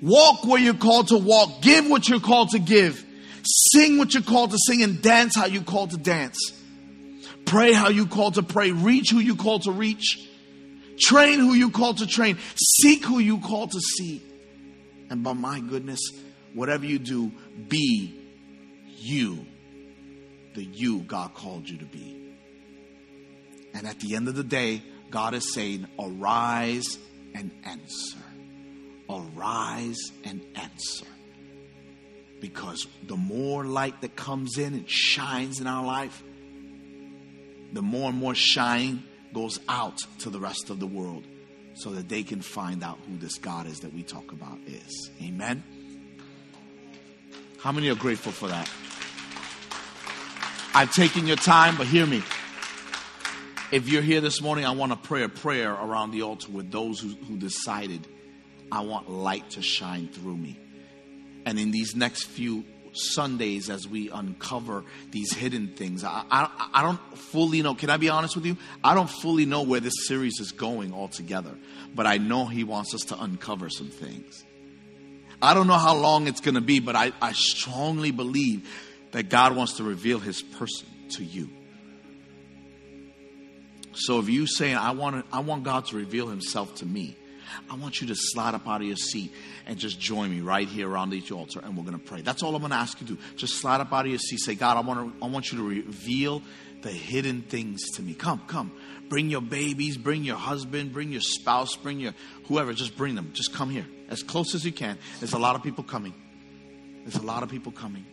Walk 0.00 0.44
where 0.46 0.60
you're 0.60 0.74
called 0.74 1.08
to 1.08 1.18
walk. 1.18 1.60
Give 1.60 1.88
what 1.88 2.08
you're 2.08 2.20
called 2.20 2.50
to 2.50 2.58
give. 2.58 3.04
Sing 3.44 3.98
what 3.98 4.14
you're 4.14 4.22
called 4.22 4.52
to 4.52 4.58
sing 4.66 4.82
and 4.82 5.02
dance 5.02 5.36
how 5.36 5.46
you're 5.46 5.62
called 5.62 5.90
to 5.90 5.98
dance. 5.98 6.38
Pray 7.44 7.72
how 7.72 7.90
you're 7.90 8.06
called 8.06 8.34
to 8.34 8.42
pray. 8.42 8.70
Reach 8.70 9.10
who 9.10 9.18
you're 9.18 9.36
called 9.36 9.62
to 9.62 9.72
reach. 9.72 10.18
Train 10.98 11.38
who 11.38 11.52
you're 11.52 11.70
called 11.70 11.98
to 11.98 12.06
train. 12.06 12.38
Seek 12.56 13.04
who 13.04 13.18
you're 13.18 13.40
called 13.40 13.72
to 13.72 13.80
see. 13.80 14.22
And 15.10 15.22
by 15.22 15.34
my 15.34 15.60
goodness, 15.60 16.00
whatever 16.54 16.84
you 16.86 16.98
do, 16.98 17.32
be 17.68 18.14
you, 18.86 19.44
the 20.54 20.64
you 20.64 21.00
God 21.00 21.34
called 21.34 21.68
you 21.68 21.78
to 21.78 21.84
be. 21.84 22.34
And 23.74 23.86
at 23.86 24.00
the 24.00 24.14
end 24.14 24.28
of 24.28 24.34
the 24.34 24.44
day, 24.44 24.82
God 25.10 25.34
is 25.34 25.52
saying, 25.52 25.86
Arise 25.98 26.98
and 27.34 27.50
answer. 27.64 28.18
Arise 29.08 29.98
and 30.24 30.44
answer. 30.54 31.06
Because 32.40 32.86
the 33.06 33.16
more 33.16 33.64
light 33.64 34.00
that 34.00 34.16
comes 34.16 34.58
in 34.58 34.74
and 34.74 34.88
shines 34.88 35.60
in 35.60 35.66
our 35.66 35.84
life, 35.84 36.22
the 37.72 37.82
more 37.82 38.10
and 38.10 38.18
more 38.18 38.34
shine 38.34 39.04
goes 39.32 39.58
out 39.68 39.98
to 40.18 40.30
the 40.30 40.40
rest 40.40 40.68
of 40.70 40.80
the 40.80 40.86
world 40.86 41.24
so 41.74 41.90
that 41.90 42.08
they 42.08 42.22
can 42.22 42.42
find 42.42 42.82
out 42.82 42.98
who 43.08 43.16
this 43.16 43.38
God 43.38 43.66
is 43.66 43.80
that 43.80 43.94
we 43.94 44.02
talk 44.02 44.32
about 44.32 44.58
is. 44.66 45.10
Amen. 45.22 45.62
How 47.62 47.70
many 47.70 47.88
are 47.90 47.94
grateful 47.94 48.32
for 48.32 48.48
that? 48.48 48.68
I've 50.74 50.92
taken 50.92 51.28
your 51.28 51.36
time, 51.36 51.76
but 51.76 51.86
hear 51.86 52.06
me. 52.06 52.24
If 53.70 53.88
you're 53.88 54.02
here 54.02 54.20
this 54.20 54.42
morning, 54.42 54.64
I 54.64 54.72
want 54.72 54.90
to 54.90 54.98
pray 54.98 55.22
a 55.22 55.28
prayer 55.28 55.70
around 55.70 56.10
the 56.10 56.22
altar 56.22 56.50
with 56.50 56.72
those 56.72 56.98
who, 56.98 57.10
who 57.10 57.36
decided, 57.36 58.08
I 58.72 58.80
want 58.80 59.08
light 59.08 59.50
to 59.50 59.62
shine 59.62 60.08
through 60.08 60.38
me. 60.38 60.58
And 61.46 61.56
in 61.56 61.70
these 61.70 61.94
next 61.94 62.24
few 62.24 62.64
Sundays, 62.94 63.70
as 63.70 63.86
we 63.86 64.10
uncover 64.10 64.84
these 65.12 65.32
hidden 65.32 65.68
things, 65.76 66.02
I, 66.02 66.24
I, 66.30 66.68
I 66.74 66.82
don't 66.82 67.00
fully 67.16 67.62
know. 67.62 67.76
Can 67.76 67.90
I 67.90 67.96
be 67.96 68.08
honest 68.08 68.34
with 68.34 68.44
you? 68.44 68.56
I 68.82 68.94
don't 68.94 69.08
fully 69.08 69.46
know 69.46 69.62
where 69.62 69.80
this 69.80 70.08
series 70.08 70.40
is 70.40 70.50
going 70.50 70.92
altogether, 70.92 71.54
but 71.94 72.06
I 72.08 72.18
know 72.18 72.46
He 72.46 72.64
wants 72.64 72.92
us 72.92 73.02
to 73.02 73.22
uncover 73.22 73.70
some 73.70 73.88
things. 73.88 74.44
I 75.42 75.54
don't 75.54 75.66
know 75.66 75.74
how 75.74 75.96
long 75.96 76.28
it's 76.28 76.40
going 76.40 76.54
to 76.54 76.60
be, 76.60 76.78
but 76.78 76.94
I, 76.94 77.12
I 77.20 77.32
strongly 77.32 78.12
believe 78.12 78.68
that 79.10 79.28
God 79.28 79.56
wants 79.56 79.74
to 79.74 79.82
reveal 79.82 80.20
his 80.20 80.40
person 80.40 80.86
to 81.10 81.24
you. 81.24 81.48
So 83.94 84.20
if 84.20 84.28
you 84.28 84.46
saying, 84.46 84.76
I 84.76 84.92
want, 84.92 85.16
to, 85.16 85.36
I 85.36 85.40
want 85.40 85.64
God 85.64 85.86
to 85.86 85.96
reveal 85.96 86.28
himself 86.28 86.76
to 86.76 86.86
me, 86.86 87.16
I 87.68 87.76
want 87.76 88.00
you 88.00 88.06
to 88.06 88.14
slide 88.16 88.54
up 88.54 88.66
out 88.66 88.80
of 88.80 88.86
your 88.86 88.96
seat 88.96 89.32
and 89.66 89.78
just 89.78 90.00
join 90.00 90.30
me 90.30 90.40
right 90.40 90.66
here 90.66 90.88
around 90.88 91.10
the 91.10 91.22
altar 91.32 91.60
and 91.60 91.76
we're 91.76 91.84
going 91.84 91.98
to 91.98 92.04
pray. 92.04 92.22
That's 92.22 92.42
all 92.42 92.54
I'm 92.54 92.62
going 92.62 92.70
to 92.70 92.76
ask 92.76 93.00
you 93.00 93.06
to 93.08 93.14
do. 93.14 93.20
Just 93.36 93.56
slide 93.56 93.80
up 93.80 93.92
out 93.92 94.06
of 94.06 94.10
your 94.10 94.18
seat. 94.18 94.38
Say, 94.38 94.54
God, 94.54 94.76
I 94.76 94.80
want, 94.80 95.18
to, 95.18 95.24
I 95.24 95.28
want 95.28 95.52
you 95.52 95.58
to 95.58 95.64
reveal 95.64 96.42
the 96.82 96.90
hidden 96.90 97.42
things 97.42 97.90
to 97.92 98.02
me. 98.02 98.14
Come, 98.14 98.42
come. 98.46 98.72
Bring 99.08 99.30
your 99.30 99.40
babies, 99.40 99.96
bring 99.96 100.24
your 100.24 100.36
husband, 100.36 100.92
bring 100.92 101.12
your 101.12 101.20
spouse, 101.20 101.76
bring 101.76 102.00
your 102.00 102.14
whoever. 102.46 102.72
Just 102.72 102.96
bring 102.96 103.14
them. 103.14 103.30
Just 103.32 103.52
come 103.52 103.70
here 103.70 103.86
as 104.08 104.22
close 104.22 104.54
as 104.54 104.64
you 104.64 104.72
can. 104.72 104.98
There's 105.20 105.32
a 105.32 105.38
lot 105.38 105.56
of 105.56 105.62
people 105.62 105.84
coming. 105.84 106.14
There's 107.04 107.16
a 107.16 107.22
lot 107.22 107.42
of 107.42 107.48
people 107.48 107.72
coming. 107.72 108.04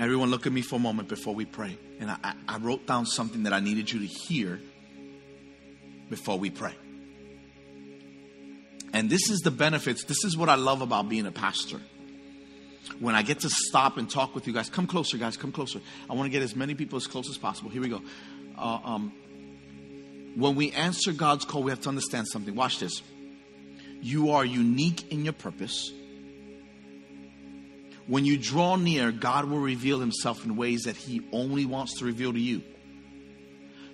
Everyone, 0.00 0.30
look 0.30 0.46
at 0.46 0.52
me 0.52 0.60
for 0.60 0.76
a 0.76 0.80
moment 0.80 1.08
before 1.08 1.34
we 1.34 1.44
pray. 1.44 1.78
And 2.00 2.10
I, 2.10 2.34
I, 2.48 2.58
wrote 2.58 2.86
down 2.86 3.06
something 3.06 3.44
that 3.44 3.52
I 3.52 3.60
needed 3.60 3.90
you 3.90 4.00
to 4.00 4.06
hear 4.06 4.60
before 6.10 6.38
we 6.38 6.50
pray. 6.50 6.74
And 8.92 9.08
this 9.08 9.30
is 9.30 9.40
the 9.40 9.50
benefits. 9.50 10.04
This 10.04 10.24
is 10.24 10.36
what 10.36 10.48
I 10.48 10.56
love 10.56 10.82
about 10.82 11.08
being 11.08 11.26
a 11.26 11.32
pastor. 11.32 11.80
When 13.00 13.14
I 13.14 13.22
get 13.22 13.40
to 13.40 13.50
stop 13.50 13.96
and 13.96 14.08
talk 14.08 14.34
with 14.34 14.46
you 14.46 14.52
guys, 14.52 14.68
come 14.68 14.86
closer, 14.86 15.16
guys, 15.16 15.36
come 15.36 15.52
closer. 15.52 15.80
I 16.08 16.14
want 16.14 16.26
to 16.26 16.30
get 16.30 16.42
as 16.42 16.54
many 16.54 16.74
people 16.74 16.96
as 16.96 17.06
close 17.06 17.28
as 17.28 17.38
possible. 17.38 17.70
Here 17.70 17.82
we 17.82 17.88
go. 17.88 18.02
Uh, 18.56 18.78
um, 18.84 19.12
when 20.36 20.54
we 20.54 20.70
answer 20.72 21.12
God's 21.12 21.44
call, 21.44 21.62
we 21.62 21.70
have 21.70 21.80
to 21.82 21.88
understand 21.88 22.28
something. 22.28 22.54
Watch 22.54 22.78
this. 22.80 23.02
You 24.00 24.32
are 24.32 24.44
unique 24.44 25.10
in 25.12 25.24
your 25.24 25.32
purpose. 25.32 25.92
When 28.06 28.24
you 28.26 28.36
draw 28.36 28.76
near, 28.76 29.12
God 29.12 29.46
will 29.46 29.60
reveal 29.60 29.98
himself 29.98 30.44
in 30.44 30.56
ways 30.56 30.82
that 30.82 30.96
he 30.96 31.22
only 31.32 31.64
wants 31.64 31.98
to 31.98 32.04
reveal 32.04 32.32
to 32.32 32.38
you. 32.38 32.62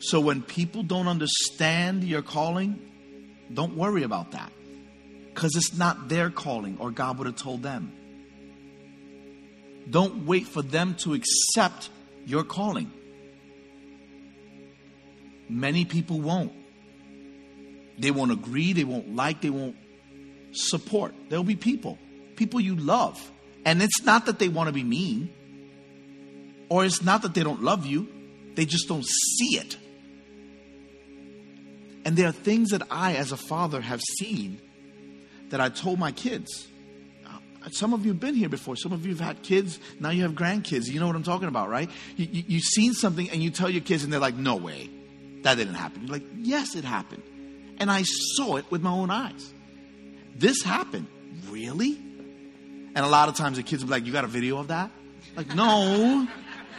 So 0.00 0.18
when 0.18 0.42
people 0.42 0.82
don't 0.82 1.06
understand 1.06 2.02
your 2.04 2.22
calling, 2.22 2.80
don't 3.52 3.76
worry 3.76 4.02
about 4.02 4.32
that. 4.32 4.50
Because 5.32 5.54
it's 5.54 5.76
not 5.76 6.08
their 6.08 6.30
calling, 6.30 6.78
or 6.80 6.90
God 6.90 7.18
would 7.18 7.26
have 7.26 7.36
told 7.36 7.62
them. 7.62 7.92
Don't 9.90 10.26
wait 10.26 10.46
for 10.46 10.62
them 10.62 10.94
to 11.00 11.14
accept 11.14 11.90
your 12.24 12.44
calling. 12.44 12.92
Many 15.48 15.84
people 15.84 16.20
won't. 16.20 16.52
They 17.98 18.10
won't 18.10 18.32
agree, 18.32 18.72
they 18.72 18.84
won't 18.84 19.14
like, 19.14 19.42
they 19.42 19.50
won't 19.50 19.76
support. 20.52 21.14
There'll 21.28 21.44
be 21.44 21.56
people, 21.56 21.98
people 22.36 22.60
you 22.60 22.76
love. 22.76 23.20
And 23.64 23.82
it's 23.82 24.02
not 24.02 24.26
that 24.26 24.38
they 24.38 24.48
want 24.48 24.68
to 24.68 24.72
be 24.72 24.84
mean, 24.84 25.30
or 26.70 26.84
it's 26.84 27.02
not 27.02 27.22
that 27.22 27.34
they 27.34 27.42
don't 27.42 27.62
love 27.62 27.84
you, 27.84 28.08
they 28.54 28.64
just 28.64 28.88
don't 28.88 29.04
see 29.04 29.58
it. 29.58 29.76
And 32.04 32.16
there 32.16 32.28
are 32.28 32.32
things 32.32 32.70
that 32.70 32.82
I, 32.90 33.16
as 33.16 33.32
a 33.32 33.36
father, 33.36 33.80
have 33.80 34.00
seen 34.18 34.60
that 35.50 35.60
I 35.60 35.68
told 35.68 35.98
my 35.98 36.12
kids. 36.12 36.68
Some 37.72 37.92
of 37.92 38.04
you 38.06 38.12
have 38.12 38.20
been 38.20 38.34
here 38.34 38.48
before. 38.48 38.74
Some 38.76 38.92
of 38.92 39.04
you 39.04 39.12
have 39.12 39.20
had 39.20 39.42
kids. 39.42 39.78
Now 39.98 40.10
you 40.10 40.22
have 40.22 40.32
grandkids. 40.32 40.86
You 40.86 40.98
know 40.98 41.06
what 41.06 41.16
I'm 41.16 41.22
talking 41.22 41.48
about, 41.48 41.68
right? 41.68 41.90
You, 42.16 42.26
you, 42.30 42.44
you've 42.48 42.64
seen 42.64 42.94
something 42.94 43.28
and 43.30 43.42
you 43.42 43.50
tell 43.50 43.68
your 43.68 43.82
kids, 43.82 44.02
and 44.02 44.12
they're 44.12 44.20
like, 44.20 44.34
no 44.34 44.56
way. 44.56 44.88
That 45.42 45.56
didn't 45.56 45.74
happen. 45.74 46.02
You're 46.02 46.12
like, 46.12 46.26
yes, 46.38 46.74
it 46.74 46.84
happened. 46.84 47.22
And 47.78 47.90
I 47.90 48.02
saw 48.02 48.56
it 48.56 48.70
with 48.70 48.82
my 48.82 48.90
own 48.90 49.10
eyes. 49.10 49.52
This 50.34 50.62
happened. 50.62 51.06
Really? 51.48 51.98
And 52.94 52.98
a 52.98 53.08
lot 53.08 53.28
of 53.28 53.36
times 53.36 53.56
the 53.56 53.62
kids 53.62 53.82
will 53.82 53.88
be 53.88 53.92
like, 53.92 54.06
you 54.06 54.12
got 54.12 54.24
a 54.24 54.28
video 54.28 54.58
of 54.58 54.68
that? 54.68 54.90
Like, 55.36 55.54
no. 55.54 56.26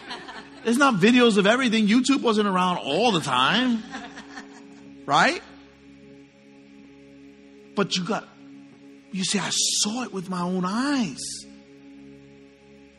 There's 0.64 0.78
not 0.78 0.96
videos 0.96 1.38
of 1.38 1.48
everything. 1.48 1.88
YouTube 1.88 2.22
wasn't 2.22 2.48
around 2.48 2.78
all 2.78 3.12
the 3.12 3.22
time. 3.22 3.84
Right? 5.06 5.42
But 7.76 7.96
you 7.98 8.04
got, 8.04 8.28
you 9.12 9.24
say, 9.24 9.40
I 9.40 9.50
saw 9.50 10.04
it 10.04 10.14
with 10.14 10.30
my 10.30 10.42
own 10.42 10.64
eyes. 10.66 11.20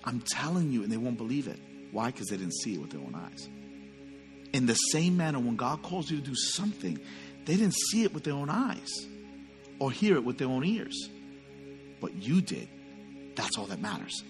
I'm 0.05 0.21
telling 0.21 0.71
you, 0.71 0.83
and 0.83 0.93
they 0.93 0.97
won't 0.97 1.17
believe 1.17 1.49
it. 1.49 1.59
Why? 1.91 2.11
Because 2.11 2.29
they 2.29 2.37
didn't 2.37 2.55
see 2.55 2.75
it 2.75 2.81
with 2.81 2.91
their 2.91 3.01
own 3.01 3.15
eyes. 3.15 3.49
In 4.53 4.67
the 4.67 4.75
same 4.75 5.17
manner, 5.17 5.39
when 5.39 5.57
God 5.57 5.83
calls 5.83 6.11
you 6.11 6.19
to 6.19 6.25
do 6.25 6.35
something, 6.35 6.99
they 7.45 7.57
didn't 7.57 7.75
see 7.75 8.05
it 8.05 8.13
with 8.13 8.25
their 8.25 8.35
own 8.35 8.51
eyes 8.51 8.91
or 9.79 9.91
hear 9.91 10.17
it 10.17 10.25
with 10.25 10.39
their 10.39 10.49
own 10.49 10.65
ears. 10.65 11.09
But 12.01 12.15
you 12.15 12.41
did. 12.41 12.69
That's 13.35 13.57
all 13.57 13.67
that 13.67 13.81
matters. 13.81 14.23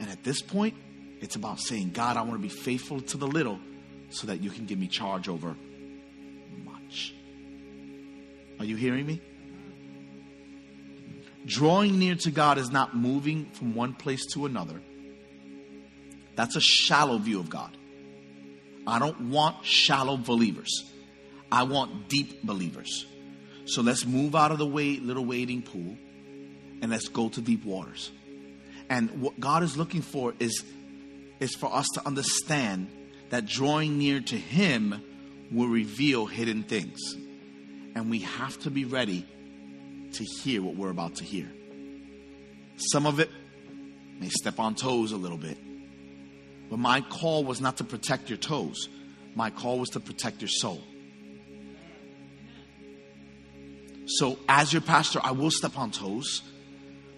And 0.00 0.08
at 0.08 0.22
this 0.24 0.40
point, 0.40 0.74
it's 1.20 1.36
about 1.36 1.60
saying, 1.60 1.90
God, 1.90 2.16
I 2.16 2.22
want 2.22 2.34
to 2.34 2.38
be 2.38 2.48
faithful 2.48 3.00
to 3.00 3.16
the 3.16 3.26
little 3.26 3.58
so 4.10 4.28
that 4.28 4.40
you 4.40 4.50
can 4.50 4.64
give 4.64 4.78
me 4.78 4.86
charge 4.86 5.28
over 5.28 5.54
much. 6.64 7.14
Are 8.58 8.64
you 8.64 8.76
hearing 8.76 9.06
me? 9.06 9.20
Drawing 11.48 11.98
near 11.98 12.14
to 12.14 12.30
God 12.30 12.58
is 12.58 12.70
not 12.70 12.94
moving 12.94 13.46
from 13.52 13.74
one 13.74 13.94
place 13.94 14.26
to 14.34 14.44
another. 14.44 14.82
That's 16.36 16.56
a 16.56 16.60
shallow 16.60 17.16
view 17.16 17.40
of 17.40 17.48
God. 17.48 17.74
I 18.86 18.98
don't 18.98 19.30
want 19.30 19.64
shallow 19.64 20.18
believers. 20.18 20.84
I 21.50 21.62
want 21.62 22.10
deep 22.10 22.42
believers. 22.42 23.06
So 23.64 23.80
let's 23.80 24.04
move 24.04 24.36
out 24.36 24.52
of 24.52 24.58
the 24.58 24.66
way, 24.66 24.98
little 24.98 25.24
wading 25.24 25.62
pool 25.62 25.96
and 26.82 26.90
let's 26.90 27.08
go 27.08 27.30
to 27.30 27.40
deep 27.40 27.64
waters. 27.64 28.10
And 28.90 29.22
what 29.22 29.40
God 29.40 29.62
is 29.62 29.74
looking 29.74 30.02
for 30.02 30.34
is, 30.38 30.62
is 31.40 31.54
for 31.54 31.74
us 31.74 31.86
to 31.94 32.06
understand 32.06 32.88
that 33.30 33.46
drawing 33.46 33.96
near 33.96 34.20
to 34.20 34.36
Him 34.36 35.02
will 35.50 35.68
reveal 35.68 36.26
hidden 36.26 36.62
things. 36.62 36.98
And 37.94 38.10
we 38.10 38.20
have 38.20 38.58
to 38.60 38.70
be 38.70 38.84
ready 38.84 39.26
to 40.12 40.24
hear 40.24 40.62
what 40.62 40.76
we're 40.76 40.90
about 40.90 41.16
to 41.16 41.24
hear. 41.24 41.50
Some 42.76 43.06
of 43.06 43.20
it 43.20 43.30
may 44.20 44.28
step 44.28 44.58
on 44.58 44.74
toes 44.74 45.12
a 45.12 45.16
little 45.16 45.38
bit. 45.38 45.58
But 46.70 46.78
my 46.78 47.00
call 47.00 47.44
was 47.44 47.60
not 47.60 47.78
to 47.78 47.84
protect 47.84 48.28
your 48.28 48.38
toes, 48.38 48.88
my 49.34 49.50
call 49.50 49.78
was 49.78 49.90
to 49.90 50.00
protect 50.00 50.40
your 50.40 50.48
soul. 50.48 50.82
So, 54.06 54.38
as 54.48 54.72
your 54.72 54.80
pastor, 54.80 55.20
I 55.22 55.32
will 55.32 55.50
step 55.50 55.78
on 55.78 55.90
toes, 55.90 56.42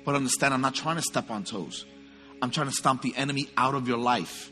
but 0.04 0.16
understand 0.16 0.52
I'm 0.52 0.60
not 0.60 0.74
trying 0.74 0.96
to 0.96 1.02
step 1.02 1.30
on 1.30 1.44
toes. 1.44 1.84
I'm 2.42 2.50
trying 2.50 2.66
to 2.66 2.72
stomp 2.72 3.02
the 3.02 3.14
enemy 3.16 3.48
out 3.56 3.74
of 3.74 3.86
your 3.86 3.98
life. 3.98 4.50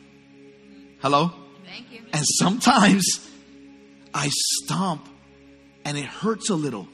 Hello? 1.01 1.32
Thank 1.64 1.91
you. 1.91 2.01
And 2.12 2.24
sometimes 2.39 3.28
I 4.14 4.28
stomp 4.30 5.09
and 5.84 5.97
it 5.97 6.05
hurts 6.05 6.51
a 6.51 6.55
little, 6.55 6.89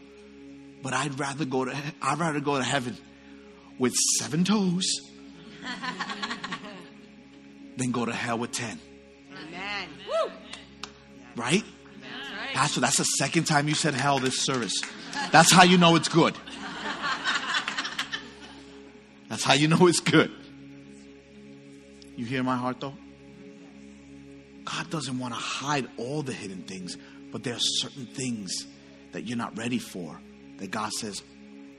but 0.84 0.92
I'd 0.92 1.18
rather 1.18 1.46
go 1.46 1.64
to 1.64 1.74
I'd 2.02 2.18
rather 2.18 2.40
go 2.40 2.58
to 2.58 2.62
heaven 2.62 2.96
with 3.78 3.94
seven 4.18 4.44
toes 4.44 4.84
than 7.78 7.90
go 7.90 8.04
to 8.04 8.12
hell 8.12 8.38
with 8.38 8.52
ten. 8.52 8.78
Amen. 9.32 9.88
Right? 11.36 11.64
That's 11.64 12.30
right. 12.30 12.54
Pastor, 12.54 12.80
that's 12.80 12.98
the 12.98 13.04
second 13.04 13.44
time 13.44 13.66
you 13.66 13.74
said 13.74 13.94
hell 13.94 14.18
this 14.18 14.40
service. 14.40 14.78
That's 15.32 15.50
how 15.50 15.64
you 15.64 15.78
know 15.78 15.96
it's 15.96 16.08
good. 16.08 16.36
That's 19.30 19.42
how 19.42 19.54
you 19.54 19.68
know 19.68 19.86
it's 19.86 20.00
good. 20.00 20.30
You 22.14 22.26
hear 22.26 22.42
my 22.42 22.56
heart 22.56 22.80
though? 22.80 22.94
God 24.66 24.90
doesn't 24.90 25.18
want 25.18 25.32
to 25.32 25.40
hide 25.40 25.88
all 25.96 26.22
the 26.22 26.34
hidden 26.34 26.62
things, 26.62 26.98
but 27.32 27.42
there 27.42 27.54
are 27.54 27.60
certain 27.60 28.04
things 28.04 28.66
that 29.12 29.24
you're 29.24 29.38
not 29.38 29.56
ready 29.56 29.78
for 29.78 30.20
that 30.64 30.70
God 30.70 30.90
says, 30.92 31.22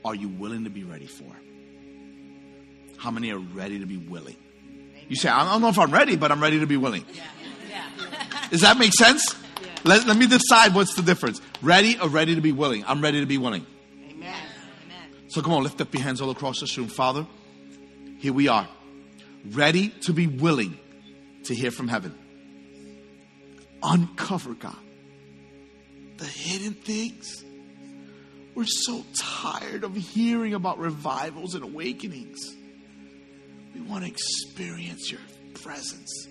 Are 0.04 0.14
you 0.14 0.28
willing 0.28 0.62
to 0.62 0.70
be 0.70 0.84
ready 0.84 1.06
for? 1.06 1.24
How 2.98 3.10
many 3.10 3.32
are 3.32 3.38
ready 3.38 3.80
to 3.80 3.86
be 3.86 3.96
willing? 3.96 4.36
You 5.08 5.16
say, 5.16 5.28
I 5.28 5.44
don't 5.50 5.60
know 5.60 5.68
if 5.68 5.78
I'm 5.78 5.90
ready, 5.90 6.14
but 6.14 6.30
I'm 6.30 6.40
ready 6.40 6.60
to 6.60 6.68
be 6.68 6.76
willing. 6.76 7.04
Does 8.50 8.60
that 8.60 8.78
make 8.78 8.92
sense? 8.92 9.34
Let, 9.82 10.06
let 10.06 10.16
me 10.16 10.28
decide 10.28 10.72
what's 10.72 10.94
the 10.94 11.02
difference. 11.02 11.40
Ready 11.62 11.98
or 11.98 12.08
ready 12.08 12.36
to 12.36 12.40
be 12.40 12.52
willing? 12.52 12.84
I'm 12.86 13.00
ready 13.00 13.18
to 13.18 13.26
be 13.26 13.38
willing. 13.38 13.66
Amen. 14.08 14.36
So 15.26 15.42
come 15.42 15.52
on, 15.52 15.64
lift 15.64 15.80
up 15.80 15.92
your 15.92 16.04
hands 16.04 16.20
all 16.20 16.30
across 16.30 16.60
this 16.60 16.78
room. 16.78 16.86
Father, 16.86 17.26
here 18.18 18.32
we 18.32 18.46
are, 18.46 18.68
ready 19.50 19.88
to 20.02 20.12
be 20.12 20.28
willing 20.28 20.78
to 21.44 21.56
hear 21.56 21.72
from 21.72 21.88
heaven. 21.88 22.16
Uncover, 23.82 24.54
God, 24.54 24.76
the 26.18 26.24
hidden 26.24 26.74
things. 26.74 27.42
We're 28.56 28.64
so 28.64 29.04
tired 29.14 29.84
of 29.84 29.94
hearing 29.94 30.54
about 30.54 30.78
revivals 30.78 31.54
and 31.54 31.62
awakenings. 31.62 32.56
We 33.74 33.82
want 33.82 34.04
to 34.04 34.10
experience 34.10 35.12
your 35.12 35.20
presence 35.62 36.26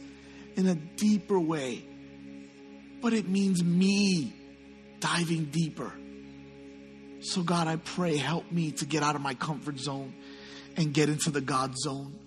in 0.55 0.65
a 0.65 0.73
deeper 0.73 1.39
way. 1.39 1.85
But 2.99 3.13
it 3.13 3.27
means 3.27 3.63
me 3.63 4.35
diving 4.99 5.45
deeper. 5.45 5.93
So, 7.19 7.43
God, 7.43 7.67
I 7.67 7.75
pray, 7.75 8.17
help 8.17 8.51
me 8.51 8.71
to 8.71 8.85
get 8.85 9.03
out 9.03 9.15
of 9.15 9.21
my 9.21 9.35
comfort 9.35 9.77
zone 9.77 10.15
and 10.75 10.95
get 10.95 11.09
into 11.09 11.29
the 11.29 11.41
God 11.41 11.77
zone 11.77 12.19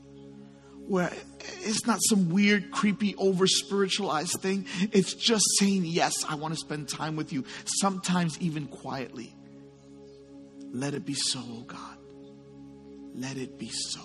where 0.86 1.12
it's 1.60 1.86
not 1.86 1.98
some 2.08 2.30
weird, 2.30 2.70
creepy, 2.70 3.16
over 3.16 3.48
spiritualized 3.48 4.40
thing. 4.40 4.64
It's 4.92 5.12
just 5.12 5.44
saying, 5.58 5.84
Yes, 5.86 6.24
I 6.24 6.36
want 6.36 6.54
to 6.54 6.60
spend 6.60 6.88
time 6.88 7.16
with 7.16 7.32
you, 7.32 7.44
sometimes 7.64 8.38
even 8.40 8.68
quietly. 8.68 9.34
Let 10.72 10.94
it 10.94 11.04
be 11.04 11.14
so, 11.14 11.40
oh 11.42 11.64
God. 11.66 11.96
Let 13.14 13.36
it 13.36 13.58
be 13.58 13.70
so. 13.70 14.00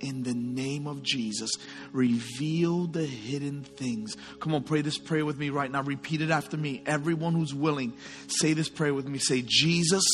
In 0.00 0.22
the 0.22 0.32
name 0.32 0.86
of 0.86 1.02
Jesus, 1.02 1.50
reveal 1.92 2.86
the 2.86 3.04
hidden 3.04 3.62
things. 3.62 4.16
Come 4.40 4.54
on, 4.54 4.62
pray 4.62 4.80
this 4.80 4.96
prayer 4.96 5.26
with 5.26 5.38
me 5.38 5.50
right 5.50 5.70
now. 5.70 5.82
Repeat 5.82 6.22
it 6.22 6.30
after 6.30 6.56
me. 6.56 6.82
Everyone 6.86 7.34
who's 7.34 7.54
willing, 7.54 7.92
say 8.26 8.54
this 8.54 8.70
prayer 8.70 8.94
with 8.94 9.06
me. 9.06 9.18
Say, 9.18 9.44
Jesus, 9.46 10.04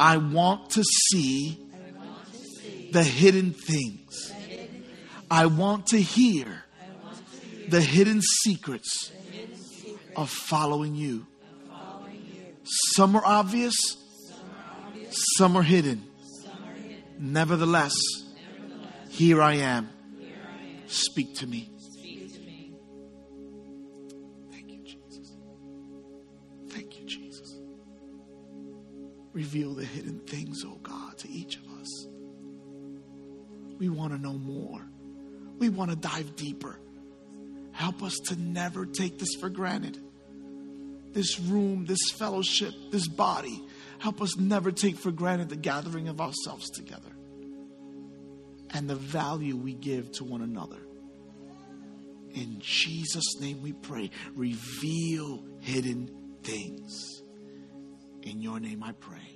I 0.00 0.16
want 0.16 0.70
to 0.70 0.82
see 0.82 1.58
the 2.90 3.02
hidden 3.02 3.52
things. 3.52 4.32
I 5.30 5.46
want 5.46 5.88
to 5.88 6.00
hear 6.00 6.64
the 7.68 7.82
hidden 7.82 8.22
secrets 8.22 9.12
of 10.16 10.30
following 10.30 10.94
you. 10.94 11.26
Some 12.94 13.14
are 13.14 13.24
obvious, 13.26 13.74
some 15.14 15.56
are 15.56 15.62
hidden. 15.62 16.02
Nevertheless, 17.18 17.94
here 19.08 19.40
I 19.40 19.54
am. 19.54 19.88
Speak 20.86 21.36
to 21.36 21.46
me. 21.46 21.70
Thank 24.50 24.70
you, 24.70 24.84
Jesus. 24.84 25.36
Thank 26.68 26.98
you, 27.00 27.06
Jesus. 27.06 27.58
Reveal 29.32 29.74
the 29.74 29.84
hidden 29.84 30.20
things, 30.20 30.64
oh 30.64 30.78
God, 30.82 31.18
to 31.18 31.30
each 31.30 31.56
of 31.56 31.66
us. 31.80 32.06
We 33.78 33.88
want 33.88 34.12
to 34.12 34.18
know 34.18 34.34
more. 34.34 34.86
We 35.58 35.68
want 35.68 35.90
to 35.90 35.96
dive 35.96 36.36
deeper. 36.36 36.78
Help 37.72 38.02
us 38.02 38.16
to 38.26 38.36
never 38.36 38.86
take 38.86 39.18
this 39.18 39.34
for 39.40 39.48
granted. 39.48 39.98
This 41.12 41.38
room, 41.40 41.86
this 41.86 42.10
fellowship, 42.10 42.72
this 42.90 43.08
body. 43.08 43.62
Help 43.98 44.20
us 44.20 44.36
never 44.36 44.72
take 44.72 44.96
for 44.96 45.10
granted 45.10 45.48
the 45.48 45.56
gathering 45.56 46.08
of 46.08 46.20
ourselves 46.20 46.70
together 46.70 47.10
and 48.74 48.90
the 48.90 48.96
value 48.96 49.56
we 49.56 49.72
give 49.74 50.10
to 50.12 50.24
one 50.24 50.42
another. 50.42 50.80
In 52.34 52.58
Jesus' 52.60 53.40
name 53.40 53.62
we 53.62 53.72
pray. 53.72 54.10
Reveal 54.34 55.44
hidden 55.60 56.10
things. 56.42 57.22
In 58.22 58.40
your 58.40 58.58
name 58.58 58.82
I 58.82 58.92
pray. 58.92 59.33